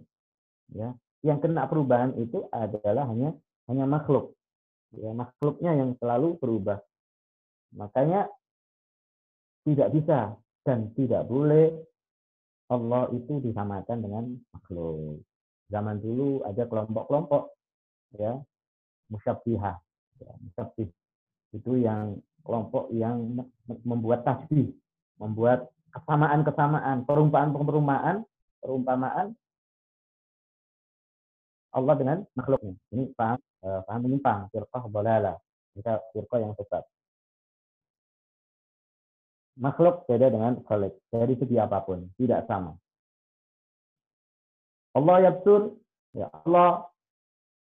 Ya, 0.71 0.95
yang 1.21 1.43
kena 1.43 1.67
perubahan 1.67 2.15
itu 2.17 2.47
adalah 2.49 3.09
hanya 3.09 3.35
hanya 3.67 3.85
makhluk. 3.85 4.33
Ya, 4.93 5.11
makhluknya 5.11 5.71
yang 5.73 5.89
selalu 5.97 6.37
berubah. 6.37 6.79
Makanya 7.73 8.29
tidak 9.65 9.89
bisa 9.95 10.37
dan 10.63 10.93
tidak 10.93 11.25
boleh 11.25 11.73
Allah 12.69 13.09
itu 13.11 13.41
disamakan 13.43 13.97
dengan 13.99 14.23
makhluk. 14.53 15.21
Zaman 15.69 15.97
dulu 15.99 16.45
ada 16.45 16.63
kelompok-kelompok 16.69 17.43
ya 18.17 18.37
musyabbihah. 19.09 19.77
Ya, 20.21 20.33
itu 21.53 21.71
yang 21.81 22.21
kelompok 22.43 22.91
yang 22.91 23.45
membuat 23.87 24.27
tasbih, 24.27 24.73
membuat 25.17 25.71
kesamaan-kesamaan, 25.93 27.05
perumpamaan-perumpamaan, 27.07 28.25
perumpamaan 28.63 29.35
Allah 31.73 31.95
dengan 31.97 32.17
makhluknya. 32.37 32.77
Ini 32.93 33.11
paham, 33.17 33.39
eh, 33.65 33.81
paham 33.89 34.01
menyimpang, 34.05 34.47
firqah 34.53 34.83
balala. 34.87 35.35
Kita 35.73 35.99
firqah 36.13 36.39
yang 36.39 36.53
sesat. 36.53 36.85
Makhluk 39.57 40.05
beda 40.05 40.29
dengan 40.29 40.61
khalik. 40.69 40.93
Dari 41.09 41.33
segi 41.37 41.57
apa 41.57 41.81
pun. 41.81 42.09
Tidak 42.17 42.45
sama. 42.45 42.77
Allah 44.93 45.29
yabsur. 45.29 45.73
Ya 46.13 46.29
Allah 46.45 46.85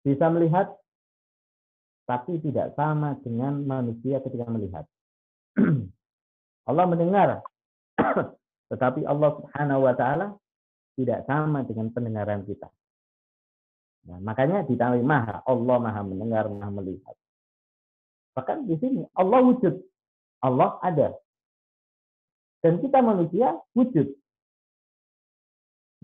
bisa 0.06 0.30
melihat. 0.30 0.70
Tapi 2.06 2.38
tidak 2.46 2.78
sama 2.78 3.18
dengan 3.26 3.66
manusia 3.66 4.22
ketika 4.22 4.46
melihat. 4.46 4.86
Allah 6.70 6.86
mendengar. 6.86 7.42
Tetapi 8.70 9.06
Allah 9.06 9.30
subhanahu 9.42 9.82
wa 9.90 9.94
ta'ala 9.98 10.28
tidak 10.96 11.28
sama 11.28 11.68
dengan 11.68 11.92
pendengaran 11.92 12.48
kita. 12.48 12.72
Nah, 14.06 14.22
makanya 14.22 14.64
ditambah 14.64 15.02
maha. 15.02 15.42
Allah 15.44 15.78
maha 15.82 16.02
mendengar, 16.06 16.46
maha 16.48 16.72
melihat. 16.72 17.16
Bahkan 18.36 18.68
di 18.68 18.76
sini 18.80 19.02
Allah 19.16 19.40
wujud. 19.42 19.76
Allah 20.44 20.78
ada. 20.84 21.16
Dan 22.62 22.82
kita 22.82 23.02
manusia 23.02 23.56
wujud. 23.74 24.14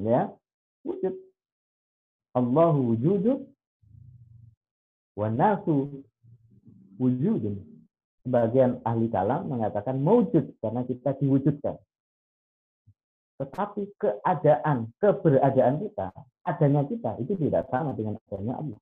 Ya, 0.02 0.34
wujud. 0.82 1.14
Allahu 2.32 2.96
wujudun 2.96 3.46
wa 5.20 5.28
nasu 5.30 6.02
wujudun. 6.96 7.60
Sebagian 8.22 8.80
ahli 8.86 9.10
kalam 9.10 9.50
mengatakan 9.50 9.98
mewujud 10.00 10.54
karena 10.62 10.86
kita 10.86 11.18
diwujudkan. 11.18 11.76
Tetapi 13.42 13.98
keadaan, 13.98 14.94
keberadaan 15.02 15.82
kita, 15.82 16.14
adanya 16.46 16.86
kita 16.86 17.18
itu 17.18 17.34
tidak 17.42 17.66
sama 17.74 17.90
dengan 17.98 18.22
adanya 18.30 18.54
Allah. 18.62 18.80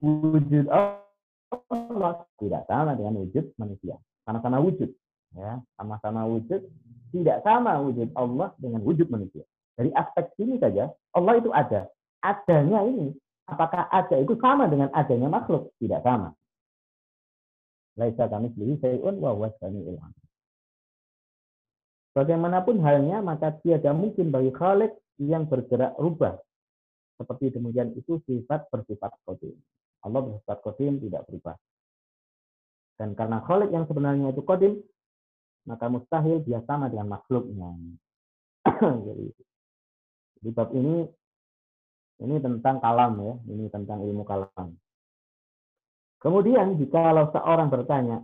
Wujud 0.00 0.66
Allah 0.72 2.24
tidak 2.40 2.64
sama 2.64 2.96
dengan 2.96 3.20
wujud 3.20 3.52
manusia. 3.60 4.00
Sama-sama 4.24 4.64
wujud 4.64 4.88
ya. 5.36 5.60
Sama-sama 5.76 6.24
wujud 6.24 6.64
tidak 7.12 7.44
sama 7.44 7.76
wujud 7.84 8.08
Allah 8.16 8.56
dengan 8.56 8.80
wujud 8.80 9.12
manusia. 9.12 9.44
Dari 9.76 9.92
aspek 9.92 10.32
sini 10.40 10.56
saja 10.56 10.88
Allah 11.12 11.36
itu 11.36 11.52
ada. 11.52 11.92
Adanya 12.24 12.80
ini 12.88 13.12
apakah 13.44 13.92
ada 13.92 14.16
itu 14.16 14.32
sama 14.40 14.72
dengan 14.72 14.88
adanya 14.96 15.28
makhluk? 15.28 15.68
Tidak 15.76 16.00
sama. 16.00 16.32
Laisa 18.00 18.24
kami 18.24 18.48
sendiri 18.56 18.80
sayun 18.80 19.20
wa 19.20 19.36
huwa 19.36 19.52
Bagaimanapun 22.12 22.84
halnya, 22.84 23.24
maka 23.24 23.56
tiada 23.64 23.96
mungkin 23.96 24.28
bagi 24.28 24.52
Khalik 24.52 24.92
yang 25.16 25.48
bergerak 25.48 25.96
rubah. 25.96 26.36
Seperti 27.16 27.56
demikian 27.56 27.96
itu 27.96 28.20
sifat 28.28 28.68
bersifat 28.68 29.16
kodim. 29.24 29.56
Allah 30.04 30.20
bersifat 30.20 30.58
kodim 30.60 31.00
tidak 31.00 31.24
berubah. 31.24 31.56
Dan 33.00 33.16
karena 33.16 33.40
Khalik 33.48 33.72
yang 33.72 33.88
sebenarnya 33.88 34.28
itu 34.28 34.44
kodim, 34.44 34.84
maka 35.64 35.88
mustahil 35.88 36.44
dia 36.44 36.60
sama 36.68 36.92
dengan 36.92 37.16
makhluknya. 37.16 37.70
Jadi, 39.08 39.26
di 40.42 40.50
bab 40.52 40.68
ini 40.76 41.08
ini 42.22 42.36
tentang 42.38 42.76
kalam 42.78 43.18
ya, 43.18 43.34
ini 43.50 43.66
tentang 43.72 44.04
ilmu 44.04 44.22
kalam. 44.22 44.76
Kemudian 46.22 46.78
jika 46.78 47.10
seorang 47.34 47.66
bertanya, 47.66 48.22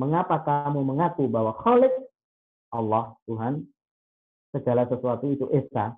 mengapa 0.00 0.40
kamu 0.40 0.80
mengaku 0.80 1.28
bahwa 1.28 1.52
Khalik 1.60 1.92
Allah 2.70 3.14
Tuhan 3.26 3.66
segala 4.50 4.86
sesuatu 4.86 5.30
itu 5.30 5.46
esa 5.54 5.94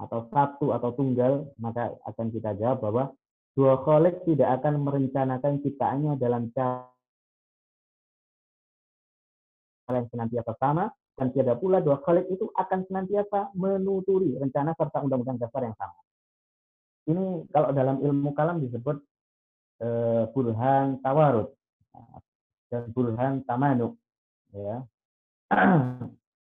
atau 0.00 0.26
satu 0.32 0.74
atau 0.74 0.90
tunggal, 0.96 1.48
maka 1.60 1.94
akan 2.08 2.32
kita 2.34 2.56
jawab 2.58 2.82
bahwa 2.82 3.04
dua 3.54 3.78
Khalik 3.86 4.26
tidak 4.26 4.60
akan 4.60 4.82
merencanakan 4.82 5.62
ciptaannya 5.62 6.18
dalam 6.18 6.50
cara 6.50 6.90
yang 9.92 10.08
senantiasa 10.10 10.52
sama 10.56 10.88
dan 11.14 11.30
tiada 11.30 11.54
pula 11.54 11.78
dua 11.78 12.02
khalik 12.02 12.26
itu 12.26 12.50
akan 12.58 12.88
senantiasa 12.90 13.54
menuturi 13.54 14.34
rencana 14.34 14.74
serta 14.74 15.04
undang-undang 15.04 15.38
dasar 15.38 15.62
yang 15.62 15.76
sama. 15.78 15.98
Ini 17.04 17.24
kalau 17.52 17.70
dalam 17.70 18.00
ilmu 18.00 18.32
kalam 18.32 18.64
disebut 18.64 18.96
eh, 19.84 20.24
burhan 20.32 20.98
tawarud 21.04 21.52
dan 22.72 22.82
burhan 22.90 23.44
tamanuk 23.46 23.94
ya. 24.50 24.82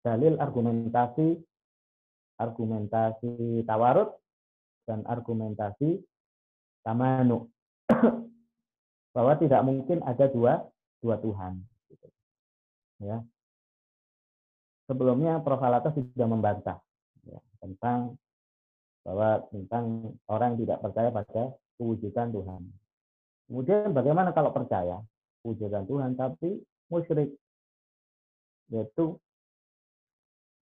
Dalil 0.02 0.34
argumentasi 0.42 1.38
argumentasi 2.42 3.62
tawarud 3.70 4.10
dan 4.90 5.06
argumentasi 5.06 6.02
tamanuk 6.82 7.54
bahwa 9.16 9.34
tidak 9.38 9.62
mungkin 9.62 10.02
ada 10.02 10.26
dua 10.26 10.66
dua 11.06 11.22
Tuhan. 11.22 11.62
Ya, 13.02 13.22
sebelumnya 14.86 15.42
Prof. 15.42 15.62
Alata 15.62 15.90
sudah 15.94 16.28
membantah 16.30 16.78
ya, 17.26 17.42
tentang 17.62 18.18
bahwa 19.02 19.42
tentang 19.50 20.14
orang 20.30 20.58
tidak 20.62 20.78
percaya 20.82 21.10
pada 21.10 21.54
kewujudan 21.82 22.30
Tuhan. 22.30 22.62
Kemudian 23.50 23.90
bagaimana 23.94 24.30
kalau 24.34 24.54
percaya 24.54 25.02
kewujudan 25.42 25.90
Tuhan 25.90 26.14
tapi 26.14 26.62
musyrik 26.94 27.34
yaitu 28.72 29.20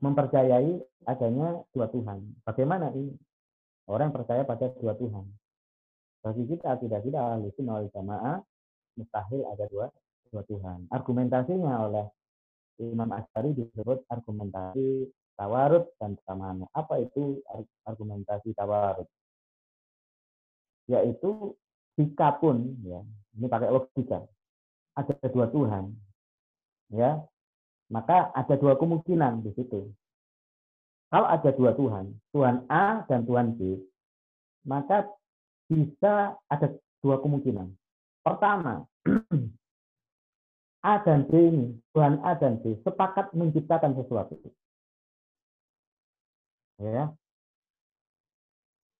mempercayai 0.01 0.81
adanya 1.05 1.61
dua 1.71 1.87
Tuhan. 1.93 2.19
Bagaimana 2.43 2.91
ini? 2.95 3.13
Orang 3.89 4.13
percaya 4.13 4.45
pada 4.45 4.69
dua 4.77 4.93
Tuhan. 4.97 5.25
Bagi 6.19 6.43
kita 6.45 6.77
tidak 6.83 7.01
tidak 7.05 7.21
ahli 7.23 7.49
sunnah 7.55 7.85
jamaah 7.89 8.37
mustahil 8.99 9.41
ada 9.49 9.65
dua 9.71 9.87
dua 10.29 10.43
Tuhan. 10.45 10.91
Argumentasinya 10.91 11.89
oleh 11.89 12.05
Imam 12.79 13.11
Asyari 13.11 13.55
disebut 13.55 14.07
argumentasi 14.07 15.09
tawarud 15.39 15.87
dan 15.99 16.15
tamanu. 16.27 16.67
Apa 16.75 16.99
itu 16.99 17.39
argumentasi 17.87 18.55
tawarud? 18.55 19.07
Yaitu 20.91 21.55
jika 21.99 22.39
pun 22.39 22.79
ya, 22.83 23.03
ini 23.35 23.47
pakai 23.51 23.69
logika, 23.71 24.23
ada 24.95 25.15
dua 25.27 25.51
Tuhan, 25.51 25.91
ya, 26.95 27.19
maka 27.89 28.29
ada 28.37 28.55
dua 28.55 28.77
kemungkinan 28.77 29.41
di 29.41 29.51
situ. 29.57 29.89
Kalau 31.09 31.25
ada 31.25 31.49
dua 31.57 31.73
Tuhan, 31.73 32.05
Tuhan 32.29 32.69
A 32.69 33.01
dan 33.09 33.25
Tuhan 33.25 33.57
B, 33.57 33.81
maka 34.69 35.09
bisa 35.65 36.37
ada 36.45 36.67
dua 37.01 37.17
kemungkinan. 37.17 37.73
Pertama, 38.21 38.85
A 40.85 40.93
dan 41.01 41.25
B 41.25 41.31
ini, 41.33 41.65
Tuhan 41.91 42.21
A 42.21 42.37
dan 42.37 42.61
B, 42.61 42.77
sepakat 42.85 43.33
menciptakan 43.33 43.97
sesuatu. 43.97 44.37
Ya. 46.77 47.11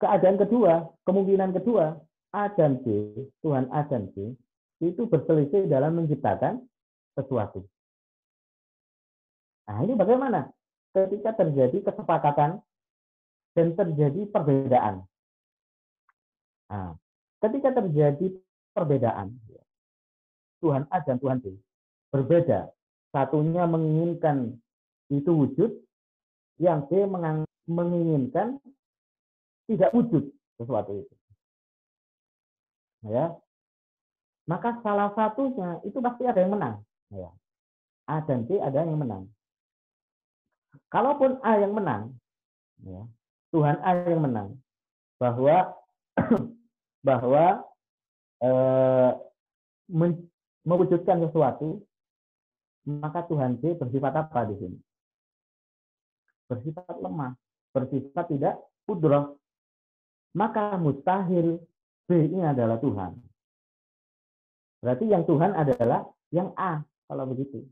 Keadaan 0.02 0.42
kedua, 0.42 0.90
kemungkinan 1.06 1.56
kedua, 1.56 1.96
A 2.34 2.50
dan 2.58 2.82
B, 2.82 3.14
Tuhan 3.46 3.70
A 3.70 3.86
dan 3.86 4.10
B, 4.12 4.34
itu 4.82 5.06
berselisih 5.06 5.70
dalam 5.70 5.96
menciptakan 6.00 6.64
sesuatu. 7.16 7.64
Nah, 9.70 9.86
ini 9.86 9.93
bagaimana? 9.93 10.49
Ketika 10.89 11.38
terjadi 11.38 11.86
kesepakatan 11.86 12.57
dan 13.53 13.67
terjadi 13.78 14.26
perbedaan. 14.34 15.05
Nah, 16.74 16.97
ketika 17.45 17.78
terjadi 17.78 18.34
perbedaan, 18.74 19.38
Tuhan 20.59 20.89
A 20.89 20.97
dan 21.05 21.22
Tuhan 21.22 21.38
B 21.39 21.53
berbeda. 22.09 22.74
Satunya 23.09 23.65
menginginkan 23.65 24.57
itu 25.09 25.32
wujud, 25.34 25.72
yang 26.61 26.86
B 26.86 27.05
menginginkan 27.65 28.61
tidak 29.65 29.89
wujud 29.93 30.30
sesuatu 30.57 31.05
itu. 31.05 31.15
Ya, 33.05 33.34
maka 34.45 34.82
salah 34.82 35.13
satunya 35.13 35.80
itu 35.86 35.97
pasti 36.01 36.26
ada 36.26 36.41
yang 36.41 36.53
menang. 36.57 36.76
Ya. 37.13 37.30
A 38.09 38.22
dan 38.26 38.45
B 38.49 38.57
ada 38.57 38.82
yang 38.82 38.97
menang. 38.97 39.30
Kalaupun 40.89 41.38
A 41.45 41.61
yang 41.61 41.74
menang, 41.78 42.17
ya, 42.82 43.05
Tuhan 43.53 43.78
A 43.86 43.91
yang 44.05 44.22
menang, 44.26 44.57
bahwa 45.22 45.74
bahwa 47.07 47.45
eh, 48.41 49.11
mewujudkan 50.65 51.22
sesuatu, 51.26 51.82
maka 52.86 53.26
Tuhan 53.30 53.61
B 53.61 53.78
bersifat 53.78 54.13
apa 54.17 54.49
di 54.49 54.55
sini? 54.57 54.80
Bersifat 56.49 56.97
lemah, 56.97 57.38
bersifat 57.74 58.26
tidak 58.34 58.55
kudroh. 58.89 59.38
Maka 60.34 60.78
mustahil 60.78 61.61
B 62.05 62.09
ini 62.30 62.45
adalah 62.45 62.78
Tuhan. 62.82 63.17
Berarti 64.82 65.05
yang 65.09 65.26
Tuhan 65.26 65.51
adalah 65.53 66.05
yang 66.30 66.53
A 66.55 66.82
kalau 67.09 67.26
begitu. 67.30 67.65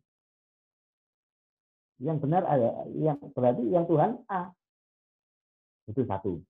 Yang 1.97 2.17
benar 2.29 2.45
ada, 2.45 2.85
yang 2.93 3.17
berarti 3.33 3.63
yang 3.73 3.85
Tuhan 3.89 4.21
A. 4.29 4.53
Itu 5.89 6.05
satu. 6.05 6.41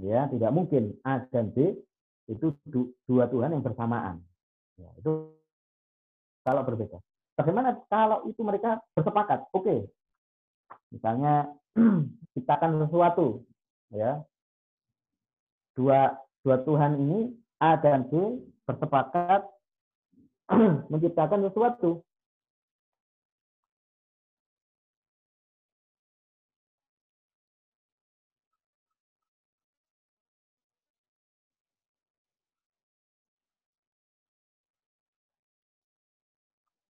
Ya, 0.00 0.26
tidak 0.32 0.50
mungkin 0.50 0.96
A 1.04 1.22
dan 1.30 1.52
B 1.52 1.76
itu 2.26 2.56
dua 3.06 3.30
Tuhan 3.30 3.54
yang 3.54 3.62
bersamaan. 3.62 4.18
Ya, 4.76 4.90
itu 4.98 5.30
kalau 6.42 6.62
berbeda. 6.66 6.98
Bagaimana 7.36 7.76
kalau 7.92 8.24
itu 8.26 8.40
mereka 8.40 8.80
bersepakat? 8.96 9.46
Oke. 9.52 9.62
Okay. 9.62 9.80
Misalnya 10.90 11.52
ciptakan 12.32 12.86
sesuatu, 12.86 13.44
ya. 13.92 14.24
Dua 15.76 16.16
dua 16.40 16.56
Tuhan 16.64 16.96
ini 16.96 17.36
A 17.60 17.76
dan 17.76 18.08
B 18.08 18.40
bersepakat 18.64 19.44
menciptakan 20.92 21.46
sesuatu. 21.50 22.00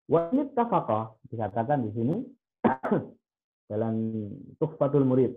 Wa 0.07 0.31
tafaqa 0.31 1.19
dikatakan 1.27 1.83
di 1.83 1.91
sini 1.91 2.17
dalam 3.71 3.95
Tuhfatul 4.63 5.03
Murid. 5.03 5.35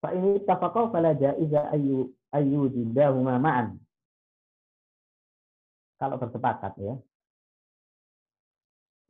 Fa 0.00 0.16
ini 0.16 0.40
tafaqa 0.44 0.88
fala 0.88 1.12
jaiza 1.12 1.68
ayu 1.72 2.08
ayu 2.32 2.72
didahuma 2.72 3.36
ma'an. 3.36 3.76
Kalau 6.00 6.16
bersepakat 6.16 6.72
ya. 6.80 6.96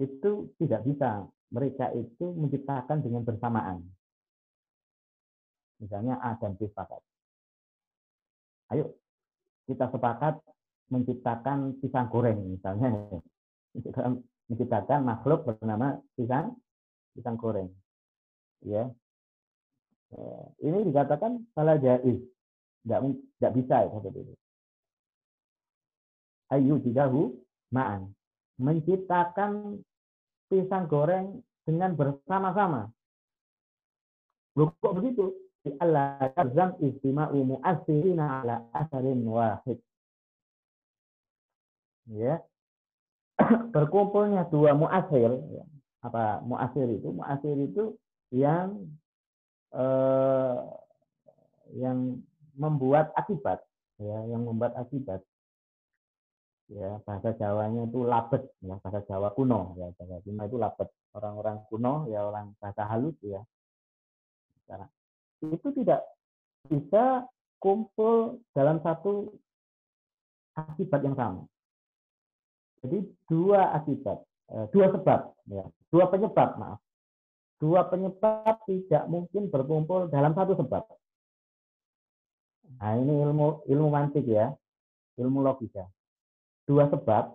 Itu 0.03 0.51
tidak 0.59 0.83
bisa 0.85 1.25
mereka 1.51 1.89
itu 1.95 2.27
menciptakan 2.35 3.01
dengan 3.01 3.23
bersamaan. 3.23 3.81
Misalnya 5.79 6.19
A 6.19 6.35
dan 6.43 6.59
B 6.59 6.67
sepakat. 6.67 7.01
Ayo 8.75 8.99
kita 9.67 9.91
sepakat 9.95 10.43
menciptakan 10.91 11.75
pisang 11.83 12.07
goreng 12.07 12.39
misalnya 12.55 13.19
menciptakan 14.47 15.03
makhluk 15.03 15.47
bernama 15.47 15.99
pisang 16.15 16.55
pisang 17.17 17.37
goreng. 17.41 17.69
Ya. 18.63 18.93
Eh, 20.15 20.45
ini 20.69 20.87
dikatakan 20.93 21.43
salah 21.57 21.81
jaiz. 21.81 22.21
Tidak, 22.87 23.01
tidak 23.39 23.53
bisa 23.59 23.77
ya 23.83 23.91
seperti 23.91 24.19
itu. 24.23 24.35
Ayu 26.55 26.75
didahu 26.79 27.35
ma'an. 27.75 28.15
Menciptakan 28.63 29.83
pisang 30.47 30.87
goreng 30.87 31.43
dengan 31.67 31.99
bersama-sama. 31.99 32.95
Kok 34.55 34.95
begitu? 34.97 35.35
Allah 35.83 36.31
tazam 36.39 36.79
istima'u 36.79 37.43
mu'asirina 37.43 38.47
ala 38.47 38.71
asarin 38.71 39.27
wahid. 39.27 39.83
Ya, 42.07 42.39
berkumpulnya 43.75 44.49
dua 44.49 44.73
muasir 44.73 45.31
ya. 45.53 45.65
apa 46.05 46.41
muasir 46.45 46.87
itu? 46.89 47.09
Muasir 47.13 47.57
itu 47.57 47.85
yang 48.33 48.89
eh, 49.75 50.57
yang 51.77 52.23
membuat 52.57 53.13
akibat 53.19 53.61
ya 54.01 54.19
yang 54.31 54.45
membuat 54.45 54.77
akibat. 54.77 55.21
Ya 56.67 56.99
bahasa 57.07 57.31
Jawanya 57.39 57.87
itu 57.87 58.03
labet 58.03 58.43
ya 58.59 58.75
bahasa 58.83 58.99
Jawa 59.07 59.31
kuno 59.39 59.79
ya 59.79 59.87
bahasa 59.95 60.19
kuno 60.25 60.43
itu 60.47 60.59
labet. 60.59 60.89
Orang-orang 61.15 61.63
kuno 61.71 62.11
ya 62.11 62.27
orang 62.27 62.57
bahasa 62.59 62.83
halus 62.91 63.17
ya. 63.23 63.43
Itu 65.47 65.71
tidak 65.79 66.03
bisa 66.67 67.23
kumpul 67.63 68.43
dalam 68.51 68.83
satu 68.83 69.31
akibat 70.59 71.07
yang 71.07 71.15
sama 71.15 71.47
jadi 72.85 72.99
dua 73.29 73.73
akibat, 73.77 74.19
eh, 74.53 74.67
dua 74.73 74.87
sebab, 74.93 75.21
ya, 75.49 75.65
dua 75.89 76.05
penyebab, 76.13 76.51
maaf. 76.61 76.81
Dua 77.57 77.89
penyebab 77.89 78.69
tidak 78.69 79.09
mungkin 79.09 79.49
berkumpul 79.49 80.13
dalam 80.13 80.37
satu 80.37 80.61
sebab. 80.61 80.85
Nah 82.77 82.93
ini 83.01 83.17
ilmu 83.25 83.65
ilmu 83.65 83.89
mantik 83.89 84.29
ya, 84.29 84.53
ilmu 85.17 85.41
logika. 85.41 85.89
Dua 86.69 86.85
sebab 86.93 87.33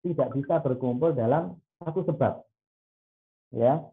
tidak 0.00 0.28
bisa 0.32 0.54
berkumpul 0.64 1.12
dalam 1.12 1.60
satu 1.84 2.00
sebab. 2.08 2.40
Ya. 3.52 3.84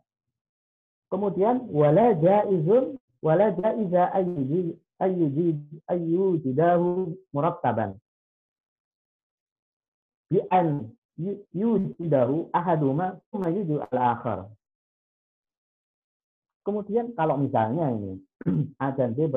Kemudian 1.11 1.67
wala 1.67 2.15
jaizun 2.15 2.95
wala 3.19 3.51
jaiza 3.51 4.15
ayyuji 4.15 4.79
ayyuji 5.03 5.47
ayyujidahu 5.91 7.11
murattaban 7.35 7.99
bi 10.29 10.39
an 10.53 10.87
yujidahu 11.51 12.47
ahaduma 12.55 13.19
kuma 13.33 13.49
yuju 13.51 13.83
al-akhar. 13.91 14.47
Kemudian 16.63 17.11
kalau 17.17 17.35
misalnya 17.35 17.91
ini 17.91 18.21
A 18.83 18.93
dan 18.93 19.17
B 19.17 19.27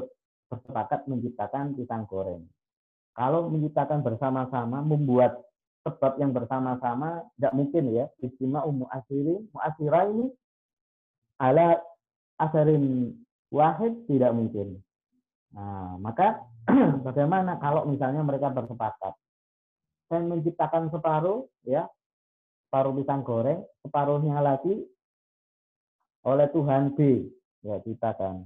bersepakat 0.52 1.08
menciptakan 1.08 1.74
pisang 1.74 2.04
goreng. 2.04 2.44
Kalau 3.16 3.48
menciptakan 3.48 4.04
bersama-sama, 4.04 4.84
membuat 4.84 5.40
sebab 5.84 6.16
yang 6.20 6.32
bersama-sama, 6.32 7.24
tidak 7.36 7.52
mungkin 7.56 7.84
ya. 7.92 8.06
Istimewa 8.20 8.64
umu 8.68 8.86
asiri, 8.88 9.36
muasira 9.52 10.08
ini 10.12 10.26
ala 11.42 11.76
asarin 12.40 13.16
wahid 13.50 14.06
tidak 14.08 14.32
mungkin. 14.32 14.80
Nah, 15.52 16.00
maka 16.00 16.40
bagaimana 17.06 17.60
kalau 17.60 17.84
misalnya 17.84 18.24
mereka 18.24 18.48
bersepakat? 18.48 19.12
Dan 20.12 20.28
menciptakan 20.28 20.92
separuh 20.92 21.48
ya 21.64 21.88
separuh 22.68 22.92
pisang 23.00 23.24
goreng 23.24 23.64
separuhnya 23.80 24.44
lagi 24.44 24.84
oleh 26.28 26.46
Tuhan 26.52 26.92
B 26.92 27.24
ya 27.64 27.80
ciptakan 27.80 28.44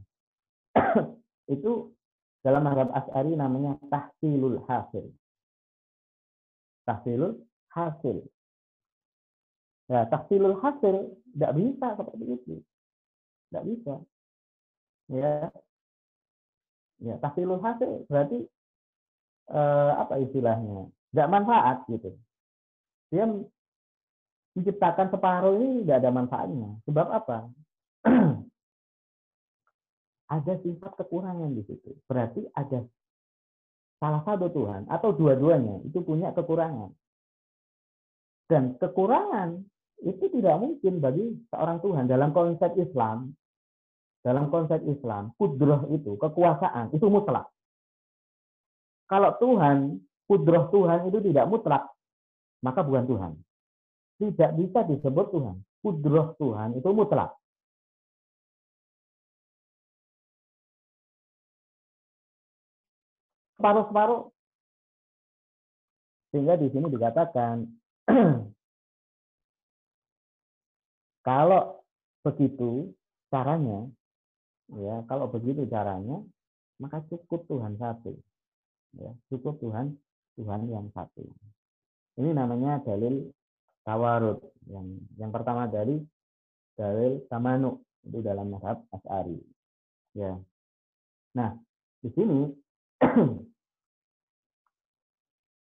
itu 1.54 1.90
dalam 2.46 2.62
mazhab 2.62 2.94
Asy'ari 2.94 3.34
namanya 3.34 3.74
tahsilul 3.90 4.62
hasil. 4.70 5.10
Tahsilul 6.86 7.42
hasil. 7.74 8.22
Ya 9.90 10.06
tahsilul 10.06 10.62
hasil 10.62 11.10
tidak 11.34 11.52
bisa 11.58 11.86
seperti 11.98 12.24
itu. 12.38 12.54
Tidak 13.50 13.64
bisa. 13.66 13.94
Ya. 15.10 15.50
Ya 17.02 17.18
tahsilul 17.18 17.58
hasil 17.58 18.06
berarti 18.06 18.46
eh, 19.50 19.92
apa 19.98 20.22
istilahnya 20.22 20.86
nggak 21.16 21.32
manfaat 21.32 21.80
gitu. 21.88 22.12
Dia 23.08 23.24
menciptakan 24.52 25.08
separuh 25.08 25.56
ini 25.56 25.88
nggak 25.88 26.04
ada 26.04 26.10
manfaatnya. 26.12 26.76
Sebab 26.84 27.06
apa? 27.08 27.48
ada 30.36 30.52
sifat 30.60 30.92
kekurangan 31.00 31.56
di 31.56 31.64
situ. 31.64 31.96
Berarti 32.04 32.44
ada 32.52 32.84
salah 33.96 34.20
satu 34.28 34.52
Tuhan 34.52 34.84
atau 34.92 35.16
dua-duanya 35.16 35.80
itu 35.88 36.04
punya 36.04 36.36
kekurangan. 36.36 36.92
Dan 38.46 38.76
kekurangan 38.76 39.64
itu 40.04 40.28
tidak 40.28 40.60
mungkin 40.60 41.00
bagi 41.00 41.24
seorang 41.48 41.80
Tuhan 41.80 42.04
dalam 42.04 42.30
konsep 42.36 42.76
Islam. 42.76 43.32
Dalam 44.26 44.50
konsep 44.50 44.82
Islam, 44.90 45.30
kudroh 45.38 45.86
itu, 45.94 46.18
kekuasaan, 46.18 46.90
itu 46.90 47.06
mutlak. 47.06 47.46
Kalau 49.06 49.30
Tuhan, 49.38 50.02
kudroh 50.26 50.68
Tuhan 50.74 51.08
itu 51.08 51.18
tidak 51.22 51.46
mutlak, 51.46 51.82
maka 52.62 52.82
bukan 52.82 53.04
Tuhan. 53.06 53.32
Tidak 54.16 54.50
bisa 54.58 54.80
disebut 54.84 55.26
Tuhan. 55.32 55.56
Kudroh 55.80 56.34
Tuhan 56.36 56.76
itu 56.78 56.88
mutlak. 56.90 57.32
Separuh-separuh. 63.56 64.28
Sehingga 66.34 66.60
di 66.60 66.68
sini 66.68 66.86
dikatakan 66.92 67.64
Kalau 71.26 71.82
begitu 72.22 72.94
caranya, 73.34 73.90
ya 74.78 75.02
kalau 75.10 75.26
begitu 75.26 75.66
caranya, 75.66 76.22
maka 76.78 77.02
cukup 77.10 77.50
Tuhan 77.50 77.74
satu. 77.82 78.14
Ya, 78.94 79.10
cukup 79.34 79.58
Tuhan 79.58 79.98
Tuhan 80.36 80.68
yang 80.68 80.86
satu. 80.92 81.24
Ini 82.20 82.32
namanya 82.32 82.80
dalil 82.84 83.28
tawarud. 83.84 84.40
Yang 84.68 84.86
yang 85.16 85.30
pertama 85.32 85.68
dari 85.68 86.00
dalil 86.76 87.24
tamanu 87.28 87.80
itu 88.04 88.20
dalam 88.20 88.52
mazhab 88.52 88.84
Asy'ari. 88.92 89.40
Ya. 90.16 90.36
Nah, 91.36 91.56
di 92.00 92.08
sini 92.12 92.52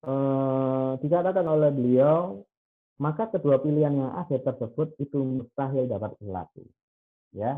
eh, 0.10 0.92
dikatakan 1.02 1.46
oleh 1.46 1.70
beliau 1.74 2.42
maka 3.02 3.26
kedua 3.34 3.58
pilihan 3.58 3.98
yang 3.98 4.14
ada 4.14 4.38
tersebut 4.38 4.94
itu 5.02 5.18
mustahil 5.18 5.90
dapat 5.90 6.14
berlaku. 6.22 6.62
Ya, 7.34 7.58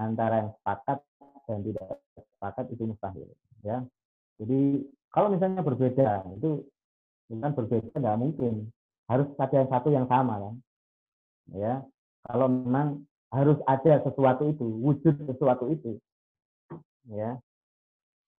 antara 0.00 0.48
yang 0.48 0.50
sepakat 0.56 1.04
dan 1.44 1.60
tidak 1.60 2.00
sepakat 2.16 2.66
itu 2.72 2.82
mustahil. 2.88 3.28
Ya, 3.60 3.84
jadi 4.40 4.88
kalau 5.12 5.32
misalnya 5.32 5.64
berbeda 5.64 6.24
itu 6.36 6.64
bukan 7.28 7.52
berbeda 7.52 7.88
tidak 7.92 8.16
mungkin 8.20 8.68
harus 9.08 9.28
ada 9.40 9.64
satu 9.68 9.88
yang 9.88 10.04
sama 10.08 10.36
kan. 10.36 10.54
Ya, 11.48 11.80
kalau 12.28 12.46
memang 12.52 13.08
harus 13.32 13.56
ada 13.64 14.04
sesuatu 14.04 14.52
itu 14.52 14.64
wujud 14.64 15.16
sesuatu 15.24 15.72
itu. 15.72 15.96
Ya, 17.08 17.40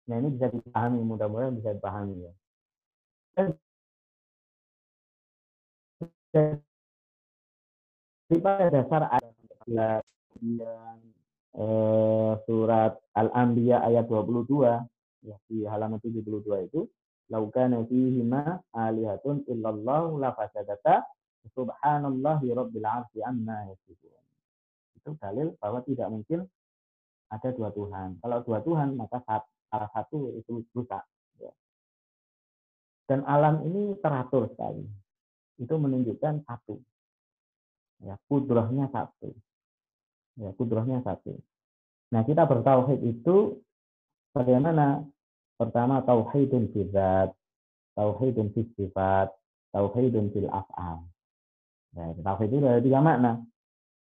nah 0.05 0.15
ini 0.21 0.29
bisa 0.37 0.53
dipahami 0.53 1.01
mudah-mudahan 1.01 1.57
bisa 1.57 1.73
dipahami 1.73 2.21
ya. 2.21 2.33
Pada 8.29 8.69
dasar 8.69 9.09
ayat 9.09 10.05
eh, 11.57 12.31
surat 12.45 12.93
Al-Anbiya 13.17 13.81
ayat 13.89 14.05
22 14.05 14.98
ya 15.23 15.35
di 15.47 15.67
halaman 15.67 15.99
72 15.99 16.67
itu 16.71 16.81
laukana 17.29 17.85
fihima 17.85 18.59
alihatun 18.73 19.45
illallah 19.45 20.09
la 20.17 20.29
fasadata 20.33 21.05
subhanallahi 21.53 22.51
rabbil 22.51 22.87
arsi 22.87 23.19
amma 23.23 23.69
yasifun. 23.69 24.23
Itu 24.99 25.15
dalil 25.19 25.55
bahwa 25.61 25.79
tidak 25.85 26.07
mungkin 26.11 26.43
ada 27.29 27.49
dua 27.53 27.69
Tuhan. 27.71 28.19
Kalau 28.19 28.37
dua 28.43 28.59
Tuhan 28.65 28.97
maka 28.97 29.21
salah 29.69 29.89
satu 29.93 30.33
itu 30.35 30.65
rusak. 30.73 31.05
Ya. 31.37 31.53
Dan 33.05 33.23
alam 33.23 33.63
ini 33.69 33.95
teratur 34.01 34.49
sekali 34.51 34.83
itu 35.59 35.75
menunjukkan 35.75 36.47
satu. 36.47 36.79
Ya, 37.99 38.15
kudrohnya 38.31 38.87
satu. 38.89 39.35
Ya, 40.39 40.55
kudrohnya 40.55 41.03
satu. 41.03 41.35
Nah, 42.15 42.23
kita 42.23 42.47
bertauhid 42.47 43.03
itu 43.03 43.59
bagaimana? 44.33 45.03
Pertama, 45.59 45.99
tauhidun 46.07 46.71
fi 46.71 46.87
zat, 46.95 47.35
tauhidun 47.99 48.55
sifat, 48.55 49.27
tauhidun 49.75 50.31
fil 50.31 50.47
af'al. 50.47 51.03
Ya, 51.97 52.15
tauhid 52.15 52.49
itu 52.53 52.63
ada 52.63 52.79
tiga 52.79 52.99
makna. 53.03 53.43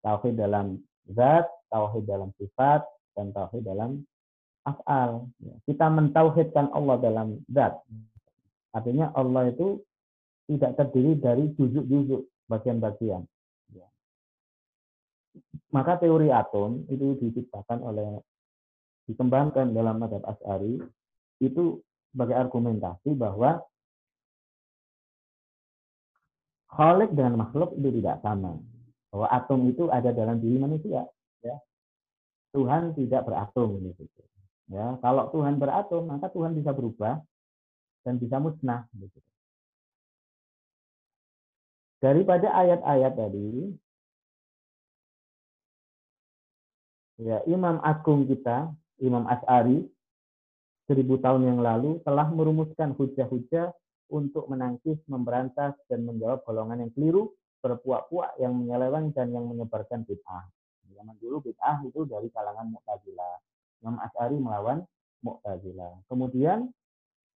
Tauhid 0.05 0.37
dalam 0.37 0.77
zat, 1.09 1.49
tauhid 1.73 2.05
dalam 2.05 2.29
sifat, 2.37 2.85
dan 3.17 3.33
tauhid 3.33 3.65
dalam 3.65 4.05
af'al. 4.67 5.25
Ya, 5.41 5.55
kita 5.65 5.89
mentauhidkan 5.89 6.69
Allah 6.69 7.01
dalam 7.01 7.41
zat. 7.49 7.81
Artinya 8.69 9.09
Allah 9.17 9.49
itu 9.49 9.81
tidak 10.45 10.77
terdiri 10.77 11.17
dari 11.17 11.45
juzuk-juzuk 11.57 12.25
bagian-bagian. 12.49 13.25
Ya. 13.73 13.87
Maka 15.73 16.01
teori 16.01 16.29
atom 16.33 16.85
itu 16.89 17.17
diciptakan 17.21 17.85
oleh 17.85 18.21
dikembangkan 19.09 19.73
dalam 19.73 19.97
madhab 19.97 20.21
As'ari 20.29 20.77
itu 21.41 21.81
sebagai 22.13 22.37
argumentasi 22.37 23.17
bahwa 23.17 23.57
Khalik 26.69 27.17
dengan 27.17 27.41
makhluk 27.41 27.73
itu 27.81 27.89
tidak 27.97 28.21
sama. 28.21 28.61
Bahwa 29.09 29.27
atom 29.33 29.65
itu 29.65 29.89
ada 29.89 30.13
dalam 30.13 30.37
diri 30.37 30.61
manusia. 30.61 31.01
Ya. 31.41 31.57
Tuhan 32.53 32.93
tidak 32.93 33.25
beratom. 33.25 33.81
Gitu. 33.89 34.05
Ya, 34.69 35.01
kalau 35.01 35.33
Tuhan 35.33 35.57
beratom, 35.57 36.05
maka 36.05 36.29
Tuhan 36.29 36.53
bisa 36.53 36.69
berubah 36.69 37.17
dan 38.05 38.21
bisa 38.21 38.37
musnah. 38.37 38.85
Gitu. 38.93 39.17
Daripada 41.99 42.53
ayat-ayat 42.53 43.13
tadi, 43.17 43.49
ya 47.19 47.43
Imam 47.49 47.81
Agung 47.81 48.29
kita, 48.29 48.71
Imam 48.99 49.25
As'ari, 49.27 49.83
seribu 50.87 51.19
tahun 51.21 51.45
yang 51.45 51.59
lalu 51.61 52.01
telah 52.03 52.27
merumuskan 52.31 52.95
hujah-hujah 52.97 53.71
untuk 54.09 54.49
menangkis, 54.49 54.97
memberantas, 55.05 55.77
dan 55.85 56.03
menjawab 56.03 56.41
golongan 56.43 56.87
yang 56.87 56.91
keliru, 56.97 57.29
berpuak-puak, 57.61 58.41
yang 58.41 58.57
menyeleweng, 58.57 59.13
dan 59.13 59.29
yang 59.29 59.45
menyebarkan 59.45 60.01
bid'ah. 60.03 60.49
Zaman 60.89 61.15
dulu 61.21 61.45
bid'ah 61.45 61.85
itu 61.85 62.03
dari 62.09 62.27
kalangan 62.33 62.73
Mu'tazilah. 62.73 63.35
Imam 63.85 63.97
As'ari 64.03 64.35
melawan 64.35 64.83
Mu'tazilah. 65.23 66.03
Kemudian 66.09 66.67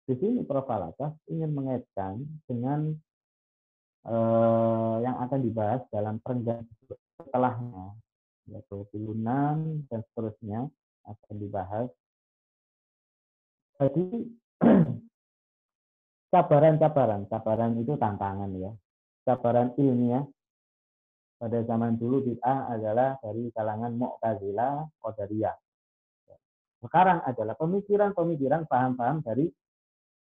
di 0.10 0.16
sini 0.18 0.41
Prof. 0.41 0.66
Alatas 0.70 1.14
ingin 1.30 1.51
mengaitkan 1.53 2.24
dengan 2.49 2.93
eh, 4.07 4.95
yang 5.05 5.18
akan 5.22 5.39
dibahas 5.43 5.82
dalam 5.93 6.18
perenggan 6.24 6.66
setelahnya 7.20 7.93
yaitu 8.49 8.82
pilunan 8.89 9.86
dan 9.93 10.01
seterusnya 10.10 10.66
akan 11.10 11.36
dibahas. 11.36 11.88
Jadi 13.82 14.05
cabaran-cabaran, 16.34 17.26
cabaran 17.26 17.74
itu 17.82 17.97
tantangan 17.97 18.51
ya. 18.53 18.72
Cabaran 19.26 19.74
ilmiah 19.82 20.24
pada 21.39 21.64
zaman 21.64 21.95
dulu 21.95 22.20
bid'ah 22.22 22.76
adalah 22.76 23.16
dari 23.24 23.47
kalangan 23.55 23.95
Mu'tazilah, 23.95 24.91
Qadariyah. 24.99 25.55
Sekarang 26.80 27.24
adalah 27.24 27.55
pemikiran-pemikiran 27.60 28.68
paham-paham 28.68 29.24
dari 29.24 29.47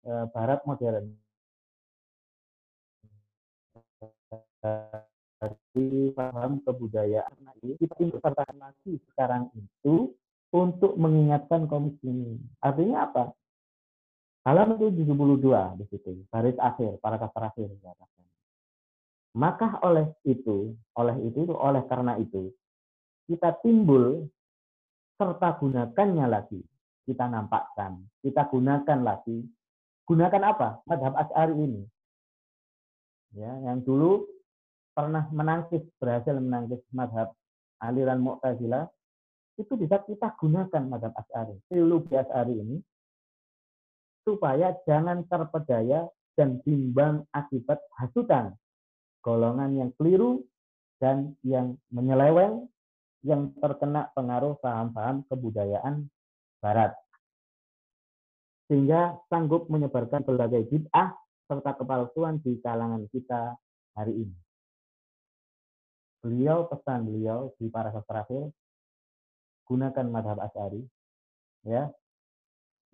eh, 0.07 0.25
barat 0.31 0.63
modern 0.63 1.27
dari 5.37 6.11
paham 6.17 6.59
kebudayaan 6.65 7.37
ini 7.61 7.77
kita 7.77 7.93
lagi 8.57 8.93
sekarang 9.13 9.53
itu 9.53 10.11
untuk 10.53 10.95
mengingatkan 10.95 11.67
kaum 11.67 11.91
muslimin. 11.91 12.39
Artinya 12.63 13.09
apa? 13.09 13.23
Halaman 14.47 14.79
72 14.79 15.03
di 15.83 15.85
situ, 15.91 16.23
baris 16.31 16.55
akhir, 16.55 17.03
para 17.03 17.19
terakhir 17.19 17.67
dikatakan. 17.67 18.25
Maka 19.35 19.83
oleh 19.83 20.07
itu, 20.23 20.71
oleh 20.95 21.15
itu, 21.27 21.51
oleh 21.51 21.83
karena 21.91 22.15
itu, 22.15 22.55
kita 23.27 23.59
timbul 23.59 24.23
serta 25.19 25.59
gunakannya 25.59 26.25
lagi. 26.31 26.63
Kita 27.03 27.27
nampakkan, 27.27 28.03
kita 28.23 28.47
gunakan 28.47 28.99
lagi. 29.03 29.43
Gunakan 30.07 30.43
apa? 30.47 30.79
Madhab 30.87 31.13
Ash'ari 31.19 31.55
ini 31.55 31.83
ya 33.35 33.51
yang 33.67 33.83
dulu 33.83 34.23
pernah 34.95 35.27
menangkis 35.29 35.83
berhasil 36.01 36.33
menangkis 36.37 36.81
madhab 36.89 37.33
aliran 37.83 38.23
Mu'tazilah 38.23 38.87
itu 39.57 39.73
bisa 39.73 39.97
kita 40.05 40.37
gunakan 40.37 40.83
madhab 40.85 41.13
As'ari. 41.17 41.57
Teologi 41.65 42.13
As'ari 42.13 42.55
ini 42.55 42.77
supaya 44.21 44.77
jangan 44.85 45.25
terpedaya 45.25 46.05
dan 46.37 46.61
bimbang 46.61 47.25
akibat 47.33 47.81
hasutan. 47.97 48.53
Golongan 49.25 49.73
yang 49.73 49.89
keliru 49.97 50.45
dan 51.01 51.33
yang 51.41 51.75
menyeleweng 51.89 52.69
yang 53.25 53.51
terkena 53.57 54.13
pengaruh 54.13 54.55
paham-paham 54.61 55.25
kebudayaan 55.25 56.05
barat. 56.61 56.93
Sehingga 58.69 59.17
sanggup 59.27 59.67
menyebarkan 59.73 60.21
berbagai 60.21 60.69
bid'ah 60.69 61.17
serta 61.47 61.75
kepalsuan 61.79 62.37
di 62.43 62.59
kalangan 62.61 63.07
kita 63.09 63.57
hari 63.97 64.27
ini. 64.27 64.37
beliau 66.17 66.67
pesan 66.67 67.07
beliau 67.07 67.55
di 67.55 67.71
para 67.71 67.93
terakhir 68.03 68.51
gunakan 69.67 70.05
madhab 70.07 70.39
asari 70.39 70.81
ya 71.67 71.91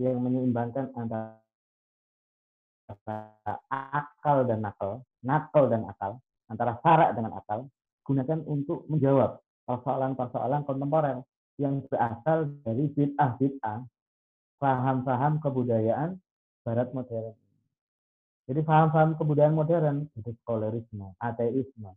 yang 0.01 0.17
menyeimbangkan 0.19 0.89
antara 0.97 1.37
akal 3.69 4.43
dan 4.45 4.59
nakal, 4.65 5.05
nakal 5.21 5.69
dan 5.69 5.85
akal, 5.87 6.17
antara 6.49 6.77
syarak 6.81 7.13
dengan 7.15 7.37
akal, 7.37 7.69
gunakan 8.03 8.39
untuk 8.49 8.85
menjawab 8.89 9.39
persoalan-persoalan 9.63 10.67
kontemporer 10.67 11.23
yang 11.61 11.85
berasal 11.87 12.49
dari 12.65 12.89
bid'ah-bid'ah, 12.91 13.85
paham-paham 14.57 15.39
kebudayaan 15.39 16.17
barat 16.65 16.89
modern. 16.91 17.37
Jadi 18.43 18.59
paham-paham 18.59 19.15
kebudayaan 19.15 19.55
modern, 19.55 19.97
itu 20.19 20.35
skolarisme, 20.43 21.15
ateisme, 21.21 21.95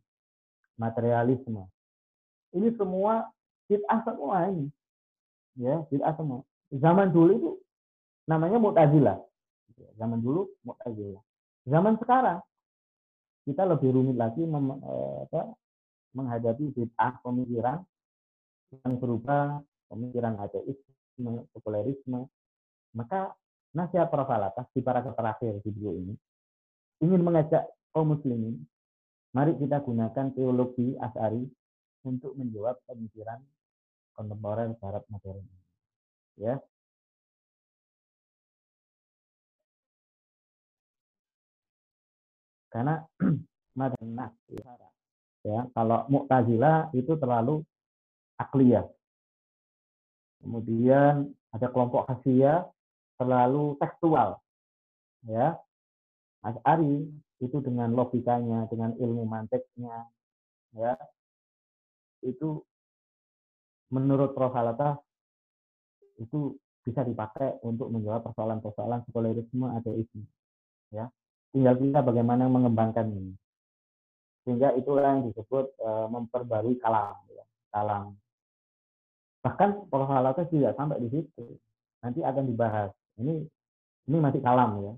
materialisme. 0.79 1.67
Ini 2.55 2.71
semua 2.79 3.27
bid'ah 3.67 4.01
semua 4.07 4.51
ini. 4.51 4.67
Ya, 5.57 5.83
bid'ah 5.91 6.15
semua. 6.19 6.43
Zaman 6.73 7.11
dulu 7.11 7.31
itu 7.37 7.51
namanya 8.27 8.59
Mu'tazilah. 8.59 9.19
Zaman 9.99 10.19
dulu 10.23 10.51
Mu'tazilah. 10.67 11.23
Zaman 11.67 11.95
sekarang 11.99 12.41
kita 13.47 13.63
lebih 13.63 13.95
rumit 13.95 14.19
lagi 14.19 14.43
mem, 14.43 14.75
eh, 14.83 15.19
apa, 15.31 15.55
menghadapi 16.15 16.75
bid'ah 16.75 17.23
pemikiran 17.23 17.83
yang 18.83 18.95
berupa 18.99 19.63
pemikiran 19.87 20.35
ateisme, 20.43 21.47
sekulerisme. 21.55 22.27
Maka 22.97 23.37
nasihat 23.77 24.09
Prof. 24.09 24.31
Alatas 24.33 24.67
di 24.73 24.81
para 24.81 25.05
terakhir 25.05 25.61
buku 25.61 25.91
ini 26.01 26.15
ingin 27.05 27.21
mengajak 27.21 27.69
kaum 27.93 28.17
muslimin, 28.17 28.65
mari 29.37 29.53
kita 29.61 29.85
gunakan 29.85 30.33
teologi 30.33 30.97
As'ari 30.97 31.45
untuk 32.09 32.33
menjawab 32.41 32.81
pemikiran 32.89 33.41
kontemporer 34.17 34.73
barat 34.81 35.05
modern. 35.13 35.45
Ya, 36.37 36.61
karena 42.73 43.05
madhanah 43.79 44.31
ya. 45.47 45.61
Kalau 45.73 46.05
mu'tazilah 46.13 46.93
itu 46.93 47.17
terlalu 47.17 47.65
akliyah 48.37 48.85
kemudian 50.45 51.33
ada 51.51 51.67
kelompok 51.73 52.07
khasiyah 52.07 52.69
terlalu 53.17 53.75
tekstual 53.81 54.37
ya. 55.25 55.57
As'ari 56.45 57.03
itu 57.43 57.57
dengan 57.59 57.91
logikanya 57.91 58.71
dengan 58.71 58.95
ilmu 58.95 59.27
manteknya 59.27 60.07
ya 60.77 60.95
itu 62.23 62.63
menurut 63.91 64.35
Prof. 64.35 64.55
itu 66.17 66.57
bisa 66.81 67.05
dipakai 67.05 67.61
untuk 67.67 67.93
menjawab 67.93 68.25
persoalan-persoalan 68.31 69.05
sekularisme 69.05 69.67
ateisme 69.75 70.25
ya. 70.95 71.11
Tinggal 71.53 71.77
kita 71.77 72.01
bagaimana 72.01 72.49
mengembangkan 72.49 73.11
ini. 73.11 73.33
Sehingga 74.47 74.73
itulah 74.79 75.19
yang 75.19 75.29
disebut 75.29 75.77
e, 75.77 75.89
memperbarui 76.09 76.79
kalam 76.79 77.17
ya. 77.33 77.45
kalam. 77.75 78.15
Bahkan 79.43 79.91
Prof. 79.91 80.11
tidak 80.49 80.73
sampai 80.79 81.03
di 81.03 81.09
situ. 81.11 81.47
Nanti 82.01 82.21
akan 82.23 82.45
dibahas. 82.49 82.91
Ini 83.19 83.35
ini 84.07 84.17
masih 84.23 84.41
kalam 84.41 84.71
ya. 84.87 84.95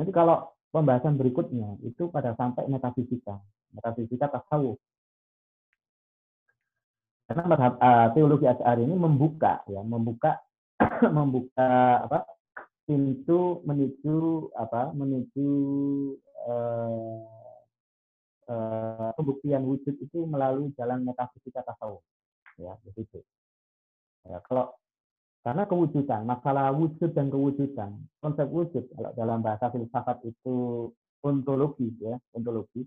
Nanti 0.00 0.12
kalau 0.12 0.52
pembahasan 0.72 1.16
berikutnya 1.16 1.76
itu 1.84 2.08
pada 2.08 2.32
sampai 2.36 2.68
metafisika. 2.68 3.40
Metafisika 3.72 4.28
tasawuf 4.32 4.80
karena 7.26 7.42
uh, 7.58 8.08
teologi 8.14 8.46
Asy'ari 8.46 8.86
ini 8.86 8.94
membuka 8.94 9.66
ya 9.66 9.82
membuka 9.82 10.38
membuka 11.16 12.06
apa 12.06 12.22
pintu 12.86 13.66
menuju 13.66 14.50
apa 14.54 14.94
menuju 14.94 15.48
uh, 16.46 17.26
uh, 18.46 19.10
pembuktian 19.18 19.66
wujud 19.66 19.98
itu 19.98 20.22
melalui 20.30 20.70
jalan 20.78 21.02
metafisika 21.02 21.66
tasawuf 21.66 22.02
ya 22.62 22.78
begitu. 22.86 23.18
Ya 24.22 24.38
kalau 24.46 24.78
karena 25.42 25.66
kewujudan 25.66 26.26
masalah 26.26 26.74
wujud 26.74 27.10
dan 27.14 27.30
kewujudan 27.30 27.90
konsep 28.22 28.46
wujud 28.50 28.86
kalau 28.94 29.10
dalam 29.14 29.42
bahasa 29.42 29.70
filsafat 29.70 30.22
itu 30.26 30.90
ontologi 31.22 31.90
ya 32.02 32.18
ontologi 32.34 32.82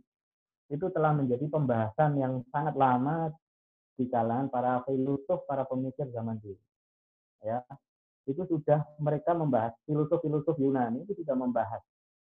itu 0.69 0.85
telah 0.91 1.15
menjadi 1.15 1.47
pembahasan 1.47 2.19
yang 2.19 2.43
sangat 2.51 2.75
lama 2.75 3.31
di 3.99 4.07
kalangan 4.07 4.47
para 4.47 4.79
filosof 4.87 5.43
para 5.43 5.67
pemikir 5.67 6.07
zaman 6.15 6.39
dulu 6.39 6.55
ya 7.43 7.59
itu 8.23 8.45
sudah 8.47 8.85
mereka 9.01 9.35
membahas 9.35 9.75
filosof-filosof 9.83 10.55
Yunani 10.55 11.03
itu 11.03 11.19
sudah 11.19 11.35
membahas 11.35 11.83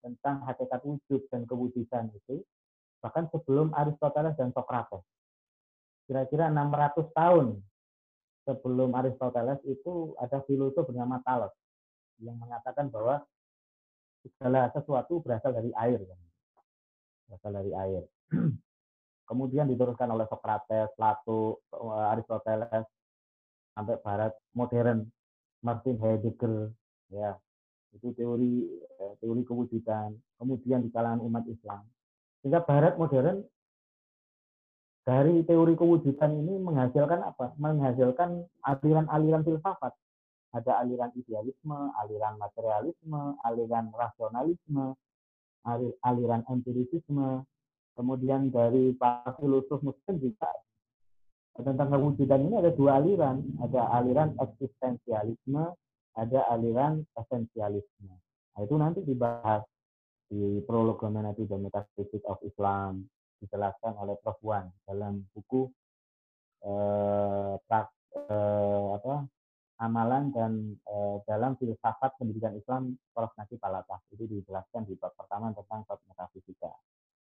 tentang 0.04 0.44
hakikat 0.44 0.84
wujud 0.84 1.24
dan 1.32 1.48
kewujudan 1.48 2.12
itu 2.12 2.44
bahkan 3.04 3.28
sebelum 3.28 3.68
Aristoteles 3.76 4.32
dan 4.40 4.48
Socrates. 4.56 5.04
Kira-kira 6.08 6.48
600 6.48 7.12
tahun 7.12 7.46
sebelum 8.48 8.96
Aristoteles 8.96 9.60
itu 9.68 10.16
ada 10.16 10.40
filosof 10.48 10.88
bernama 10.88 11.20
Thales 11.20 11.52
yang 12.20 12.40
mengatakan 12.40 12.88
bahwa 12.88 13.20
segala 14.24 14.72
sesuatu 14.72 15.20
berasal 15.20 15.52
dari 15.52 15.68
air. 15.76 16.00
Berasal 17.28 17.52
dari 17.52 17.72
air. 17.76 18.02
Kemudian 19.24 19.66
diteruskan 19.68 20.12
oleh 20.12 20.28
Socrates, 20.28 20.92
Plato, 20.96 21.64
Aristoteles, 22.12 22.84
sampai 23.74 23.98
barat 24.00 24.32
modern 24.54 25.08
Martin 25.64 25.96
Heidegger 25.98 26.70
ya. 27.10 27.34
Itu 27.94 28.10
teori 28.14 28.68
eh, 29.00 29.14
teori 29.22 29.42
kewujudan 29.46 30.14
kemudian 30.38 30.82
di 30.82 30.90
kalangan 30.90 31.22
umat 31.24 31.46
Islam. 31.46 31.82
Sehingga 32.42 32.60
Barat 32.62 33.00
modern 33.00 33.40
dari 35.04 35.44
teori 35.44 35.76
kewujudan 35.76 36.32
ini 36.32 36.60
menghasilkan 36.60 37.20
apa? 37.24 37.52
Menghasilkan 37.60 38.44
aliran-aliran 38.64 39.44
filsafat. 39.44 39.92
Ada 40.54 40.86
aliran 40.86 41.10
idealisme 41.18 41.90
aliran 41.98 42.38
materialisme 42.38 43.36
aliran 43.42 43.90
rasionalisme 43.90 44.94
aliran 46.04 46.46
empirisisme 46.46 47.42
kemudian 47.94 48.50
dari 48.50 48.92
para 48.98 49.34
filosof 49.38 49.80
muslim 49.82 50.18
juga 50.18 50.50
tentang 51.54 51.94
kewujudan 51.94 52.50
ini 52.50 52.54
ada 52.58 52.74
dua 52.74 52.98
aliran, 52.98 53.38
ada 53.62 53.86
aliran 53.94 54.34
eksistensialisme, 54.42 55.70
ada 56.18 56.40
aliran 56.50 57.06
esensialisme. 57.14 58.10
Nah, 58.54 58.60
itu 58.62 58.74
nanti 58.74 59.00
dibahas 59.06 59.62
di 60.26 60.58
prolog 60.66 60.98
Menati 61.06 61.46
dan 61.46 61.62
Metaphysics 61.62 62.26
of 62.26 62.42
Islam 62.42 63.06
dijelaskan 63.38 63.94
oleh 64.00 64.18
Prof. 64.18 64.40
Wan 64.42 64.66
dalam 64.88 65.22
buku 65.30 65.70
eh, 66.64 67.54
prak, 67.70 67.88
eh, 68.30 68.86
apa, 68.98 69.14
amalan 69.84 70.32
dan 70.32 70.74
eh, 70.74 71.16
dalam 71.28 71.54
filsafat 71.60 72.18
pendidikan 72.18 72.56
Islam 72.58 72.98
Prof. 73.14 73.30
Nasi 73.38 73.60
Palatah 73.60 74.00
itu 74.10 74.26
dijelaskan 74.26 74.88
di 74.88 74.98
bab 74.98 75.14
pertama 75.14 75.54
tentang 75.54 75.86
bab 75.86 76.00
metafisika. 76.08 76.72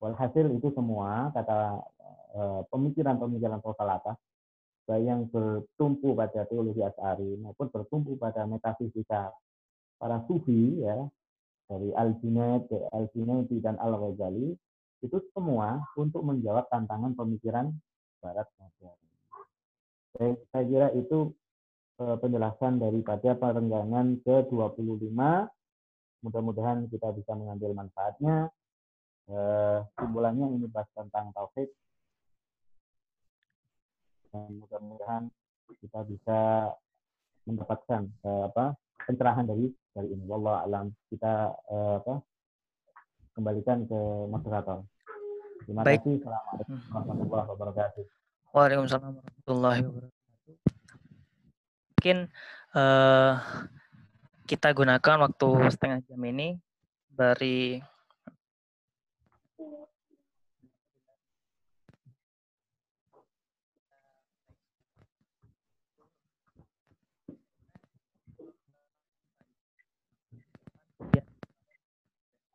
Walhasil 0.01 0.47
itu 0.53 0.69
semua 0.77 1.33
kata 1.33 1.81
eh, 2.37 2.61
pemikiran-pemikiran 2.69 3.65
Prosalata 3.65 4.17
baik 4.87 5.03
yang 5.03 5.27
bertumpu 5.27 6.15
pada 6.15 6.47
teologi 6.47 6.79
As'ari 6.79 7.35
maupun 7.43 7.67
bertumpu 7.75 8.15
pada 8.15 8.47
metafisika 8.47 9.35
para 9.99 10.23
sufi 10.31 10.79
ya 10.79 11.11
dari 11.67 11.91
Al-Junaid, 11.91 12.71
Al-Junaidi 12.95 13.59
dan 13.59 13.75
Al-Ghazali 13.83 14.55
itu 15.03 15.19
semua 15.35 15.83
untuk 15.99 16.23
menjawab 16.23 16.71
tantangan 16.71 17.19
pemikiran 17.19 17.75
barat 18.23 18.47
modern. 18.57 18.99
Saya, 20.17 20.33
saya 20.55 20.65
kira 20.65 20.89
itu 20.95 21.35
eh, 22.01 22.17
penjelasan 22.23 22.79
daripada 22.79 23.35
perenggangan 23.35 24.23
ke-25. 24.23 25.19
Mudah-mudahan 26.25 26.87
kita 26.89 27.13
bisa 27.13 27.33
mengambil 27.35 27.77
manfaatnya 27.77 28.49
eh, 29.31 29.79
simpulannya 29.99 30.47
ini 30.55 30.67
bahas 30.71 30.91
tentang 30.95 31.35
tauhid 31.35 31.69
dan 34.31 34.51
mudah-mudahan 34.61 35.25
kita 35.83 36.01
bisa 36.07 36.39
mendapatkan 37.47 38.07
eh, 38.07 38.43
apa 38.51 38.75
pencerahan 39.07 39.47
dari 39.47 39.71
dari 39.95 40.09
ini. 40.13 40.25
Wallah 40.27 40.67
alam 40.67 40.93
kita 41.11 41.55
eh, 41.71 41.95
apa 42.03 42.15
kembalikan 43.37 43.85
ke 43.85 44.01
moderator. 44.31 44.87
Terima 45.67 45.83
Baik. 45.83 46.01
kasih. 46.07 46.17
Assalamualaikum 46.25 46.77
warahmatullahi 46.95 47.49
wabarakatuh. 47.53 48.05
Waalaikumsalam 48.55 49.13
warahmatullahi 49.19 49.81
wabarakatuh. 49.83 50.15
Mungkin 51.97 52.19
uh, 52.79 53.33
kita 54.47 54.69
gunakan 54.71 55.17
waktu 55.27 55.49
setengah 55.75 55.99
jam 56.07 56.23
ini 56.23 56.55
dari 57.11 57.83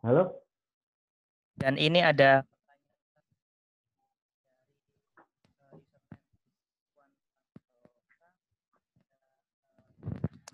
Halo? 0.02 0.34
Dan 1.62 1.78
ini 1.78 2.02
ada 2.02 2.41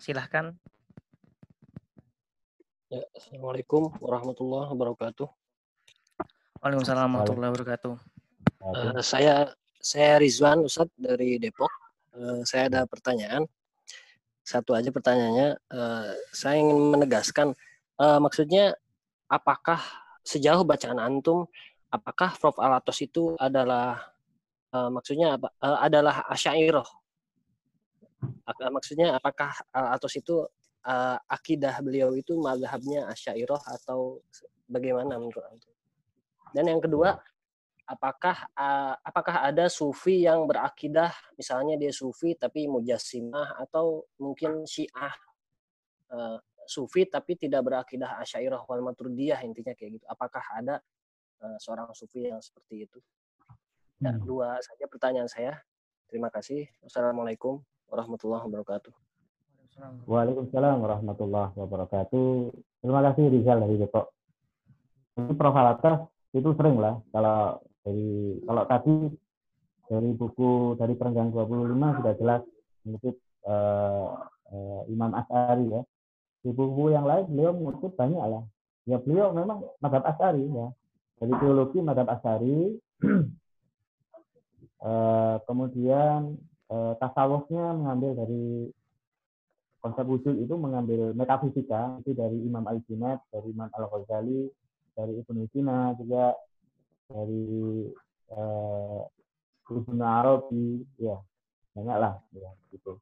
silahkan. 0.03 0.51
Ya, 2.91 3.07
Assalamualaikum 3.15 3.87
warahmatullahi 4.03 4.67
wabarakatuh. 4.67 5.31
Waalaikumsalam 6.59 7.07
warahmatullahi 7.07 7.51
wabarakatuh. 7.55 7.93
Uh, 8.59 8.99
saya 8.99 9.55
saya 9.79 10.19
Rizwan 10.19 10.59
Ustadz 10.67 10.91
dari 10.99 11.39
Depok. 11.39 11.71
Uh, 12.11 12.43
saya 12.43 12.67
ada 12.67 12.83
pertanyaan. 12.83 13.47
Satu 14.43 14.75
aja 14.75 14.91
pertanyaannya. 14.91 15.55
Uh, 15.71 16.11
saya 16.35 16.59
ingin 16.59 16.99
menegaskan, 16.99 17.55
uh, 17.95 18.19
maksudnya 18.19 18.75
apakah 19.27 19.79
sejauh 20.23 20.63
bacaan 20.67 20.99
antum, 20.99 21.47
apakah 21.91 22.35
Prof 22.35 22.59
Alatos 22.59 22.99
itu 22.99 23.35
adalah 23.39 24.11
uh, 24.75 24.89
maksudnya 24.91 25.39
apa? 25.39 25.47
Uh, 25.59 25.79
adalah 25.79 26.27
asyairah? 26.31 26.87
Maksudnya 28.47 29.13
apakah 29.13 29.53
Alatos 29.71 30.17
itu 30.17 30.43
uh, 30.87 31.17
akidah 31.29 31.79
beliau 31.83 32.15
itu 32.15 32.35
madhabnya 32.39 33.07
asyairah 33.11 33.61
atau 33.79 34.23
bagaimana 34.67 35.19
menurut 35.19 35.43
antum? 35.47 35.73
Dan 36.55 36.65
yang 36.71 36.81
kedua, 36.81 37.15
apakah 37.87 38.51
uh, 38.51 38.95
apakah 38.99 39.47
ada 39.47 39.71
sufi 39.71 40.27
yang 40.27 40.43
berakidah 40.43 41.11
misalnya 41.39 41.79
dia 41.79 41.95
sufi 41.95 42.35
tapi 42.35 42.67
mujassimah 42.67 43.63
atau 43.63 44.03
mungkin 44.19 44.67
syiah 44.67 45.15
uh, 46.11 46.35
sufi 46.67 47.07
tapi 47.07 47.39
tidak 47.39 47.63
berakidah 47.65 48.19
asyairah 48.21 48.61
wal 48.67 48.83
maturidiyah 48.83 49.41
intinya 49.43 49.73
kayak 49.73 49.99
gitu 49.99 50.05
apakah 50.11 50.43
ada 50.53 50.83
uh, 51.41 51.57
seorang 51.57 51.89
sufi 51.95 52.27
yang 52.27 52.43
seperti 52.43 52.85
itu 52.85 52.99
ya, 54.03 54.13
hmm. 54.13 54.23
dua 54.23 54.59
saja 54.61 54.85
pertanyaan 54.85 55.31
saya 55.31 55.57
terima 56.11 56.29
kasih 56.29 56.67
wassalamualaikum 56.83 57.63
warahmatullahi 57.89 58.45
wabarakatuh 58.45 58.93
Waalaikumsalam 60.09 60.81
warahmatullahi 60.81 61.53
wabarakatuh. 61.53 62.49
Terima 62.81 63.01
kasih 63.05 63.29
Rizal 63.29 63.61
dari 63.61 63.77
Depok. 63.77 64.09
Ini 65.21 65.37
Prof. 65.37 65.53
itu 66.33 66.49
sering 66.53 66.77
lah 66.81 66.97
kalau 67.13 67.61
dari 67.85 68.41
kalau 68.45 68.63
tadi 68.65 68.95
dari 69.87 70.09
buku 70.17 70.75
dari 70.75 70.93
Perenggang 70.97 71.31
25 71.31 71.97
sudah 72.01 72.13
jelas 72.19 72.41
mengutip 72.83 73.15
uh, 73.47 74.27
uh, 74.51 74.81
Imam 74.91 75.13
As'ari 75.13 75.65
ya. 75.71 75.81
Di 76.41 76.49
buku 76.53 76.93
yang 76.93 77.05
lain 77.05 77.25
beliau 77.27 77.51
mengutip 77.55 77.93
banyak 77.97 78.21
lah. 78.21 78.43
Ya 78.87 78.97
beliau 79.01 79.35
memang 79.35 79.67
madhab 79.83 80.03
As'ari 80.07 80.47
ya. 80.47 80.67
Dari 81.17 81.33
teologi 81.41 81.79
madhab 81.81 82.07
As'ari 82.07 82.77
uh, 84.81 85.35
kemudian 85.47 86.37
uh, 86.71 86.93
tasawufnya 87.01 87.73
mengambil 87.73 88.15
dari 88.23 88.71
konsep 89.81 90.05
wujud 90.09 90.35
itu 90.41 90.55
mengambil 90.57 91.13
metafisika 91.13 92.01
itu 92.01 92.11
dari 92.11 92.37
Imam 92.43 92.65
Al-Junaid, 92.65 93.23
dari 93.31 93.47
Imam 93.53 93.69
Al-Ghazali, 93.71 94.49
dari 94.97 95.13
Ibnu 95.21 95.45
Sina 95.53 95.93
juga 95.93 96.33
dari 97.07 97.85
uh, 98.33 99.01
Ibnu 99.69 100.03
Arabi 100.03 100.81
ya 100.97 101.21
banyak 101.77 101.97
lah 102.01 102.17
ya 102.33 102.49
gitu 102.73 102.97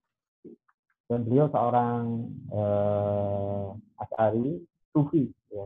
dan 1.05 1.19
beliau 1.21 1.45
seorang 1.53 2.25
uh, 2.49 3.73
As'ari 4.01 4.61
sufi 4.89 5.29
ya 5.53 5.65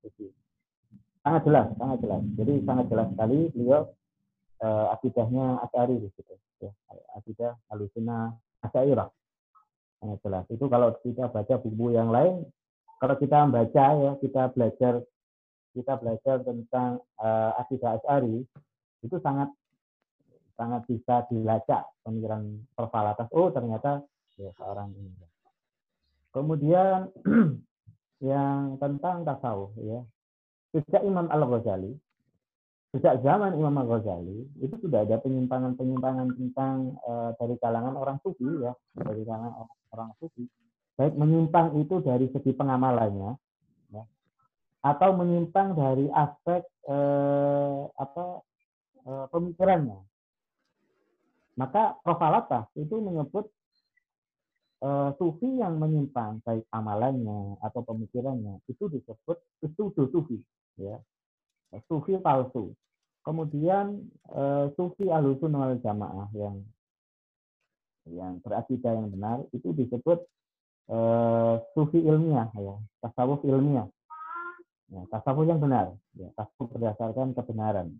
sufi. 0.00 0.32
Sangat 1.20 1.42
jelas 1.44 1.66
sangat 1.76 1.98
jelas. 2.04 2.22
Jadi 2.40 2.54
sangat 2.64 2.86
jelas 2.88 3.08
sekali 3.12 3.38
beliau 3.52 3.80
uh, 4.64 4.86
akidahnya 4.96 5.60
As'ari 5.68 5.96
gitu 6.00 6.20
ya. 6.64 6.72
Akidah 7.14 7.52
alusuna 7.68 8.32
As'airah 8.64 9.10
sangat 10.00 10.18
jelas. 10.24 10.44
Itu 10.48 10.66
kalau 10.72 10.94
kita 11.04 11.28
baca 11.28 11.54
buku 11.60 11.92
yang 11.92 12.08
lain 12.08 12.48
kalau 12.98 13.14
kita 13.14 13.46
membaca 13.46 13.84
ya 13.94 14.12
kita 14.18 14.42
belajar 14.52 14.94
kita 15.72 15.92
belajar 16.02 16.36
tentang 16.42 16.98
uh, 17.22 17.54
akidah 17.62 17.98
Asy'ari 18.02 18.42
itu 19.06 19.16
sangat 19.22 19.46
sangat 20.58 20.82
bisa 20.90 21.22
dilacak 21.30 21.86
pemikiran 22.02 22.58
perfalatas 22.74 23.30
oh 23.30 23.54
ternyata 23.54 24.02
ya 24.38 24.50
seorang 24.56 24.94
ini 24.94 25.10
kemudian 26.32 27.10
yang 28.30 28.78
tentang 28.78 29.26
tasawuf 29.26 29.74
ya. 29.78 30.02
Sejak 30.68 31.00
Imam 31.00 31.26
Al 31.32 31.42
Ghazali 31.48 31.96
sejak 32.92 33.20
zaman 33.20 33.56
Imam 33.56 33.72
Al 33.72 33.88
Ghazali 33.88 34.46
itu 34.60 34.74
sudah 34.80 35.04
ada 35.04 35.16
penyimpangan-penyimpangan 35.20 36.28
tentang 36.36 36.96
uh, 37.04 37.30
dari 37.40 37.56
kalangan 37.58 37.96
orang 37.96 38.20
sufi 38.20 38.46
ya. 38.60 38.76
Dari 38.94 39.22
kalangan 39.24 39.52
orang, 39.64 39.78
orang 39.96 40.10
sufi. 40.20 40.44
Baik 40.98 41.14
menyimpang 41.14 41.78
itu 41.78 42.02
dari 42.04 42.26
segi 42.30 42.52
pengamalannya 42.54 43.38
atau 44.78 45.10
menyimpang 45.10 45.74
dari 45.74 46.06
aspek 46.06 46.62
eh, 46.86 47.80
apa 47.98 48.24
eh, 49.02 49.26
pemikirannya. 49.30 49.98
Maka 51.58 51.98
Profalatas 52.06 52.70
itu 52.78 53.02
menyebut 53.02 53.50
eh, 54.82 55.10
sufi 55.18 55.48
yang 55.58 55.78
menyimpang 55.78 56.42
baik 56.42 56.64
amalannya 56.70 57.58
atau 57.62 57.80
pemikirannya 57.82 58.62
itu 58.70 58.90
disebut 58.90 59.38
itu 59.64 59.82
sufi 59.94 60.38
ya. 60.78 60.98
Sufi 61.84 62.16
palsu. 62.18 62.72
Kemudian 63.22 64.08
eh, 64.32 64.66
sufi 64.74 65.10
alusun 65.10 65.52
wal 65.52 65.76
jamaah 65.82 66.28
yang 66.34 66.62
yang 68.08 68.40
berakidah 68.40 68.96
yang 68.96 69.12
benar 69.12 69.44
itu 69.52 69.68
disebut 69.76 70.24
eh, 70.88 71.54
sufi 71.76 72.00
ilmiah 72.00 72.48
ya, 72.56 72.76
tasawuf 73.04 73.44
ilmiah 73.44 73.88
Ya, 74.88 75.04
tasawuf 75.12 75.44
yang 75.44 75.60
benar, 75.60 75.92
ya, 76.16 76.32
tasawuf 76.32 76.72
berdasarkan 76.72 77.36
kebenaran. 77.36 77.92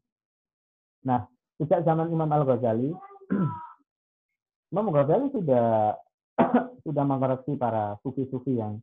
Nah, 1.04 1.28
sejak 1.60 1.84
zaman 1.84 2.08
Imam 2.08 2.32
Al 2.32 2.48
Ghazali, 2.48 2.96
Imam 4.72 4.88
Al 4.88 4.94
Ghazali 4.96 5.28
sudah 5.28 5.92
sudah 6.86 7.04
mengoreksi 7.04 7.58
para 7.58 7.98
sufi-sufi 8.00 8.58
yang 8.58 8.78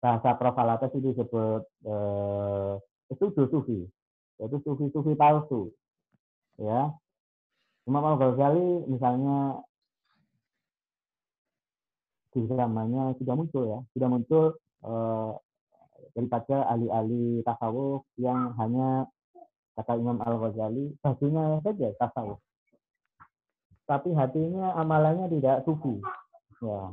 bahasa 0.00 0.36
Profalates 0.38 0.92
itu 0.94 1.12
disebut 1.12 1.62
eh, 1.86 2.72
itu 3.10 3.24
sufi, 3.34 3.80
yaitu 4.38 4.58
sufi-sufi 4.62 5.12
palsu. 5.18 5.72
Ya, 6.56 6.88
Imam 7.84 8.04
Al 8.04 8.16
Ghazali 8.16 8.88
misalnya 8.88 9.60
di 12.32 12.44
zamannya 12.48 13.16
sudah 13.20 13.34
muncul 13.36 13.64
ya, 13.68 13.80
sudah 13.96 14.08
muncul 14.08 14.44
eh, 14.84 15.32
daripada 16.16 16.64
ahli-ahli 16.72 17.44
tasawuf 17.44 18.04
yang 18.16 18.56
hanya 18.56 19.04
kata 19.76 20.00
Imam 20.00 20.16
Al-Ghazali 20.24 20.96
bajunya 21.04 21.60
saja 21.60 21.92
tasawuf. 22.00 22.40
Tapi 23.86 24.10
hatinya 24.16 24.74
amalannya 24.80 25.30
tidak 25.30 25.62
sufi 25.68 26.00
ya. 26.62 26.92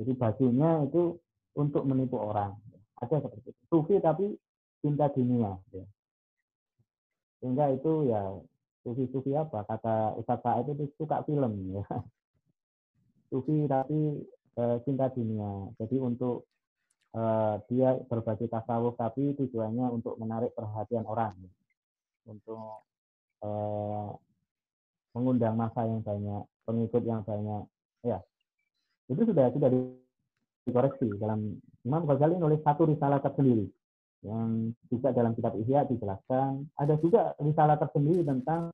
Jadi 0.00 0.12
bajunya 0.18 0.70
itu 0.84 1.18
untuk 1.54 1.86
menipu 1.86 2.18
orang. 2.18 2.58
Ada 2.98 3.22
seperti 3.22 3.54
itu. 3.54 3.62
Sufi 3.70 3.94
tapi 4.02 4.26
cinta 4.82 5.08
dunia 5.08 5.56
ya. 5.72 5.84
sehingga 7.40 7.72
itu 7.72 8.08
ya 8.08 8.20
sufi-sufi 8.84 9.32
apa? 9.36 9.64
Kata 9.68 10.16
Ustaz 10.16 10.40
Said 10.44 10.66
itu 10.74 10.84
suka 10.96 11.22
film 11.24 11.76
ya. 11.76 11.84
Sufi 13.30 13.68
tapi 13.70 14.24
e, 14.56 14.62
cinta 14.84 15.08
dunia. 15.12 15.68
Jadi 15.80 15.96
untuk 16.00 16.48
uh, 17.14 17.56
dia 17.70 17.96
berbagi 18.10 18.50
tasawuf 18.50 18.98
tapi 18.98 19.32
tujuannya 19.38 19.86
untuk 19.92 20.18
menarik 20.18 20.52
perhatian 20.52 21.06
orang. 21.06 21.36
Untuk 22.26 22.84
uh, 23.44 24.08
mengundang 25.14 25.54
masa 25.54 25.86
yang 25.86 26.02
banyak 26.02 26.42
pengikut 26.66 27.02
yang 27.04 27.22
banyak. 27.22 27.64
Ya 28.04 28.20
itu 29.08 29.22
sudah 29.28 29.52
sudah 29.52 29.68
dikoreksi 30.64 31.08
dalam 31.20 31.60
Imam 31.84 32.02
Ghazali 32.08 32.40
nulis 32.40 32.64
satu 32.64 32.88
risalah 32.88 33.20
tersendiri 33.20 33.68
yang 34.24 34.72
juga 34.88 35.12
dalam 35.12 35.36
kitab 35.36 35.52
Ihya 35.60 35.84
dijelaskan. 35.84 36.72
Ada 36.80 36.96
juga 37.04 37.36
risalah 37.36 37.76
tersendiri 37.76 38.24
tentang 38.24 38.72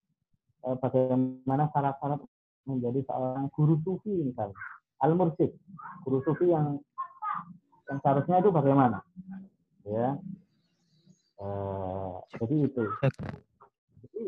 uh, 0.63 0.77
bagaimana 0.79 1.67
syarat-syarat 1.75 2.23
menjadi 2.71 3.03
seorang 3.11 3.51
guru 3.51 3.83
sufi 3.83 4.31
misalnya 4.31 4.55
al 5.01 5.17
mursid 5.17 5.51
guru 6.05 6.21
sufi 6.23 6.53
yang 6.53 6.77
yang 7.91 7.99
seharusnya 7.99 8.39
itu 8.39 8.51
bagaimana? 8.55 9.03
Ya. 9.83 10.15
Uh, 11.41 12.23
jadi 12.39 12.71
itu. 12.71 12.85
Jadi 14.07 14.25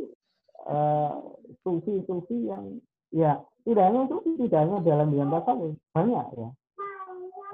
uh, 0.67 1.23
sufi 1.63 2.03
sufi 2.09 2.51
yang 2.51 2.83
ya 3.15 3.39
tidak 3.63 3.85
hanya 3.89 4.01
itu 4.07 4.17
tidak 4.47 4.61
hanya 4.67 4.77
dalam 4.83 5.07
bidang 5.11 5.31
tasawuf 5.31 5.73
banyak 5.95 6.27
ya 6.39 6.49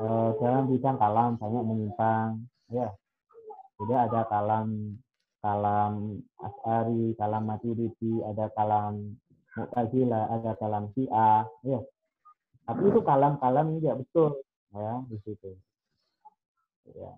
uh, 0.02 0.30
dalam 0.40 0.64
bidang 0.68 0.96
kalam 0.96 1.30
banyak 1.36 1.62
menyimpang 1.64 2.30
ya 2.72 2.88
Jadi 3.78 3.94
ada 3.94 4.26
kalam 4.26 4.98
kalam 5.38 6.18
As'ari, 6.42 7.14
kalam 7.14 7.46
Maturidi, 7.46 8.18
ada 8.26 8.50
kalam 8.50 9.14
Mu'tazilah, 9.54 10.34
ada 10.34 10.54
kalam 10.58 10.90
Syiah, 10.94 11.46
ya. 11.66 11.80
Tapi 12.68 12.82
itu 12.84 13.00
kalam-kalam 13.00 13.80
tidak 13.80 14.04
betul 14.04 14.44
ya 14.76 15.00
di 15.08 15.16
situ. 15.24 15.50
Ya. 16.92 17.16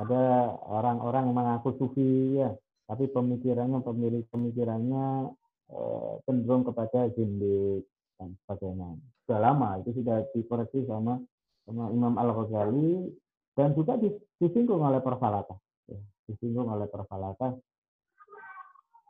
Ada 0.00 0.56
orang-orang 0.64 1.28
yang 1.28 1.36
mengaku 1.36 1.76
sufi 1.76 2.40
ya, 2.40 2.56
tapi 2.88 3.12
pemikirannya 3.12 3.84
pemilik 3.84 4.24
pemikirannya 4.32 5.28
eh, 5.70 6.14
cenderung 6.26 6.66
kepada 6.66 7.08
zindik 7.14 7.86
dan 8.18 8.34
sebagainya. 8.44 8.88
Sudah 9.24 9.40
lama 9.40 9.78
itu 9.80 9.90
sudah 10.02 10.26
dikoreksi 10.34 10.84
sama 10.84 11.22
sama 11.64 11.88
Imam 11.94 12.14
Al 12.18 12.34
Ghazali 12.34 13.08
dan 13.54 13.72
juga 13.78 13.94
disinggung 14.42 14.82
oleh 14.82 14.98
Perfalata. 14.98 15.54
Ya, 15.86 16.00
disinggung 16.26 16.66
oleh 16.66 16.90
Perfalata. 16.90 17.54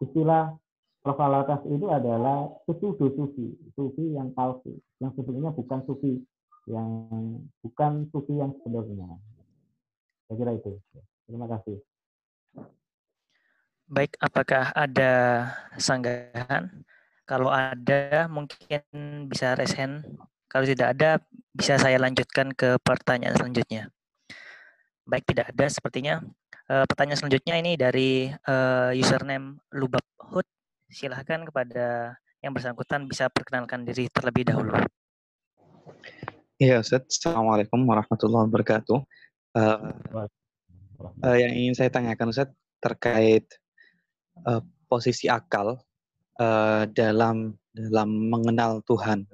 Istilah 0.00 0.56
Perfalatas 1.00 1.64
itu 1.64 1.88
adalah 1.88 2.44
sufi 2.68 2.92
sufi, 2.92 3.56
sufi 3.72 4.04
yang 4.12 4.36
palsu, 4.36 4.76
yang 5.00 5.16
sebenarnya 5.16 5.56
bukan 5.56 5.80
sufi, 5.88 6.20
yang 6.68 6.88
bukan 7.64 8.04
sufi 8.12 8.36
yang 8.36 8.52
sebenarnya. 8.61 9.16
Saya 10.28 10.36
kira 10.36 10.52
itu. 10.61 10.76
Terima 11.24 11.48
kasih. 11.48 11.80
Baik, 13.91 14.14
apakah 14.22 14.70
ada 14.70 15.12
sanggahan? 15.74 16.70
Kalau 17.26 17.51
ada, 17.51 18.30
mungkin 18.30 18.86
bisa 19.26 19.59
resen. 19.59 20.07
Kalau 20.47 20.62
tidak 20.62 20.95
ada, 20.95 21.18
bisa 21.51 21.74
saya 21.74 21.99
lanjutkan 21.99 22.55
ke 22.55 22.78
pertanyaan 22.86 23.34
selanjutnya. 23.34 23.91
Baik, 25.11 25.26
tidak 25.26 25.51
ada 25.51 25.66
sepertinya. 25.66 26.22
Uh, 26.70 26.86
pertanyaan 26.86 27.18
selanjutnya 27.18 27.59
ini 27.59 27.74
dari 27.74 28.30
uh, 28.30 28.95
username 28.95 29.59
Lubabhut 29.74 30.47
silahkan 30.86 31.43
kepada 31.43 32.14
yang 32.47 32.55
bersangkutan 32.55 33.11
bisa 33.11 33.26
perkenalkan 33.26 33.82
diri 33.82 34.07
terlebih 34.07 34.55
dahulu. 34.55 34.70
Iya, 36.62 36.78
Ustaz. 36.78 37.11
Assalamualaikum 37.11 37.82
warahmatullahi 37.82 38.47
wabarakatuh. 38.47 38.99
Uh, 39.59 40.30
uh, 41.26 41.36
yang 41.43 41.51
ingin 41.59 41.74
saya 41.74 41.91
tanyakan, 41.91 42.30
Ustaz, 42.30 42.55
terkait 42.78 43.51
uh, 44.47 44.62
posisi 44.91 45.26
akal 45.30 45.78
uh, 46.41 46.82
dalam 46.91 47.55
dalam 47.70 48.11
mengenal 48.30 48.82
Tuhan. 48.84 49.26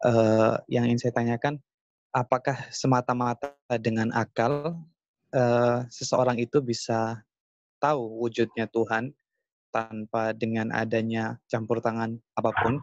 Uh, 0.00 0.56
yang 0.72 0.88
ingin 0.88 1.00
saya 1.00 1.12
tanyakan, 1.12 1.60
apakah 2.12 2.56
semata-mata 2.72 3.52
dengan 3.80 4.08
akal 4.16 4.76
uh, 5.36 5.78
seseorang 5.92 6.40
itu 6.40 6.60
bisa 6.64 7.20
tahu 7.80 8.20
wujudnya 8.24 8.68
Tuhan 8.68 9.12
tanpa 9.70 10.34
dengan 10.34 10.72
adanya 10.74 11.38
campur 11.46 11.78
tangan 11.80 12.18
apa 12.34 12.50
pun? 12.64 12.80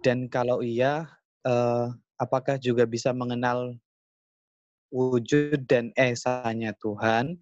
Dan 0.00 0.32
kalau 0.32 0.64
iya, 0.64 1.06
uh, 1.44 1.92
apakah 2.16 2.56
juga 2.56 2.88
bisa 2.88 3.12
mengenal 3.12 3.76
wujud 4.88 5.68
dan 5.68 5.92
esanya 5.94 6.72
Tuhan? 6.80 7.36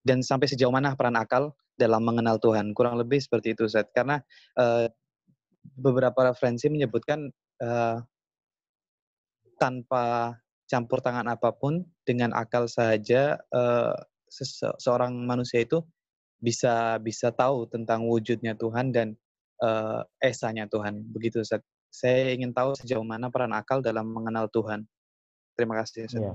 Dan 0.00 0.24
sampai 0.24 0.48
sejauh 0.48 0.72
mana 0.72 0.96
peran 0.96 1.20
akal 1.20 1.52
dalam 1.78 2.02
mengenal 2.02 2.42
Tuhan? 2.42 2.74
Kurang 2.74 2.98
lebih 2.98 3.22
seperti 3.22 3.54
itu, 3.54 3.70
Zat. 3.70 3.88
Karena 3.94 4.18
uh, 4.58 4.90
beberapa 5.78 6.34
referensi 6.34 6.66
menyebutkan 6.66 7.30
uh, 7.62 8.02
tanpa 9.56 10.34
campur 10.68 11.00
tangan 11.00 11.26
apa 11.26 11.54
pun, 11.56 11.82
dengan 12.04 12.36
akal 12.36 12.68
saja 12.68 13.40
uh, 13.50 13.96
seseorang 14.28 15.16
manusia 15.24 15.64
itu 15.64 15.80
bisa 16.38 17.00
bisa 17.02 17.34
tahu 17.34 17.66
tentang 17.66 18.06
wujudnya 18.06 18.54
Tuhan 18.54 18.94
dan 18.94 19.16
uh, 19.64 20.04
esanya 20.22 20.68
Tuhan. 20.70 21.02
Begitu 21.10 21.42
Ustaz. 21.42 21.64
Saya 21.88 22.36
ingin 22.36 22.52
tahu 22.52 22.76
sejauh 22.76 23.02
mana 23.02 23.32
peran 23.32 23.50
akal 23.56 23.80
dalam 23.80 24.12
mengenal 24.12 24.46
Tuhan. 24.52 24.84
Terima 25.56 25.80
kasih 25.82 26.06
Ustaz. 26.06 26.20
Ya. 26.22 26.34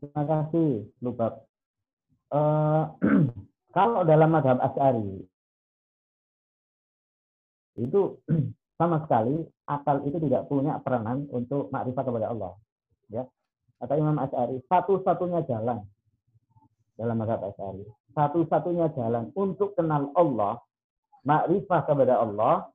Terima 0.00 0.22
kasih 0.26 0.68
Lubab. 1.04 1.44
Uh, 2.32 2.88
kalau 3.74 4.06
dalam 4.06 4.30
madhab 4.30 4.62
Asy'ari 4.62 5.26
itu 7.82 8.22
sama 8.80 9.02
sekali 9.04 9.42
akal 9.66 10.06
itu 10.06 10.16
tidak 10.22 10.46
punya 10.46 10.78
peranan 10.78 11.26
untuk 11.34 11.68
makrifat 11.74 12.04
kepada 12.06 12.30
Allah. 12.30 12.52
Ya. 13.10 13.26
Kata 13.82 13.98
Imam 13.98 14.16
Asy'ari, 14.22 14.62
satu-satunya 14.70 15.42
jalan 15.50 15.82
dalam 16.94 17.16
madhab 17.18 17.42
Asy'ari 17.50 17.84
satu-satunya 18.14 18.94
jalan 18.94 19.34
untuk 19.34 19.74
kenal 19.74 20.14
Allah, 20.14 20.62
makrifah 21.26 21.82
kepada 21.84 22.22
Allah, 22.22 22.70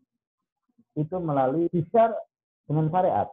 itu 1.00 1.16
melalui 1.18 1.72
bisa 1.72 2.12
dengan 2.68 2.92
syariat. 2.92 3.28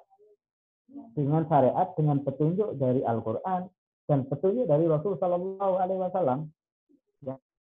Dengan 1.19 1.43
syariat, 1.51 1.91
dengan 1.99 2.23
petunjuk 2.23 2.79
dari 2.79 3.03
Al-Quran, 3.03 3.67
dan 4.07 4.23
petunjuk 4.31 4.71
dari 4.71 4.87
Rasul 4.87 5.19
Sallallahu 5.19 5.75
Alaihi 5.83 6.01
Wasallam. 6.01 6.47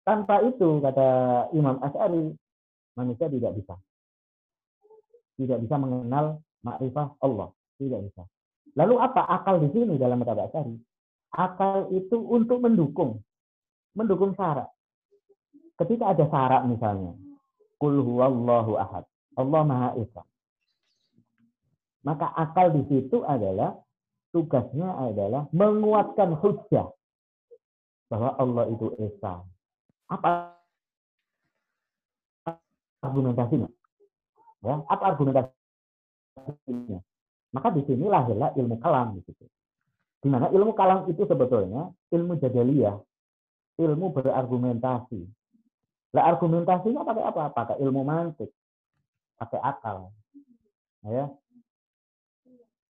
Tanpa 0.02 0.42
itu, 0.42 0.82
kata 0.82 1.08
Imam 1.54 1.78
Ash'ari, 1.78 2.34
manusia 2.98 3.30
tidak 3.30 3.54
bisa. 3.54 3.74
Tidak 5.38 5.58
bisa 5.62 5.76
mengenal 5.78 6.42
makrifah 6.66 7.14
Allah. 7.22 7.54
Tidak 7.78 8.00
bisa. 8.10 8.22
Lalu 8.74 8.94
apa 8.98 9.22
akal 9.30 9.62
di 9.62 9.68
sini 9.70 9.94
dalam 9.98 10.22
kata 10.26 10.50
Ash'ari? 10.50 10.74
Akal 11.32 11.88
itu 11.94 12.18
untuk 12.18 12.60
mendukung 12.60 13.22
mendukung 13.96 14.32
syarat. 14.36 14.68
Ketika 15.76 16.12
ada 16.12 16.24
syarat 16.28 16.62
misalnya, 16.68 17.16
kul 17.80 18.00
huwallahu 18.00 18.76
ahad, 18.76 19.04
Allah 19.36 19.62
Maha 19.64 19.90
Esa. 20.00 20.22
Maka 22.02 22.34
akal 22.34 22.74
di 22.74 22.82
situ 22.90 23.22
adalah 23.22 23.78
tugasnya 24.34 24.90
adalah 24.98 25.46
menguatkan 25.54 26.34
hujah 26.34 26.90
bahwa 28.10 28.30
Allah 28.36 28.64
itu 28.72 28.86
Esa. 28.98 29.44
Apa 30.12 30.52
argumentasinya? 33.00 33.68
Ya, 34.60 34.84
apa 34.84 35.04
argumentasinya? 35.16 37.00
Maka 37.52 37.68
di 37.72 37.82
sini 37.88 38.08
lahirlah 38.08 38.52
ilmu 38.56 38.76
kalam 38.80 39.16
di 39.16 39.24
situ. 39.24 39.44
Di 40.22 40.28
mana 40.28 40.52
ilmu 40.52 40.76
kalam 40.76 41.08
itu 41.10 41.24
sebetulnya 41.26 41.90
ilmu 42.12 42.36
jadaliyah, 42.38 43.00
ilmu 43.80 44.06
berargumentasi. 44.14 45.24
Lah 46.12 46.28
argumentasinya 46.28 47.02
pakai 47.08 47.24
apa? 47.24 47.48
Pakai 47.50 47.76
ilmu 47.80 48.04
mantik, 48.04 48.52
pakai 49.40 49.60
akal. 49.64 50.12
Ya. 51.08 51.32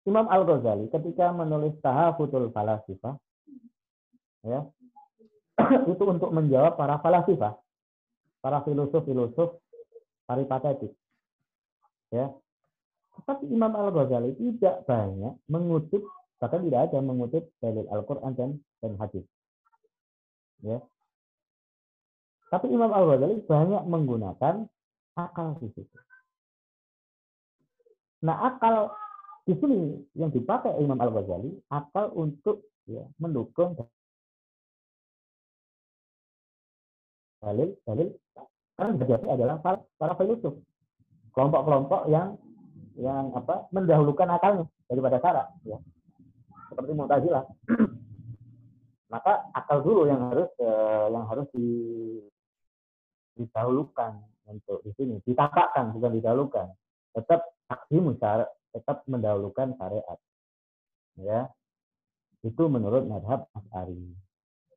Imam 0.09 0.25
Al 0.25 0.41
Ghazali 0.49 0.89
ketika 0.89 1.29
menulis 1.29 1.77
Tahafutul 1.79 2.49
Falasifah, 2.49 3.13
ya, 4.41 4.65
itu 5.91 6.03
untuk 6.03 6.29
menjawab 6.31 6.77
para 6.77 6.97
falasifah, 6.99 7.57
para 8.41 8.59
filosof-filosof 8.65 9.59
paripatetik. 10.25 10.93
Ya. 12.11 12.31
Tetapi 13.19 13.47
Imam 13.51 13.71
Al 13.75 13.91
Ghazali 13.91 14.35
tidak 14.39 14.87
banyak 14.87 15.35
mengutip, 15.51 16.03
bahkan 16.39 16.63
tidak 16.63 16.89
ada 16.89 16.99
mengutip 17.03 17.51
dalil 17.59 17.85
Al-Quran 17.91 18.31
dan, 18.35 18.49
dan 18.79 18.95
hadis. 18.95 19.25
Ya. 20.63 20.79
Tapi 22.51 22.67
Imam 22.71 22.91
Al-Ghazali 22.91 23.43
banyak 23.47 23.83
menggunakan 23.87 24.67
akal 25.15 25.59
di 25.59 25.67
situ. 25.75 25.97
Nah, 28.21 28.37
akal 28.53 28.93
di 29.47 29.57
sini 29.57 29.97
yang 30.13 30.29
dipakai 30.29 30.77
Imam 30.79 30.99
Al-Ghazali, 30.99 31.51
akal 31.71 32.13
untuk 32.13 32.69
ya, 32.85 33.07
mendukung 33.17 33.75
dalil 37.41 37.73
dalil. 37.83 38.09
Karena 38.77 38.97
berarti 38.97 39.27
adalah 39.29 39.55
para, 39.61 39.77
para 39.97 40.13
filsuf. 40.17 40.55
Kelompok-kelompok 41.33 42.09
yang 42.09 42.37
yang 42.97 43.33
apa 43.33 43.67
mendahulukan 43.73 44.29
akalnya 44.29 44.65
daripada 44.85 45.17
syarat 45.19 45.47
ya. 45.65 45.77
Seperti 46.71 46.91
Mu'tazilah. 46.95 47.43
Maka 49.13 49.51
akal 49.51 49.83
dulu 49.83 50.07
yang 50.07 50.31
harus 50.31 50.49
eh, 50.55 51.05
yang 51.11 51.25
harus 51.27 51.47
di, 51.51 51.67
didahulukan 53.35 54.23
untuk 54.47 54.79
di 54.87 54.91
sini. 54.95 55.19
Ditapakan 55.19 55.91
bukan 55.91 56.11
didahulukan. 56.15 56.67
Tetap 57.11 57.43
takdim 57.67 58.07
tetap 58.71 59.03
mendahulukan 59.07 59.75
syariat. 59.75 60.19
Ya. 61.19 61.51
Itu 62.41 62.71
menurut 62.71 63.05
madhab 63.05 63.45
As'ari. 63.53 64.15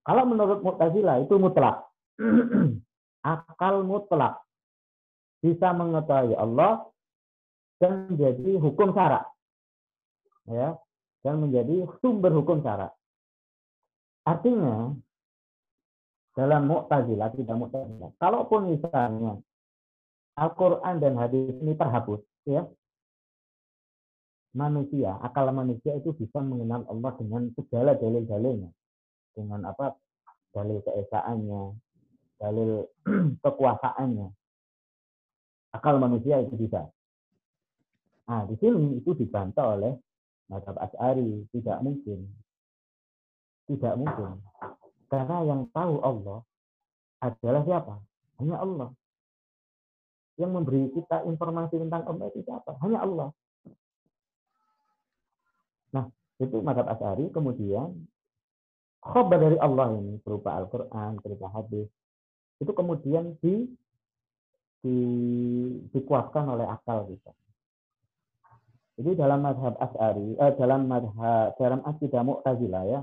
Kalau 0.04 0.28
menurut 0.28 0.60
Mu'tazilah 0.60 1.24
itu 1.24 1.40
mutlak 1.40 1.93
akal 3.34 3.82
mutlak 3.82 4.40
bisa 5.40 5.74
mengetahui 5.76 6.36
Allah 6.38 6.88
dan 7.82 8.08
menjadi 8.12 8.60
hukum 8.60 8.94
syarat 8.96 9.26
ya 10.48 10.78
dan 11.24 11.40
menjadi 11.40 11.88
sumber 12.00 12.32
hukum 12.32 12.60
syarat 12.64 12.92
Artinya 14.24 14.96
dalam 16.32 16.62
Mu'tazilah 16.64 17.28
tidak 17.36 17.56
Mu'tazilah. 17.60 18.10
Kalaupun 18.16 18.72
misalnya 18.72 19.36
Al-Qur'an 20.34 20.98
dan 20.98 21.14
hadis 21.20 21.54
ini 21.60 21.76
terhapus, 21.76 22.24
ya. 22.48 22.64
Manusia, 24.54 25.18
akal 25.20 25.50
manusia 25.50 25.98
itu 25.98 26.14
bisa 26.14 26.38
mengenal 26.38 26.86
Allah 26.88 27.12
dengan 27.20 27.52
segala 27.58 27.94
dalil-dalilnya. 27.94 28.70
Dengan 29.34 29.66
apa? 29.66 29.94
Dalil 30.54 30.78
keesaannya, 30.86 31.62
dalil 32.44 32.84
kekuasaannya. 33.44 34.28
Akal 35.72 35.96
manusia 35.96 36.44
itu 36.44 36.54
bisa. 36.60 36.84
Nah, 38.28 38.44
di 38.44 38.54
sini 38.60 39.00
itu 39.00 39.16
dibantah 39.16 39.74
oleh 39.74 39.92
Madhab 40.52 40.76
As'ari. 40.76 41.48
Tidak 41.50 41.78
mungkin. 41.80 42.28
Tidak 43.64 43.94
mungkin. 43.96 44.44
Karena 45.08 45.36
yang 45.48 45.66
tahu 45.72 46.04
Allah 46.04 46.44
adalah 47.24 47.62
siapa? 47.64 47.94
Hanya 48.40 48.60
Allah. 48.60 48.90
Yang 50.36 50.50
memberi 50.52 50.82
kita 50.92 51.24
informasi 51.24 51.80
tentang 51.80 52.04
Allah 52.04 52.26
itu 52.28 52.40
siapa? 52.44 52.76
Hanya 52.84 52.98
Allah. 53.00 53.28
Nah, 55.94 56.06
itu 56.42 56.56
madhab 56.60 56.90
As'ari. 56.90 57.30
Kemudian, 57.30 58.04
khobar 59.00 59.38
dari 59.38 59.58
Allah 59.60 59.94
ini 59.96 60.18
berupa 60.20 60.58
Al-Quran, 60.58 61.22
berupa 61.22 61.46
hadis, 61.54 61.86
itu 62.62 62.72
kemudian 62.74 63.34
di, 63.42 63.66
di 64.84 64.96
dikuatkan 65.90 66.44
oleh 66.46 66.66
akal 66.68 67.08
kita. 67.08 67.32
Jadi 68.94 69.10
dalam 69.18 69.42
madhab 69.42 69.74
As'ari, 69.82 70.38
eh, 70.38 70.52
dalam 70.54 70.86
madhab, 70.86 71.58
dalam 71.58 71.82
akidah 71.82 72.22
Mu'tazilah 72.22 72.82
ya, 72.86 73.00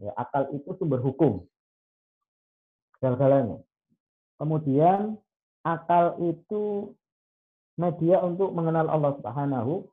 ya, 0.00 0.10
akal 0.16 0.48
itu 0.56 0.72
sumber 0.80 1.04
hukum. 1.04 1.44
Segala-galanya. 2.96 3.60
Kemudian 4.40 5.20
akal 5.60 6.16
itu 6.24 6.96
media 7.76 8.24
untuk 8.24 8.56
mengenal 8.56 8.88
Allah 8.88 9.12
Subhanahu 9.20 9.84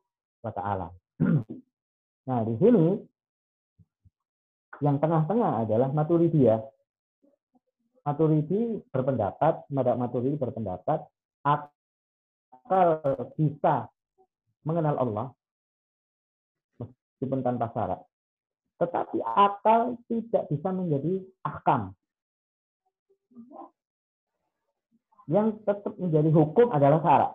wa 0.43 0.51
taala. 0.51 0.88
Nah, 2.24 2.39
di 2.47 2.55
sini 2.55 3.03
yang 4.80 4.95
tengah-tengah 4.95 5.68
adalah 5.68 5.91
Maturidiyah. 5.91 6.64
Maturidi 8.04 8.84
berpendapat, 8.91 9.64
Madhab 9.72 9.95
Maturidi 9.95 10.36
berpendapat 10.36 11.08
akal 11.43 12.99
bisa 13.39 13.88
mengenal 14.68 14.95
Allah 14.99 15.28
meskipun 17.24 17.39
tanpa 17.39 17.72
syarat. 17.72 17.99
Tetapi 18.84 19.24
akal 19.24 19.95
tidak 20.12 20.43
bisa 20.51 20.70
menjadi 20.76 21.24
akam. 21.47 21.95
Yang 25.32 25.64
tetap 25.64 25.95
menjadi 25.95 26.30
hukum 26.36 26.68
adalah 26.76 26.99
syarat. 26.99 27.32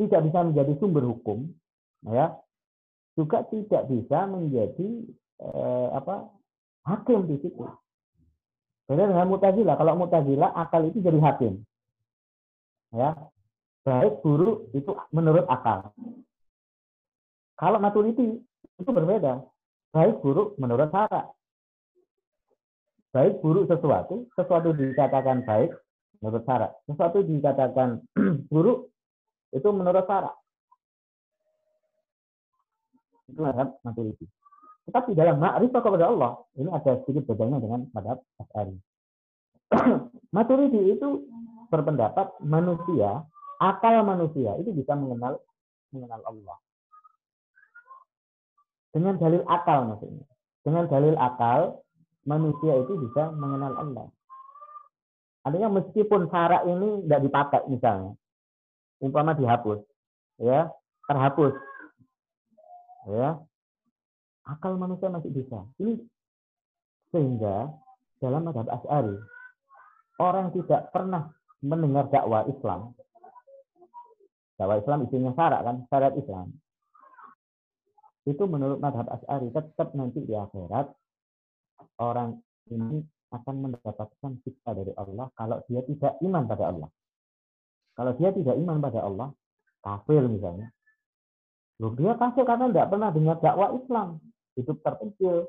Tidak 0.00 0.20
bisa 0.24 0.38
menjadi 0.40 0.72
sumber 0.80 1.04
hukum, 1.04 1.52
ya. 2.08 2.32
Juga 3.12 3.44
tidak 3.48 3.88
bisa 3.92 4.24
menjadi 4.28 4.88
eh, 5.40 5.88
apa 5.92 6.32
hakim 6.88 7.28
di 7.28 7.36
situ. 7.44 7.64
Beda 8.86 9.10
dengan 9.10 9.26
mutazila. 9.26 9.74
Kalau 9.74 9.98
mutazila 9.98 10.54
akal 10.54 10.86
itu 10.86 11.02
jadi 11.02 11.18
hakim. 11.18 11.66
Ya. 12.94 13.18
Baik 13.82 14.18
buruk 14.22 14.70
itu 14.74 14.90
menurut 15.14 15.46
akal. 15.46 15.94
Kalau 17.58 17.78
maturity 17.82 18.42
itu 18.78 18.90
berbeda. 18.90 19.42
Baik 19.94 20.22
buruk 20.22 20.58
menurut 20.58 20.90
syarat. 20.90 21.26
Baik 23.14 23.40
buruk 23.40 23.64
sesuatu, 23.70 24.28
sesuatu 24.36 24.76
dikatakan 24.76 25.46
baik 25.46 25.72
menurut 26.20 26.42
syarat. 26.44 26.74
Sesuatu 26.84 27.24
dikatakan 27.24 28.02
buruk 28.52 28.92
itu 29.54 29.68
menurut 29.72 30.04
syarat. 30.04 30.34
Itu 33.30 33.40
madhab 33.40 33.78
maturity. 33.82 34.26
Tetapi 34.86 35.18
dalam 35.18 35.42
ma'rifah 35.42 35.82
kepada 35.82 36.06
Allah, 36.06 36.38
ini 36.54 36.70
ada 36.70 37.02
sedikit 37.02 37.34
bedanya 37.34 37.58
dengan 37.58 37.90
madhab 37.90 38.22
As'ari. 38.38 38.78
maturity 40.36 40.94
itu 40.94 41.26
berpendapat 41.74 42.38
manusia, 42.46 43.26
akal 43.58 44.06
manusia 44.06 44.54
itu 44.62 44.70
bisa 44.70 44.94
mengenal 44.94 45.42
mengenal 45.90 46.22
Allah. 46.22 46.56
Dengan 48.94 49.18
dalil 49.18 49.42
akal 49.50 49.90
maksudnya. 49.90 50.26
Dengan 50.62 50.84
dalil 50.86 51.14
akal, 51.18 51.82
manusia 52.26 52.78
itu 52.78 52.94
bisa 52.98 53.34
mengenal 53.34 53.74
Allah. 53.74 54.06
Artinya 55.46 55.78
meskipun 55.82 56.26
syarat 56.26 56.66
ini 56.66 57.06
tidak 57.06 57.20
dipakai 57.22 57.62
misalnya, 57.70 58.18
umpama 58.98 59.30
dihapus, 59.38 59.78
ya 60.42 60.66
terhapus, 61.06 61.54
ya 63.06 63.38
akal 64.46 64.78
manusia 64.78 65.10
masih 65.10 65.30
bisa. 65.34 65.66
Ini 65.82 65.98
sehingga 67.10 67.70
dalam 68.22 68.46
madhab 68.46 68.66
As'ari, 68.70 69.18
orang 70.22 70.54
tidak 70.54 70.94
pernah 70.94 71.30
mendengar 71.60 72.08
dakwah 72.08 72.46
Islam. 72.46 72.94
Dakwah 74.56 74.80
Islam 74.80 75.04
isinya 75.04 75.32
syarat 75.36 75.60
kan, 75.66 75.76
syarat 75.90 76.14
Islam 76.16 76.54
itu 78.26 78.42
menurut 78.50 78.82
madhab 78.82 79.06
As'ari 79.06 79.54
tetap 79.54 79.94
nanti 79.94 80.18
di 80.26 80.34
akhirat 80.34 80.90
orang 82.02 82.42
ini 82.74 82.98
akan 83.30 83.54
mendapatkan 83.70 84.32
siksa 84.42 84.74
dari 84.74 84.90
Allah 84.98 85.30
kalau 85.38 85.62
dia 85.70 85.86
tidak 85.86 86.18
iman 86.26 86.44
pada 86.50 86.74
Allah. 86.74 86.90
Kalau 87.96 88.12
dia 88.18 88.28
tidak 88.34 88.58
iman 88.60 88.76
pada 88.82 89.00
Allah, 89.08 89.28
kafir 89.80 90.20
misalnya. 90.28 90.68
Loh, 91.80 91.96
dia 91.96 92.12
kafir 92.18 92.44
karena 92.44 92.68
tidak 92.68 92.88
pernah 92.92 93.08
dengar 93.08 93.36
dakwah 93.40 93.72
Islam. 93.72 94.20
Hidup 94.56 94.80
terpencil. 94.82 95.46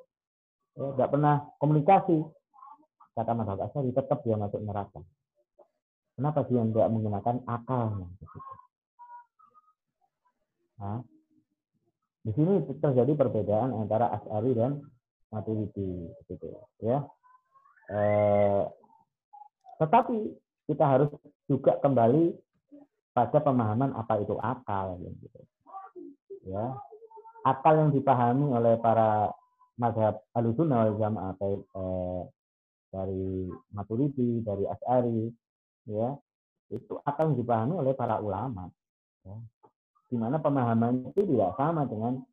Ya, 0.77 0.85
tidak 0.93 1.09
pernah 1.09 1.35
komunikasi. 1.57 2.21
Kata 3.17 3.33
madhab 3.33 3.65
As'ari, 3.65 3.89
tetap 3.89 4.21
dia 4.21 4.37
masuk 4.37 4.61
neraka. 4.61 5.01
Kenapa 6.13 6.45
dia 6.45 6.61
tidak 6.61 6.89
menggunakan 6.93 7.35
akalnya? 7.49 8.07
Nah, 10.77 11.01
di 12.21 12.31
sini 12.37 12.61
terjadi 12.77 13.13
perbedaan 13.17 13.73
antara 13.73 14.13
As'ari 14.13 14.53
dan 14.53 14.85
Maturidi 15.33 16.07
gitu 16.29 16.45
ya. 16.83 17.01
Eh, 17.87 18.63
tetapi 19.79 20.17
kita 20.67 20.83
harus 20.83 21.09
juga 21.47 21.79
kembali 21.79 22.35
pada 23.15 23.39
pemahaman 23.41 23.95
apa 23.97 24.21
itu 24.21 24.35
akal 24.37 24.99
gitu. 25.01 25.39
Ya. 26.45 26.77
Akal 27.47 27.79
yang 27.79 27.91
dipahami 27.95 28.51
oleh 28.51 28.75
para 28.83 29.31
mazhab 29.79 30.19
Ahlussunnah 30.35 30.91
wal 30.91 30.97
Jamaah 30.99 31.33
eh, 31.39 32.21
dari 32.91 33.47
Maturidi, 33.71 34.43
dari 34.43 34.67
As'ari 34.67 35.31
ya. 35.87 36.11
Itu 36.67 36.99
akal 37.07 37.31
yang 37.31 37.39
dipahami 37.39 37.79
oleh 37.79 37.95
para 37.95 38.19
ulama 38.19 38.67
ya 39.23 39.39
di 40.07 40.15
mana 40.15 40.39
pemahamannya 40.39 41.11
itu 41.11 41.35
tidak 41.35 41.51
sama 41.59 41.83
dengan 41.83 42.23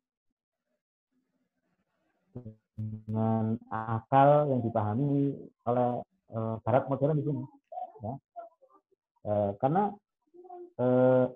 dengan 2.75 3.55
akal 3.71 4.51
yang 4.51 4.59
dipahami 4.63 5.31
oleh 5.63 6.03
e, 6.27 6.39
barat 6.63 6.83
modern 6.91 7.19
di. 7.19 7.31
Ya. 8.03 8.13
E, 9.23 9.31
karena 9.63 9.95
e, 10.75 10.85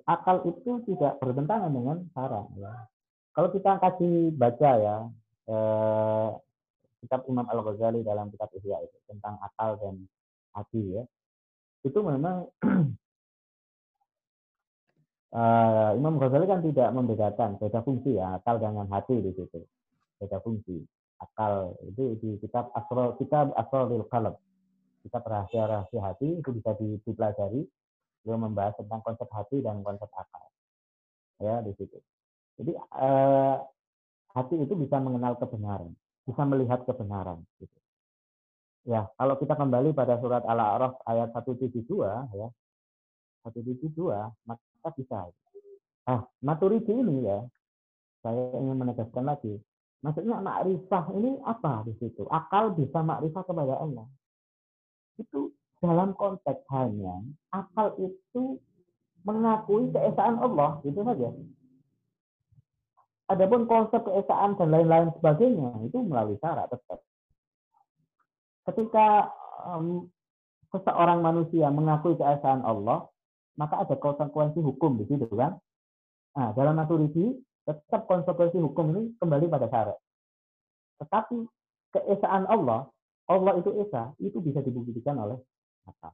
akal 0.04 0.44
itu 0.48 0.84
tidak 0.84 1.16
bertentangan 1.24 1.72
dengan 1.72 1.98
syarat. 2.12 2.48
Ya. 2.60 2.72
Kalau 3.40 3.56
kita 3.56 3.80
kasih 3.80 4.36
baca 4.36 4.72
ya 4.84 5.08
e, 5.48 5.56
kitab 7.00 7.24
Imam 7.32 7.48
Al 7.48 7.64
Ghazali 7.64 8.04
dalam 8.04 8.28
kitab 8.36 8.52
Ihya 8.52 8.84
itu 8.84 9.00
tentang 9.08 9.40
akal 9.40 9.80
dan 9.80 9.96
hati 10.52 11.00
ya, 11.00 11.08
itu 11.88 11.96
memang 12.04 12.52
uh, 15.32 15.92
Imam 16.04 16.20
Ghazali 16.20 16.52
kan 16.52 16.60
tidak 16.68 16.92
membedakan 16.92 17.56
beda 17.64 17.80
fungsi 17.80 18.20
ya 18.20 18.44
akal 18.44 18.60
dengan 18.60 18.92
hati 18.92 19.24
di 19.24 19.32
situ. 19.32 19.64
Beda 20.20 20.44
fungsi 20.44 20.84
akal 21.24 21.80
itu 21.88 22.20
di 22.20 22.44
kitab 22.44 22.76
asro 22.76 23.16
kitab 23.24 23.56
asrul 23.56 24.04
qalb. 24.12 24.36
Kitab 25.08 25.24
rahasia 25.24 25.64
rahasia 25.64 26.04
hati 26.04 26.44
itu 26.44 26.50
bisa 26.52 26.76
dipelajari 26.76 27.64
beliau 28.20 28.52
membahas 28.52 28.76
tentang 28.76 29.00
konsep 29.00 29.32
hati 29.32 29.64
dan 29.64 29.80
konsep 29.80 30.12
akal. 30.12 30.44
Ya 31.40 31.64
di 31.64 31.72
situ 31.80 32.04
jadi 32.60 32.72
uh, 32.76 33.64
hati 34.36 34.56
itu 34.60 34.76
bisa 34.76 35.00
mengenal 35.00 35.40
kebenaran 35.40 35.96
bisa 36.28 36.44
melihat 36.44 36.84
kebenaran 36.84 37.42
gitu 37.58 37.80
ya 38.86 39.08
kalau 39.16 39.40
kita 39.40 39.56
kembali 39.56 39.96
pada 39.96 40.20
surat 40.20 40.44
al-a'raf 40.44 41.00
ayat 41.08 41.32
172 41.34 41.88
ya 42.36 42.48
172 43.48 43.96
maka 44.46 44.90
bisa. 44.96 45.32
Nah, 46.10 46.26
maturity 46.44 46.92
ini 46.92 47.24
ya, 47.24 47.40
saya 48.26 48.52
ingin 48.58 48.76
menegaskan 48.76 49.24
lagi, 49.24 49.62
Maksudnya 50.00 50.40
makrifah 50.40 51.12
ini 51.12 51.44
apa 51.44 51.84
di 51.84 51.92
situ? 52.00 52.24
Akal 52.32 52.72
bisa 52.72 53.04
makrifah 53.04 53.44
kepada 53.44 53.84
Allah. 53.84 54.08
Itu 55.20 55.52
dalam 55.84 56.16
konteks 56.16 56.64
hanya 56.72 57.20
akal 57.52 58.00
itu 58.00 58.64
mengakui 59.28 59.92
keesaan 59.92 60.40
Allah, 60.40 60.80
itu 60.88 61.04
saja. 61.04 61.36
Adapun 63.30 63.70
konsep 63.70 64.02
keesaan 64.02 64.58
dan 64.58 64.74
lain-lain 64.74 65.14
sebagainya 65.22 65.86
itu 65.86 66.02
melalui 66.02 66.42
syarat 66.42 66.66
tetap. 66.74 66.98
Ketika 68.66 69.30
um, 69.70 70.10
seseorang 70.74 71.22
manusia 71.22 71.70
mengakui 71.70 72.18
keesaan 72.18 72.66
Allah, 72.66 73.06
maka 73.54 73.86
ada 73.86 73.94
konsekuensi 74.02 74.58
hukum 74.66 74.98
di 74.98 75.06
situ 75.06 75.30
kan. 75.38 75.62
Nah, 76.34 76.58
dalam 76.58 76.74
maturidi 76.74 77.38
tetap 77.70 78.10
konsekuensi 78.10 78.58
hukum 78.58 78.98
ini 78.98 79.14
kembali 79.22 79.46
pada 79.46 79.70
syarat. 79.70 79.98
Tetapi 80.98 81.38
keesaan 81.94 82.50
Allah, 82.50 82.90
Allah 83.30 83.54
itu 83.62 83.78
esa, 83.78 84.10
itu 84.18 84.42
bisa 84.42 84.66
dibuktikan 84.66 85.22
oleh 85.22 85.38
akal. 85.86 86.14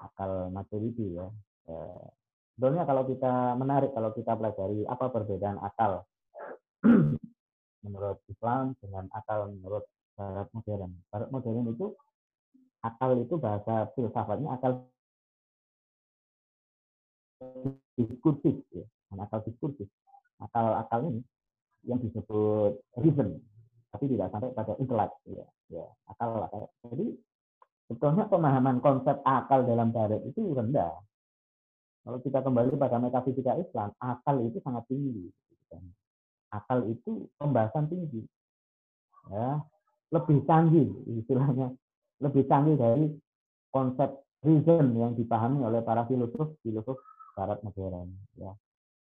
Akal 0.00 0.48
maturidi 0.48 1.20
ya. 1.20 1.28
Eh, 1.68 2.06
Sebenarnya 2.52 2.84
kalau 2.84 3.02
kita 3.08 3.32
menarik, 3.56 3.90
kalau 3.96 4.10
kita 4.12 4.32
pelajari 4.36 4.84
apa 4.84 5.04
perbedaan 5.08 5.58
akal 5.64 6.04
menurut 7.84 8.18
Islam 8.28 8.76
dengan 8.78 9.08
akal 9.10 9.48
menurut 9.48 9.88
Barat 10.12 10.48
modern. 10.52 10.92
Barat 11.08 11.28
modern 11.32 11.72
itu 11.72 11.86
akal 12.84 13.16
itu 13.16 13.34
bahasa 13.40 13.88
filsafatnya 13.96 14.52
akal 14.52 14.84
diskursif, 17.96 18.60
ya. 18.70 18.84
akal 19.16 19.40
diskursif. 19.48 19.88
Akal-akal 20.42 21.10
ini 21.10 21.22
yang 21.86 21.98
disebut 21.98 22.78
reason, 23.02 23.40
tapi 23.90 24.04
tidak 24.10 24.30
sampai 24.30 24.54
pada 24.54 24.72
intelek, 24.78 25.10
ya. 25.26 25.46
ya 25.72 25.86
akal, 26.12 26.44
akal. 26.44 26.70
Jadi 26.86 27.18
sebetulnya 27.88 28.28
pemahaman 28.28 28.78
konsep 28.84 29.18
akal 29.24 29.64
dalam 29.66 29.90
barat 29.90 30.22
itu 30.28 30.54
rendah 30.54 30.92
kalau 32.02 32.18
kita 32.18 32.42
kembali 32.42 32.74
pada 32.74 32.98
metafisika 32.98 33.54
Islam, 33.62 33.94
akal 34.02 34.42
itu 34.42 34.58
sangat 34.66 34.82
tinggi. 34.90 35.30
Akal 36.50 36.90
itu 36.90 37.30
pembahasan 37.38 37.86
tinggi. 37.86 38.26
Ya, 39.30 39.62
lebih 40.10 40.42
canggih 40.44 40.90
istilahnya, 41.06 41.70
lebih 42.18 42.42
canggih 42.50 42.74
dari 42.74 43.06
konsep 43.70 44.10
reason 44.42 44.98
yang 44.98 45.14
dipahami 45.14 45.62
oleh 45.62 45.78
para 45.86 46.02
filosof 46.10 46.58
filosof 46.66 46.98
barat 47.38 47.62
modern. 47.62 48.10
Ya. 48.34 48.52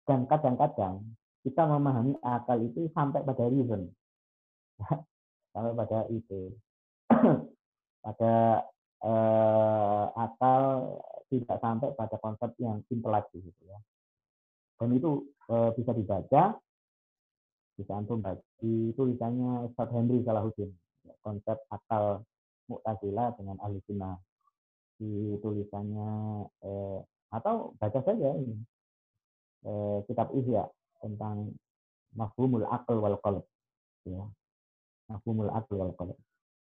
Dan 0.05 0.29
kadang-kadang 0.29 1.01
kita 1.41 1.65
memahami 1.65 2.13
akal 2.21 2.61
itu 2.61 2.85
sampai 2.93 3.25
pada 3.25 3.49
reason, 3.49 3.89
ya. 4.77 5.01
sampai 5.57 5.73
pada 5.73 5.99
itu, 6.13 6.53
pada 8.05 8.33
eh, 9.01 10.05
akal 10.13 10.61
tidak 11.31 11.57
sampai 11.63 11.89
pada 11.95 12.15
konsep 12.19 12.51
yang 12.61 12.83
intelek 12.91 13.25
gitu 13.33 13.61
ya. 13.65 13.79
Dan 14.77 14.97
itu 14.97 15.25
eh, 15.49 15.71
bisa 15.77 15.91
dibaca, 15.93 16.57
bisa 17.77 17.91
antum 17.97 18.21
baca 18.21 18.41
di 18.61 18.93
tulisannya 18.93 19.65
Ustaz 19.69 19.89
Henry 19.93 20.21
Salahuddin, 20.21 20.69
konsep 21.25 21.57
akal 21.73 22.21
Mu'tazilah 22.69 23.35
dengan 23.35 23.57
ahli 23.59 23.81
sunnah. 23.89 24.15
Di 25.01 25.33
tulisannya 25.41 26.11
eh, 26.61 26.99
atau 27.33 27.73
baca 27.81 27.99
saja 28.05 28.37
ini 28.37 28.53
eh, 29.65 29.97
kitab 30.05 30.29
Ihya 30.35 30.69
tentang 31.01 31.57
mafhumul 32.13 32.69
akal 32.69 33.01
wal 33.01 33.17
qalb 33.17 33.45
ya. 34.05 34.21
Mafhumul 35.09 35.49
akal 35.49 35.81
wal 35.81 35.93
qalb 35.97 36.17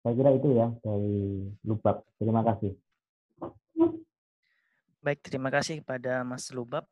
saya 0.07 0.15
kira 0.23 0.31
itu 0.39 0.55
ya 0.55 0.71
dari 0.87 1.51
Lubak. 1.67 2.07
Terima 2.15 2.39
kasih. 2.47 2.79
Baik, 5.03 5.19
terima 5.27 5.51
kasih 5.51 5.83
kepada 5.83 6.23
Mas 6.23 6.47
Lubab. 6.55 6.87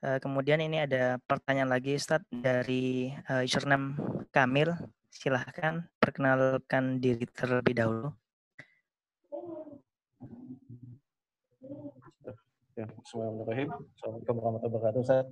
Uh, 0.00 0.16
kemudian 0.24 0.56
ini 0.64 0.80
ada 0.80 1.20
pertanyaan 1.28 1.68
lagi 1.68 1.92
Ustaz 1.92 2.24
dari 2.32 3.12
uh, 3.28 3.44
username 3.44 4.00
Kamil. 4.32 4.72
Silahkan 5.12 5.84
perkenalkan 6.00 6.96
diri 6.96 7.28
terlebih 7.28 7.76
dahulu. 7.76 8.08
Ya, 12.72 12.88
Bismillahirrahmanirrahim. 13.04 13.68
Assalamualaikum 14.00 14.34
warahmatullahi 14.40 14.72
wabarakatuh, 14.72 15.00
Ustaz. 15.04 15.26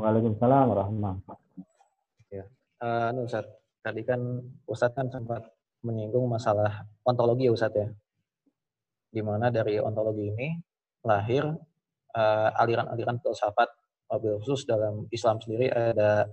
Waalaikumsalam 0.00 0.64
warahmatullahi 0.72 1.20
wabarakatuh. 1.20 2.32
Ya, 2.32 2.44
uh, 2.80 3.12
Ustaz, 3.28 3.44
tadi 3.84 4.00
kan 4.08 4.20
Ustaz 4.64 4.88
kan 4.96 5.12
sempat 5.12 5.51
menyinggung 5.82 6.26
masalah 6.30 6.86
ontologi 7.02 7.50
ya 7.50 7.52
Ustadz 7.52 7.78
ya. 7.78 7.88
Di 9.12 9.20
mana 9.20 9.52
dari 9.52 9.76
ontologi 9.82 10.30
ini 10.30 10.48
lahir 11.04 11.44
uh, 12.16 12.50
aliran-aliran 12.62 13.18
filsafat 13.20 13.68
mobil 14.08 14.38
khusus 14.40 14.64
dalam 14.64 15.04
Islam 15.10 15.42
sendiri 15.42 15.68
ada 15.68 16.30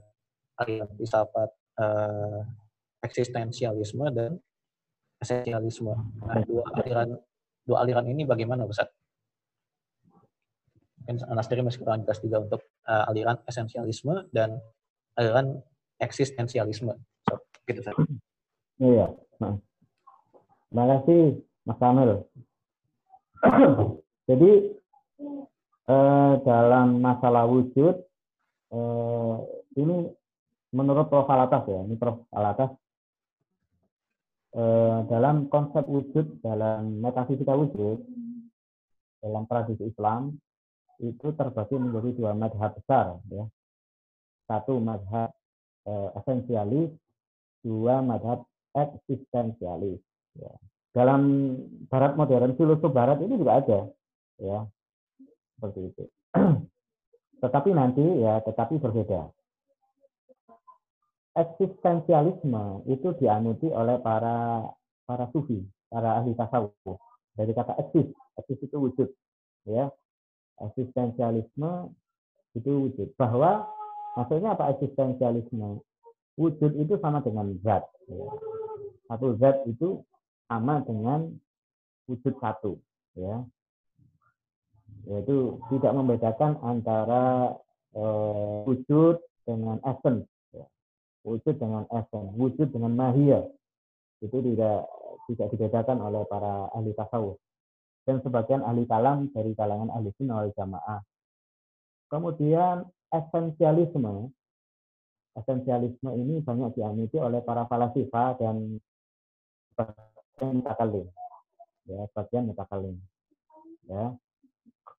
aliran 0.62 0.90
filsafat 0.96 1.50
uh, 1.82 2.42
eksistensialisme 3.04 4.06
dan 4.14 4.38
esensialisme. 5.20 5.96
Nah, 6.24 6.40
dua 6.46 6.64
aliran 6.80 7.10
dua 7.66 7.78
aliran 7.84 8.06
ini 8.08 8.24
bagaimana 8.24 8.64
Ustadz? 8.64 8.96
Mungkin 11.04 11.26
Anas 11.26 11.50
sendiri 11.50 11.66
masih 11.66 11.80
kurang 11.82 12.06
jelas 12.06 12.20
juga 12.22 12.38
untuk 12.46 12.62
uh, 12.86 13.10
aliran 13.10 13.42
esensialisme 13.50 14.30
dan 14.30 14.62
aliran 15.18 15.58
eksistensialisme. 15.98 16.94
So, 17.26 17.34
gitu 17.66 17.82
Ustadz. 17.82 18.06
Iya. 18.80 19.29
Nah. 19.40 19.56
Terima 20.70 20.86
kasih 20.86 21.22
Mas 21.66 21.80
Kamil. 21.82 22.12
Jadi 24.30 24.52
eh, 25.90 26.34
dalam 26.46 26.88
masalah 27.02 27.50
wujud 27.50 27.96
eh, 28.70 29.36
ini 29.80 30.12
menurut 30.76 31.10
Prof. 31.10 31.26
Alatas 31.26 31.66
ya, 31.66 31.82
ini 31.88 31.96
Prof. 31.98 32.28
Alatas 32.30 32.76
eh, 34.54 35.00
dalam 35.10 35.50
konsep 35.50 35.88
wujud 35.90 36.44
dalam 36.46 37.02
metafisika 37.02 37.56
wujud 37.58 38.06
dalam 39.26 39.44
tradisi 39.50 39.90
Islam 39.90 40.38
itu 41.00 41.32
terbagi 41.32 41.80
menjadi 41.80 42.10
dua 42.14 42.32
madhab 42.36 42.76
besar 42.76 43.18
ya. 43.32 43.48
Satu 44.46 44.78
madhab 44.78 45.34
eh, 45.88 46.10
esensialis, 46.20 46.92
dua 47.66 48.04
madhab 48.04 48.49
eksistensialis. 48.76 50.02
Ya. 50.38 50.54
Dalam 50.94 51.22
Barat 51.90 52.18
modern, 52.18 52.58
filosof 52.58 52.90
Barat 52.90 53.22
ini 53.22 53.38
juga 53.38 53.62
ada, 53.62 53.80
ya 54.42 54.66
seperti 55.60 55.92
itu. 55.92 56.04
tetapi 57.44 57.70
nanti 57.76 58.04
ya, 58.24 58.40
tetapi 58.48 58.80
berbeda. 58.80 59.28
Eksistensialisme 61.36 62.88
itu 62.88 63.12
dianuti 63.20 63.68
oleh 63.68 64.00
para 64.00 64.64
para 65.04 65.28
sufi, 65.36 65.60
para 65.92 66.24
ahli 66.24 66.32
tasawuf. 66.40 66.98
Dari 67.36 67.52
kata 67.52 67.76
eksis, 67.80 68.08
eksis 68.40 68.60
itu 68.64 68.78
wujud, 68.80 69.10
ya. 69.68 69.92
Eksistensialisme 70.60 71.92
itu 72.56 72.72
wujud. 72.90 73.16
Bahwa 73.16 73.68
maksudnya 74.16 74.56
apa 74.56 74.76
eksistensialisme? 74.76 75.84
Wujud 76.40 76.72
itu 76.76 76.96
sama 77.00 77.20
dengan 77.24 77.52
zat. 77.64 77.84
Ya 78.10 78.30
satu 79.10 79.34
zat 79.42 79.66
itu 79.66 80.06
sama 80.46 80.86
dengan 80.86 81.34
wujud 82.06 82.38
satu 82.38 82.78
ya. 83.18 83.42
Yaitu 85.10 85.58
tidak 85.74 85.92
membedakan 85.98 86.62
antara 86.62 87.58
eh, 87.98 88.58
wujud 88.70 89.18
dengan 89.50 89.82
essence 89.82 90.30
ya. 90.54 90.66
wujud 91.26 91.58
dengan 91.58 91.90
essence 91.90 92.30
wujud 92.38 92.70
dengan 92.70 92.94
mahia. 92.94 93.42
Itu 94.22 94.46
tidak 94.46 94.86
tidak 95.34 95.48
dibedakan 95.58 95.98
oleh 96.06 96.22
para 96.30 96.70
ahli 96.78 96.94
tasawuf. 96.94 97.42
Dan 98.06 98.22
sebagian 98.22 98.62
ahli 98.62 98.86
kalam 98.86 99.34
dari 99.34 99.58
kalangan 99.58 99.90
ahli 99.90 100.14
sunnah 100.22 100.46
wal 100.46 100.54
jamaah. 100.54 101.02
Kemudian 102.10 102.90
esensialisme 103.10 104.34
esensialisme 105.38 106.10
ini 106.18 106.42
banyak 106.42 106.74
diamini 106.74 107.18
oleh 107.22 107.42
para 107.46 107.70
falasifa 107.70 108.38
dan 108.42 108.82
mutakalim 110.40 111.08
ya 111.90 112.06
bagian 112.14 112.46
mutakalim 112.50 112.96
ya. 113.90 114.14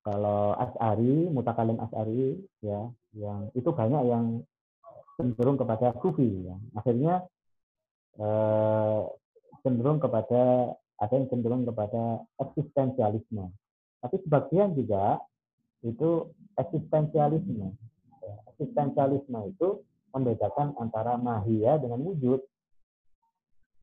Kalau 0.00 0.56
asari 0.56 1.28
mutakalim 1.28 1.76
asari 1.78 2.40
ya 2.64 2.88
yang 3.12 3.52
itu 3.52 3.68
banyak 3.68 4.02
yang 4.08 4.24
cenderung 5.20 5.60
kepada 5.60 5.92
sufi 6.00 6.48
ya. 6.48 6.56
Akhirnya 6.74 7.14
eh, 8.16 9.00
cenderung 9.60 10.00
kepada 10.00 10.72
ada 11.00 11.12
yang 11.16 11.28
cenderung 11.28 11.64
kepada 11.64 12.24
eksistensialisme. 12.40 13.52
Tapi 14.00 14.16
sebagian 14.24 14.72
juga 14.72 15.20
itu 15.84 16.28
eksistensialisme. 16.56 17.72
Ya, 18.20 18.36
eksistensialisme 18.52 19.40
itu 19.48 19.84
membedakan 20.14 20.74
antara 20.78 21.16
mahia 21.16 21.78
dengan 21.78 22.00
wujud. 22.04 22.40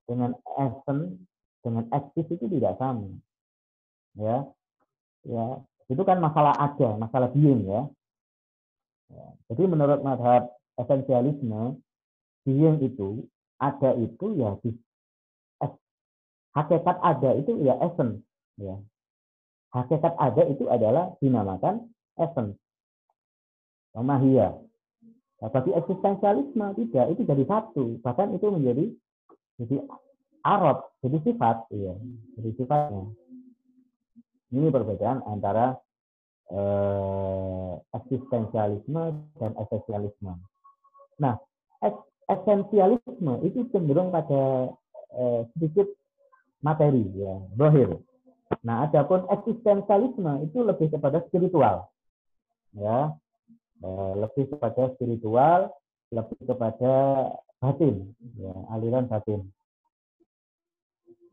Dengan 0.08 0.32
essence, 0.56 1.20
dengan 1.60 1.84
eksis 1.92 2.28
itu 2.32 2.46
tidak 2.48 2.80
sama. 2.80 3.12
Ya, 4.16 4.48
ya 5.28 5.60
itu 5.92 6.04
kan 6.08 6.24
masalah 6.24 6.56
ada, 6.56 6.96
masalah 6.96 7.28
being 7.36 7.68
ya. 7.68 7.88
ya. 9.12 9.28
Jadi 9.52 9.64
menurut 9.68 10.00
madhab 10.00 10.48
esensialisme, 10.80 11.80
being 12.48 12.80
itu 12.80 13.28
ada 13.60 13.92
itu 14.00 14.26
ya 14.40 14.56
di 14.64 14.72
hakikat 16.58 16.98
ada 17.02 17.30
itu 17.38 17.54
ya 17.62 17.78
essence 17.86 18.22
ya 18.58 18.82
hakikat 19.74 20.14
ada 20.18 20.44
itu 20.50 20.66
adalah 20.70 21.14
dinamakan 21.22 21.86
essence 22.18 22.58
mahia 23.94 24.54
Nah, 25.38 25.50
bagi 25.54 25.70
eksistensialisme 25.70 26.68
tidak, 26.82 27.06
itu 27.14 27.22
jadi 27.22 27.44
satu, 27.46 28.02
bahkan 28.02 28.34
itu 28.34 28.50
menjadi 28.50 28.86
jadi 29.62 29.86
arab, 30.42 30.90
jadi 31.06 31.18
sifat, 31.22 31.70
iya, 31.74 31.94
jadi 32.38 32.50
sifatnya. 32.58 33.06
Ini 34.50 34.74
perbedaan 34.74 35.22
antara 35.30 35.78
eh, 36.50 37.74
eksistensialisme 37.94 39.04
dan 39.38 39.52
esensialisme. 39.62 40.34
Nah, 41.22 41.38
esensialisme 42.28 43.34
itu 43.46 43.70
cenderung 43.70 44.10
pada 44.10 44.74
eh, 45.14 45.42
sedikit 45.54 45.86
materi, 46.66 47.06
ya, 47.14 47.38
bohir. 47.54 47.94
Nah, 48.66 48.90
adapun 48.90 49.28
eksistensialisme 49.30 50.50
itu 50.50 50.66
lebih 50.66 50.98
kepada 50.98 51.22
spiritual, 51.30 51.92
ya, 52.74 53.14
lebih 54.18 54.50
kepada 54.50 54.90
spiritual, 54.98 55.70
lebih 56.10 56.40
kepada 56.44 56.94
batin, 57.62 58.16
ya, 58.38 58.54
aliran 58.74 59.06
batin. 59.06 59.46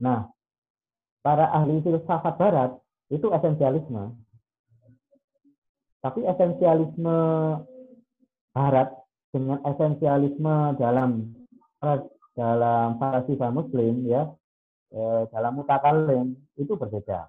Nah, 0.00 0.28
para 1.24 1.48
ahli 1.56 1.80
filsafat 1.80 2.36
barat 2.36 2.70
itu 3.08 3.30
esensialisme. 3.32 4.12
Tapi 6.04 6.20
esensialisme 6.28 7.18
barat 8.52 8.92
dengan 9.32 9.58
esensialisme 9.64 10.76
dalam 10.76 11.32
dalam 12.34 12.96
para 13.00 13.24
muslim 13.52 14.04
ya 14.08 14.28
eh, 14.92 15.22
dalam 15.32 15.52
mutakalim 15.58 16.36
itu 16.60 16.76
berbeda. 16.76 17.28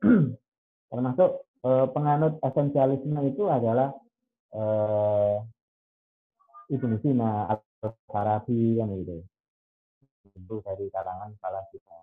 Termasuk 0.90 1.30
eh, 1.64 1.86
penganut 1.92 2.40
esensialisme 2.40 3.20
itu 3.28 3.46
adalah 3.52 3.92
eh, 4.56 5.36
Ibnu 6.72 6.96
Sina, 7.04 7.46
Al-Farabi 7.52 8.80
yang 8.80 8.90
gitu. 8.96 9.22
Itu 10.34 10.58
dari 10.64 10.90
kalangan 10.90 11.36
kita. 11.70 11.96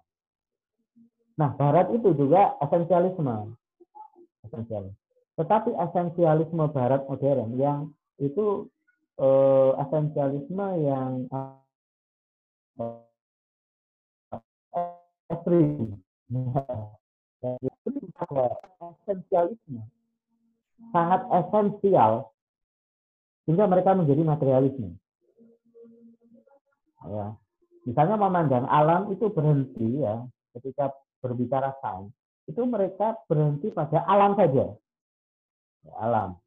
Nah, 1.34 1.50
barat 1.58 1.90
itu 1.92 2.14
juga 2.14 2.56
esensialisme. 2.62 3.58
Esensial. 4.46 4.94
Tetapi 5.34 5.74
esensialisme 5.74 6.70
barat 6.70 7.10
modern 7.10 7.58
yang 7.58 7.90
itu 8.22 8.70
eh, 9.18 9.72
esensialisme 9.82 10.68
yang 10.86 11.26
eh, 11.34 11.58
ekstrim. 15.34 15.98
esensialisme 19.04 19.82
sangat 20.94 21.22
esensial 21.32 22.33
sehingga 23.44 23.68
mereka 23.68 23.92
menjadi 23.96 24.24
materialisme. 24.24 24.96
Ya. 27.04 27.36
Misalnya 27.84 28.16
memandang 28.16 28.64
alam 28.72 29.12
itu 29.12 29.28
berhenti 29.28 30.00
ya 30.00 30.24
ketika 30.56 30.96
berbicara 31.20 31.76
sains 31.84 32.16
itu 32.48 32.62
mereka 32.68 33.16
berhenti 33.28 33.72
pada 33.72 34.04
alam 34.08 34.36
saja. 34.36 34.72
Ya, 35.84 35.94
alam. 36.00 36.40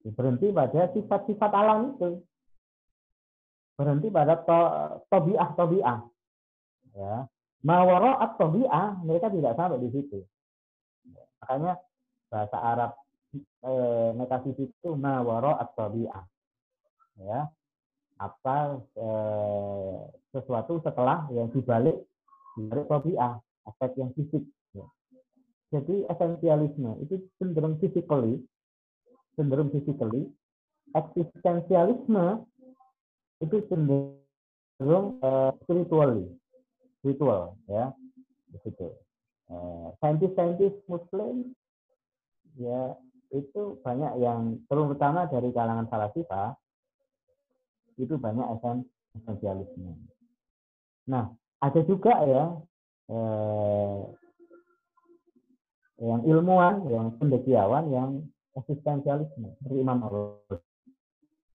Berhenti 0.00 0.48
pada 0.52 0.88
sifat-sifat 0.96 1.50
alam 1.52 1.96
itu. 1.96 2.24
Berhenti 3.76 4.08
pada 4.12 4.40
to, 4.44 4.60
tobiah 5.08 5.48
tobiah. 5.56 6.00
Ya. 6.96 7.28
Mawaraat 7.60 8.40
tobiah 8.40 8.96
mereka 9.04 9.28
tidak 9.28 9.56
sampai 9.56 9.80
di 9.84 9.88
situ. 9.92 10.24
Makanya 11.40 11.80
bahasa 12.32 12.56
Arab 12.56 12.90
eh, 13.38 14.10
metafisik 14.16 14.70
itu 14.70 14.90
mawaro 14.94 15.54
atau 15.58 15.90
ya. 17.20 17.50
Apa 18.20 18.80
eh, 19.00 19.98
sesuatu 20.34 20.82
setelah 20.84 21.26
yang 21.32 21.48
dibalik 21.50 21.96
dibalik 22.58 22.86
tabiah 22.90 23.40
aspek 23.66 23.90
yang 23.98 24.10
fisik. 24.14 24.44
Ya. 24.74 24.86
jadi 25.74 26.06
esensialisme 26.10 26.98
itu 27.02 27.26
cenderung 27.38 27.78
physically 27.82 28.42
cenderung 29.40 29.72
physically. 29.72 30.28
Eksistensialisme 30.90 32.44
itu 33.40 33.56
cenderung 33.70 35.22
uh, 35.22 35.54
spiritually 35.62 36.28
spiritual 37.00 37.54
ya. 37.70 37.94
Begitu 38.50 38.90
uh, 39.48 39.94
saintis-saintis 40.02 40.74
muslim 40.90 41.54
ya 42.58 42.98
itu 43.30 43.78
banyak 43.86 44.18
yang 44.18 44.58
terutama 44.66 45.30
dari 45.30 45.54
kalangan 45.54 45.86
falasifa 45.86 46.58
itu 47.94 48.16
banyak 48.18 48.46
esensialisme. 49.14 49.94
Nah, 51.06 51.30
ada 51.60 51.80
juga 51.86 52.14
ya 52.26 52.44
eh, 53.10 53.98
yang 56.00 56.22
ilmuwan, 56.24 56.88
yang 56.88 57.06
pendekiawan, 57.20 57.92
yang 57.92 58.10
eksistensialisme 58.56 59.52
seperti 59.60 59.78
Imam. 59.78 60.00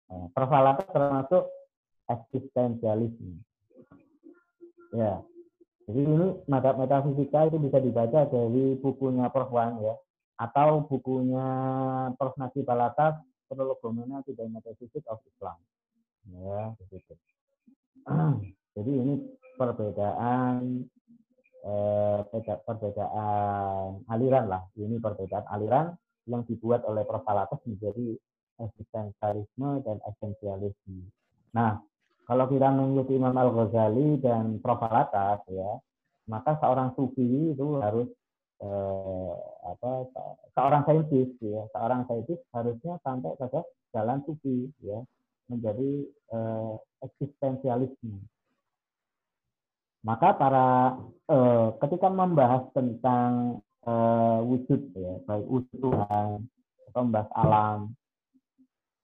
Eh, 0.05 0.27
termasuk 0.93 1.49
eksistensialisme. 2.05 3.41
Ya, 4.93 5.19
jadi 5.85 6.01
ini 6.01 6.27
metafisika 6.49 7.45
itu 7.45 7.57
bisa 7.61 7.77
dibaca 7.77 8.25
dari 8.25 8.77
bukunya 8.79 9.29
Prof. 9.29 9.53
Wan 9.53 9.81
ya, 9.81 9.93
atau 10.35 10.83
bukunya 10.85 11.47
Prof. 12.19 12.35
Najib 12.35 12.67
Balatas 12.67 13.19
Prologomena 13.47 14.19
tidak 14.25 14.51
Metaphysics 14.51 15.07
of 15.07 15.21
Islam. 15.23 15.57
Ya, 16.27 16.61
begitu. 16.81 17.13
Jadi 18.75 18.91
ini 18.91 19.13
perbedaan 19.55 20.83
eh, 21.63 22.19
perbedaan 22.65 23.89
aliran 24.11 24.45
lah. 24.51 24.63
Ini 24.75 24.99
perbedaan 24.99 25.45
aliran 25.47 25.95
yang 26.27 26.43
dibuat 26.43 26.83
oleh 26.83 27.07
Prof. 27.07 27.23
Balatas 27.23 27.61
menjadi 27.63 28.17
eksistensialisme 28.59 29.83
dan 29.83 29.99
esensialisme. 30.03 31.07
Nah, 31.55 31.79
kalau 32.25 32.49
kita 32.49 32.73
mengikuti 32.73 33.15
Imam 33.15 33.35
Al-Ghazali 33.37 34.19
dan 34.19 34.59
Prof. 34.59 34.81
Balatas 34.81 35.45
ya, 35.47 35.71
maka 36.25 36.57
seorang 36.57 36.97
sufi 36.97 37.53
itu 37.53 37.77
harus 37.79 38.09
eh, 38.61 39.33
apa 39.65 39.91
seorang 40.55 40.83
saintis 40.87 41.31
ya. 41.41 41.63
Seorang 41.75 42.07
saintis 42.07 42.39
harusnya 42.55 42.99
sampai 43.03 43.35
pada 43.35 43.61
jalan 43.91 44.19
sufi 44.23 44.69
ya. 44.83 44.99
Menjadi 45.51 46.05
eh, 46.09 46.73
eksistensialisme. 47.05 48.21
Maka 50.05 50.37
para 50.37 50.97
eh, 51.29 51.67
ketika 51.81 52.07
membahas 52.13 52.69
tentang 52.77 53.61
eh, 53.85 54.39
wujud 54.45 54.81
ya 54.93 55.13
baik 55.25 55.47
atau 56.91 57.01
membahas 57.01 57.29
alam 57.35 57.79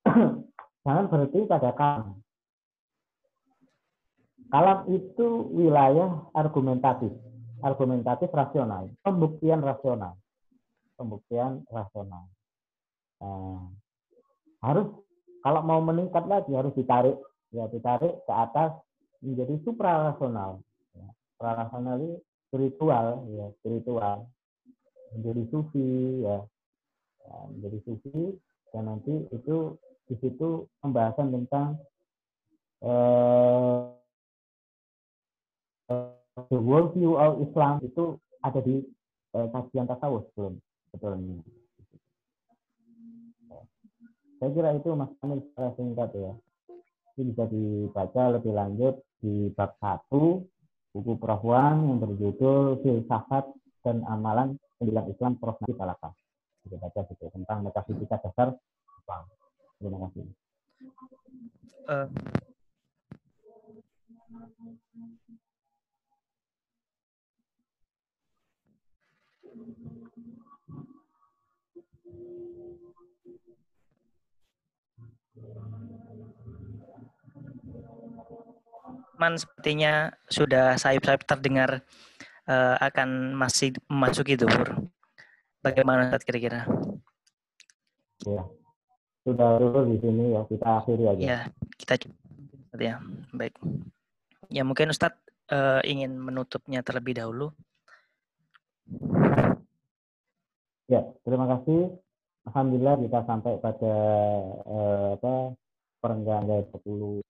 jangan 0.85 1.05
berhenti 1.09 1.45
pada 1.45 1.69
kalam. 1.77 2.17
Kalam 4.51 4.83
itu 4.91 5.47
wilayah 5.55 6.27
argumentatif 6.35 7.13
argumentatif 7.61 8.29
rasional, 8.33 8.89
pembuktian 9.05 9.61
rasional, 9.61 10.17
pembuktian 10.97 11.65
rasional. 11.69 12.25
Nah, 13.21 13.69
harus 14.65 14.87
kalau 15.41 15.61
mau 15.65 15.81
meningkat 15.81 16.25
lagi 16.25 16.53
harus 16.53 16.73
ditarik, 16.73 17.17
ya 17.53 17.65
ditarik 17.69 18.21
ke 18.25 18.33
atas 18.33 18.77
menjadi 19.21 19.57
suprarasional. 19.65 20.61
Ya, 20.93 21.07
suprarasional 21.33 21.95
ini 22.01 22.17
spiritual, 22.49 23.25
ya 23.29 23.45
spiritual, 23.61 24.29
menjadi 25.17 25.43
sufi, 25.49 26.25
ya, 26.25 26.37
ya 27.25 27.35
menjadi 27.53 27.79
sufi 27.85 28.37
dan 28.71 28.87
nanti 28.87 29.13
itu 29.31 29.75
di 30.07 30.15
situ 30.19 30.67
pembahasan 30.79 31.31
tentang 31.31 31.79
eh, 32.83 33.79
the 36.49 36.59
world 36.59 36.95
view 36.97 37.19
of 37.19 37.43
Islam 37.45 37.83
itu 37.85 38.17
ada 38.41 38.59
di 38.63 38.81
eh, 39.37 39.47
kajian 39.51 39.85
tasawuf 39.85 40.25
belum 40.33 40.57
sebetulnya. 40.89 41.43
saya 44.41 44.57
kira 44.57 44.73
itu 44.73 44.89
Mas 44.97 45.13
Kamil 45.21 45.45
secara 45.53 45.69
singkat 45.77 46.09
ya. 46.17 46.33
Ini 47.13 47.29
bisa 47.29 47.45
dibaca 47.45 48.23
lebih 48.33 48.57
lanjut 48.57 48.97
di 49.21 49.53
bab 49.53 49.77
satu 49.77 50.41
buku 50.97 51.13
Prof. 51.21 51.45
Wan 51.45 51.85
yang 51.85 52.01
berjudul 52.01 52.81
Filsafat 52.81 53.45
dan 53.85 54.01
Amalan 54.09 54.57
Pendidikan 54.81 55.05
Islam 55.13 55.37
Prof. 55.37 55.61
Nabi 55.61 55.77
Talaka. 55.77 56.09
Bisa 56.65 56.81
baca 56.81 56.99
gitu 57.05 57.25
tentang 57.29 57.61
metafisika 57.61 58.17
dasar 58.17 58.57
Jepang. 58.97 59.29
Terima 59.77 59.97
kasih. 60.09 60.25
Uh, 61.85 62.07
Man 79.21 79.37
sepertinya 79.37 80.09
sudah 80.33 80.81
sayup-sayup 80.81 81.21
terdengar 81.29 81.85
uh, 82.49 82.75
akan 82.81 83.37
masih 83.37 83.77
memasuki 83.85 84.33
duhur. 84.33 84.89
Bagaimana 85.61 86.09
saat 86.09 86.25
kira-kira? 86.25 86.65
Ya, 88.25 88.41
sudah 89.21 89.61
dulu 89.61 89.93
di 89.93 89.97
sini 90.01 90.33
ya 90.33 90.41
kita 90.49 90.67
akhiri 90.81 91.05
aja. 91.05 91.21
Ya, 91.21 91.39
kita 91.77 92.01
ya 92.81 92.97
baik. 93.29 93.53
Ya 94.49 94.65
mungkin 94.65 94.89
Ustadz 94.89 95.21
uh, 95.53 95.85
ingin 95.85 96.17
menutupnya 96.17 96.81
terlebih 96.81 97.21
dahulu. 97.21 97.53
Ya, 100.91 101.07
terima 101.23 101.47
kasih. 101.47 102.03
Alhamdulillah 102.51 102.99
kita 102.99 103.23
sampai 103.23 103.55
pada 103.63 103.95
uh, 104.67 105.15
apa 105.15 105.55
perenggan 106.03 106.43
20 106.51 107.23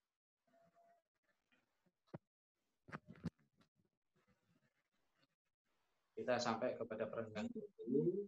kita 6.18 6.42
sampai 6.42 6.74
kepada 6.74 7.06
perenggan 7.06 7.54
20 7.54 8.26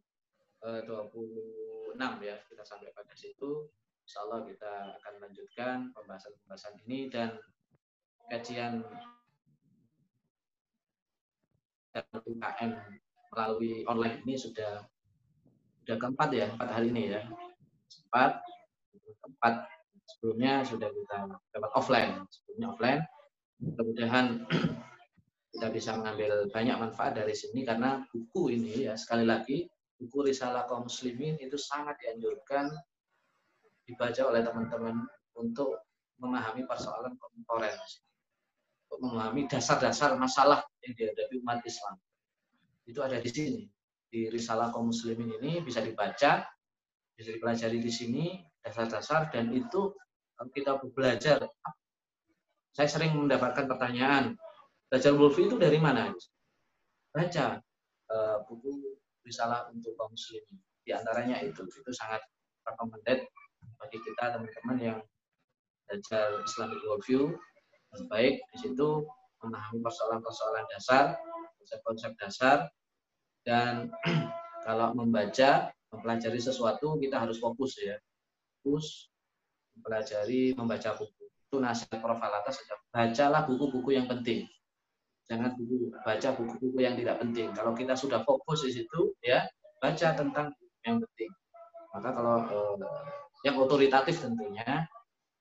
26 0.62 1.98
ya 2.30 2.36
kita 2.52 2.64
sampai 2.68 2.94
pada 2.94 3.16
situ 3.18 3.74
Insya 4.06 4.28
Allah 4.28 4.46
kita 4.46 5.02
akan 5.02 5.14
lanjutkan 5.18 5.78
pembahasan-pembahasan 5.98 6.78
ini 6.86 7.10
dan 7.10 7.42
kajian 8.30 8.86
UKM 11.96 12.72
melalui 13.34 13.82
online 13.88 14.22
ini 14.28 14.36
sudah 14.36 14.93
sudah 15.84 16.00
keempat 16.00 16.30
ya 16.32 16.48
empat 16.48 16.70
hari 16.72 16.96
ini 16.96 17.12
ya. 17.12 17.22
Empat 18.08 18.40
keempat. 19.20 19.68
Sebelumnya 20.04 20.64
sudah 20.64 20.88
kita 20.88 21.18
dapat 21.52 21.72
offline. 21.76 22.24
Sebelumnya 22.32 22.68
offline 22.72 23.02
mudah-mudahan 23.60 24.48
kita 25.56 25.68
bisa 25.72 25.96
mengambil 26.00 26.48
banyak 26.52 26.76
manfaat 26.80 27.20
dari 27.20 27.36
sini 27.36 27.68
karena 27.68 28.04
buku 28.12 28.56
ini 28.56 28.88
ya 28.88 28.96
sekali 28.96 29.28
lagi 29.28 29.68
buku 30.00 30.32
Risalah 30.32 30.68
kaum 30.68 30.88
muslimin 30.88 31.40
itu 31.40 31.56
sangat 31.60 32.00
dianjurkan 32.00 32.72
dibaca 33.84 34.22
oleh 34.24 34.42
teman-teman 34.44 35.04
untuk 35.36 35.84
memahami 36.20 36.64
persoalan 36.64 37.16
kontemporer 37.20 37.76
untuk 38.88 39.00
memahami 39.04 39.48
dasar-dasar 39.52 40.16
masalah 40.16 40.64
yang 40.84 40.96
dihadapi 40.96 41.40
umat 41.44 41.60
Islam. 41.68 41.96
Itu 42.88 43.00
ada 43.04 43.20
di 43.20 43.28
sini 43.32 43.64
di 44.14 44.30
Risalah 44.30 44.70
kaum 44.70 44.94
muslimin 44.94 45.42
ini 45.42 45.66
bisa 45.66 45.82
dibaca 45.82 46.46
bisa 47.18 47.30
dipelajari 47.34 47.82
di 47.82 47.90
sini 47.90 48.38
dasar-dasar 48.62 49.34
dan 49.34 49.50
itu 49.50 49.90
kalau 50.38 50.50
kita 50.54 50.78
belajar 50.94 51.50
saya 52.74 52.90
sering 52.90 53.18
mendapatkan 53.18 53.66
pertanyaan 53.66 54.38
Belajar 54.94 55.18
Wolfi 55.18 55.50
itu 55.50 55.58
dari 55.58 55.82
mana? 55.82 56.14
Baca 57.10 57.58
uh, 58.14 58.38
buku 58.46 58.94
risalah 59.26 59.66
untuk 59.74 59.98
kaum 59.98 60.14
muslimin. 60.14 60.62
Di 60.86 60.94
antaranya 60.94 61.42
itu, 61.42 61.66
itu 61.66 61.90
sangat 61.90 62.22
recommended 62.62 63.26
bagi 63.82 63.98
kita 64.06 64.38
teman-teman 64.38 64.78
yang 64.78 65.00
belajar 65.90 66.38
Islamic 66.46 66.78
worldview. 66.86 67.34
Baik 68.06 68.46
di 68.54 68.58
situ 68.62 69.02
memahami 69.42 69.82
persoalan-persoalan 69.82 70.70
dasar, 70.70 71.18
konsep-konsep 71.58 72.14
dasar, 72.22 72.70
dan 73.44 73.92
kalau 74.68 74.96
membaca, 74.98 75.72
mempelajari 75.94 76.40
sesuatu 76.42 76.98
kita 76.98 77.22
harus 77.22 77.38
fokus 77.38 77.78
ya, 77.78 77.96
fokus 78.60 79.12
mempelajari, 79.78 80.58
membaca 80.58 80.96
buku. 80.98 81.24
Itu 81.48 81.62
nasihat 81.62 82.02
Prof. 82.02 82.18
Alata 82.18 82.50
sudah 82.50 82.78
bacalah 82.90 83.46
buku-buku 83.46 83.94
yang 83.94 84.10
penting 84.10 84.50
jangan 85.28 85.56
buku 85.56 85.92
baca 86.04 86.30
buku-buku 86.36 86.78
yang 86.84 86.96
tidak 87.00 87.16
penting. 87.24 87.50
Kalau 87.56 87.72
kita 87.72 87.96
sudah 87.96 88.22
fokus 88.28 88.68
di 88.68 88.72
situ, 88.76 89.16
ya 89.24 89.48
baca 89.80 90.08
tentang 90.16 90.52
yang 90.84 91.00
penting. 91.00 91.32
Maka 91.96 92.10
kalau 92.12 92.38
eh, 92.44 92.76
yang 93.48 93.56
otoritatif 93.60 94.20
tentunya, 94.20 94.88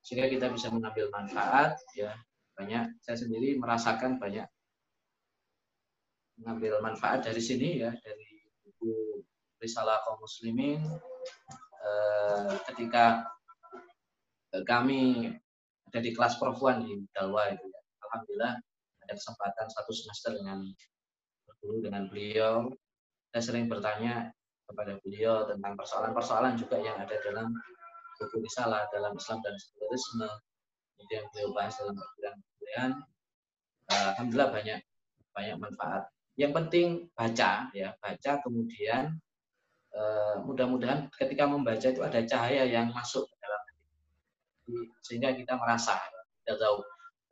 sehingga 0.02 0.30
kita 0.30 0.50
bisa 0.50 0.70
mengambil 0.70 1.10
manfaat, 1.10 1.78
ya 1.98 2.14
banyak. 2.54 2.94
Saya 3.02 3.16
sendiri 3.18 3.58
merasakan 3.58 4.22
banyak 4.22 4.46
mengambil 6.40 6.80
manfaat 6.80 7.24
dari 7.26 7.42
sini 7.42 7.82
ya 7.84 7.92
dari 7.92 8.28
buku 8.64 9.20
Risalah 9.62 10.02
kaum 10.02 10.18
muslimin 10.18 10.82
eh, 11.86 12.52
ketika 12.66 13.22
kami 14.66 15.30
ada 15.86 16.00
di 16.02 16.10
kelas 16.10 16.34
perempuan 16.40 16.82
di 16.82 16.98
Dalwa 17.14 17.46
itu 17.46 17.62
ya. 17.62 17.80
Alhamdulillah 18.08 18.54
ada 19.06 19.12
kesempatan 19.14 19.66
satu 19.70 19.92
semester 19.94 20.30
dengan 20.34 20.66
berguru 21.46 21.78
dengan 21.84 22.10
beliau. 22.10 22.74
Saya 23.30 23.42
sering 23.44 23.70
bertanya 23.70 24.34
kepada 24.66 24.98
beliau 25.04 25.46
tentang 25.46 25.78
persoalan-persoalan 25.78 26.58
juga 26.58 26.80
yang 26.80 26.96
ada 26.98 27.16
dalam 27.22 27.54
buku 28.18 28.42
risalah 28.44 28.86
dalam 28.90 29.12
Islam 29.14 29.38
dan 29.42 29.54
sekularisme 29.58 30.28
yang 31.10 31.26
beliau 31.34 31.50
bahas 31.50 31.74
dalam 31.76 31.98
kebudayaan 31.98 32.92
uh, 33.90 34.04
Alhamdulillah 34.14 34.50
banyak 34.54 34.80
banyak 35.32 35.56
manfaat. 35.58 36.04
Yang 36.36 36.52
penting 36.56 36.88
baca 37.12 37.68
ya, 37.76 37.92
baca 38.00 38.32
kemudian 38.40 39.20
uh, 39.92 40.40
mudah-mudahan 40.48 41.12
ketika 41.12 41.44
membaca 41.44 41.84
itu 41.84 42.00
ada 42.00 42.20
cahaya 42.24 42.64
yang 42.64 42.88
masuk 42.92 43.28
ke 43.28 43.34
dalam 43.36 43.60
hati. 43.60 43.84
Sehingga 45.04 45.36
kita 45.36 45.60
merasa 45.60 46.00
tidak 46.42 46.58
tahu. 46.58 46.78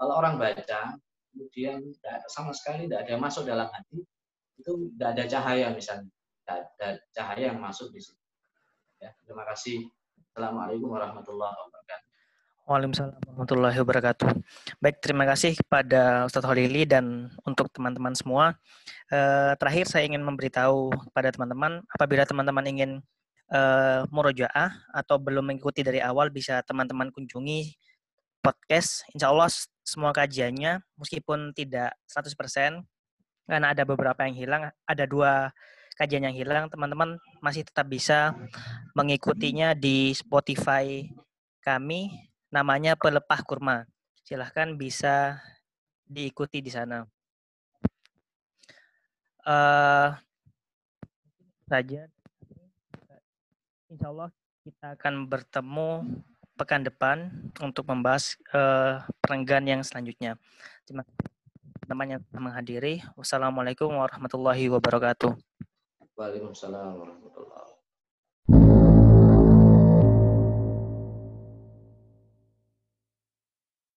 Kalau 0.01 0.14
orang 0.20 0.36
baca 0.36 0.97
kemudian 1.32 1.81
sama 2.28 2.52
sekali 2.52 2.89
tidak 2.89 3.06
ada 3.06 3.10
yang 3.16 3.22
masuk 3.24 3.44
dalam 3.48 3.68
hati, 3.72 4.05
itu 4.60 4.72
tidak 4.97 5.09
ada 5.16 5.24
cahaya 5.24 5.66
misalnya, 5.72 6.12
tidak 6.44 6.56
ada 6.77 6.89
cahaya 7.16 7.44
yang 7.52 7.60
masuk 7.60 7.89
di 7.93 8.01
situ. 8.05 8.20
Ya, 9.01 9.16
terima 9.24 9.48
kasih. 9.48 9.89
Assalamualaikum 10.31 10.93
warahmatullahi 10.93 11.56
wabarakatuh. 11.56 12.10
Waalaikumsalam 12.70 13.18
warahmatullahi 13.26 13.78
wabarakatuh. 13.82 14.30
Baik, 14.78 15.02
terima 15.02 15.26
kasih 15.26 15.59
kepada 15.59 16.22
Ustadz 16.22 16.47
Holili 16.47 16.86
dan 16.86 17.26
untuk 17.42 17.66
teman-teman 17.74 18.14
semua. 18.14 18.55
Eh, 19.10 19.59
terakhir 19.59 19.90
saya 19.90 20.06
ingin 20.06 20.22
memberitahu 20.22 20.94
kepada 21.10 21.34
teman-teman, 21.34 21.82
apabila 21.90 22.22
teman-teman 22.22 22.62
ingin 22.70 22.90
eh, 23.51 24.06
murojaah 24.14 24.86
atau 24.94 25.18
belum 25.18 25.51
mengikuti 25.51 25.82
dari 25.82 25.98
awal, 25.98 26.30
bisa 26.30 26.62
teman-teman 26.62 27.10
kunjungi 27.10 27.74
podcast. 28.38 29.02
Insya 29.18 29.34
Allah 29.34 29.51
semua 29.82 30.14
kajiannya 30.14 30.78
meskipun 30.94 31.51
tidak 31.59 31.98
100% 32.06 32.86
karena 33.51 33.66
ada 33.74 33.82
beberapa 33.82 34.22
yang 34.30 34.38
hilang, 34.38 34.62
ada 34.86 35.10
dua 35.10 35.51
kajian 35.98 36.22
yang 36.22 36.38
hilang, 36.38 36.70
teman-teman 36.70 37.18
masih 37.42 37.66
tetap 37.66 37.90
bisa 37.90 38.30
mengikutinya 38.94 39.74
di 39.74 40.14
Spotify 40.14 41.10
kami 41.66 42.30
namanya 42.51 42.98
Pelepah 42.98 43.40
Kurma. 43.47 43.86
Silahkan 44.27 44.74
bisa 44.74 45.39
diikuti 46.06 46.59
di 46.59 46.70
sana. 46.70 47.06
Uh, 49.47 50.12
saja. 51.70 52.10
Insya 53.90 54.06
Allah 54.10 54.31
kita 54.62 54.86
akan 54.98 55.27
bertemu 55.27 55.90
pekan 56.59 56.85
depan 56.85 57.32
untuk 57.64 57.89
membahas 57.89 58.36
uh, 58.52 59.01
perenggan 59.24 59.64
yang 59.64 59.81
selanjutnya. 59.81 60.36
Terima 60.85 61.06
kasih 61.06 61.31
namanya 61.90 62.22
menghadiri. 62.31 63.02
Wassalamualaikum 63.18 63.90
warahmatullahi 63.90 64.70
wabarakatuh. 64.70 65.35
Waalaikumsalam 66.14 67.01
warahmatullahi 67.01 67.69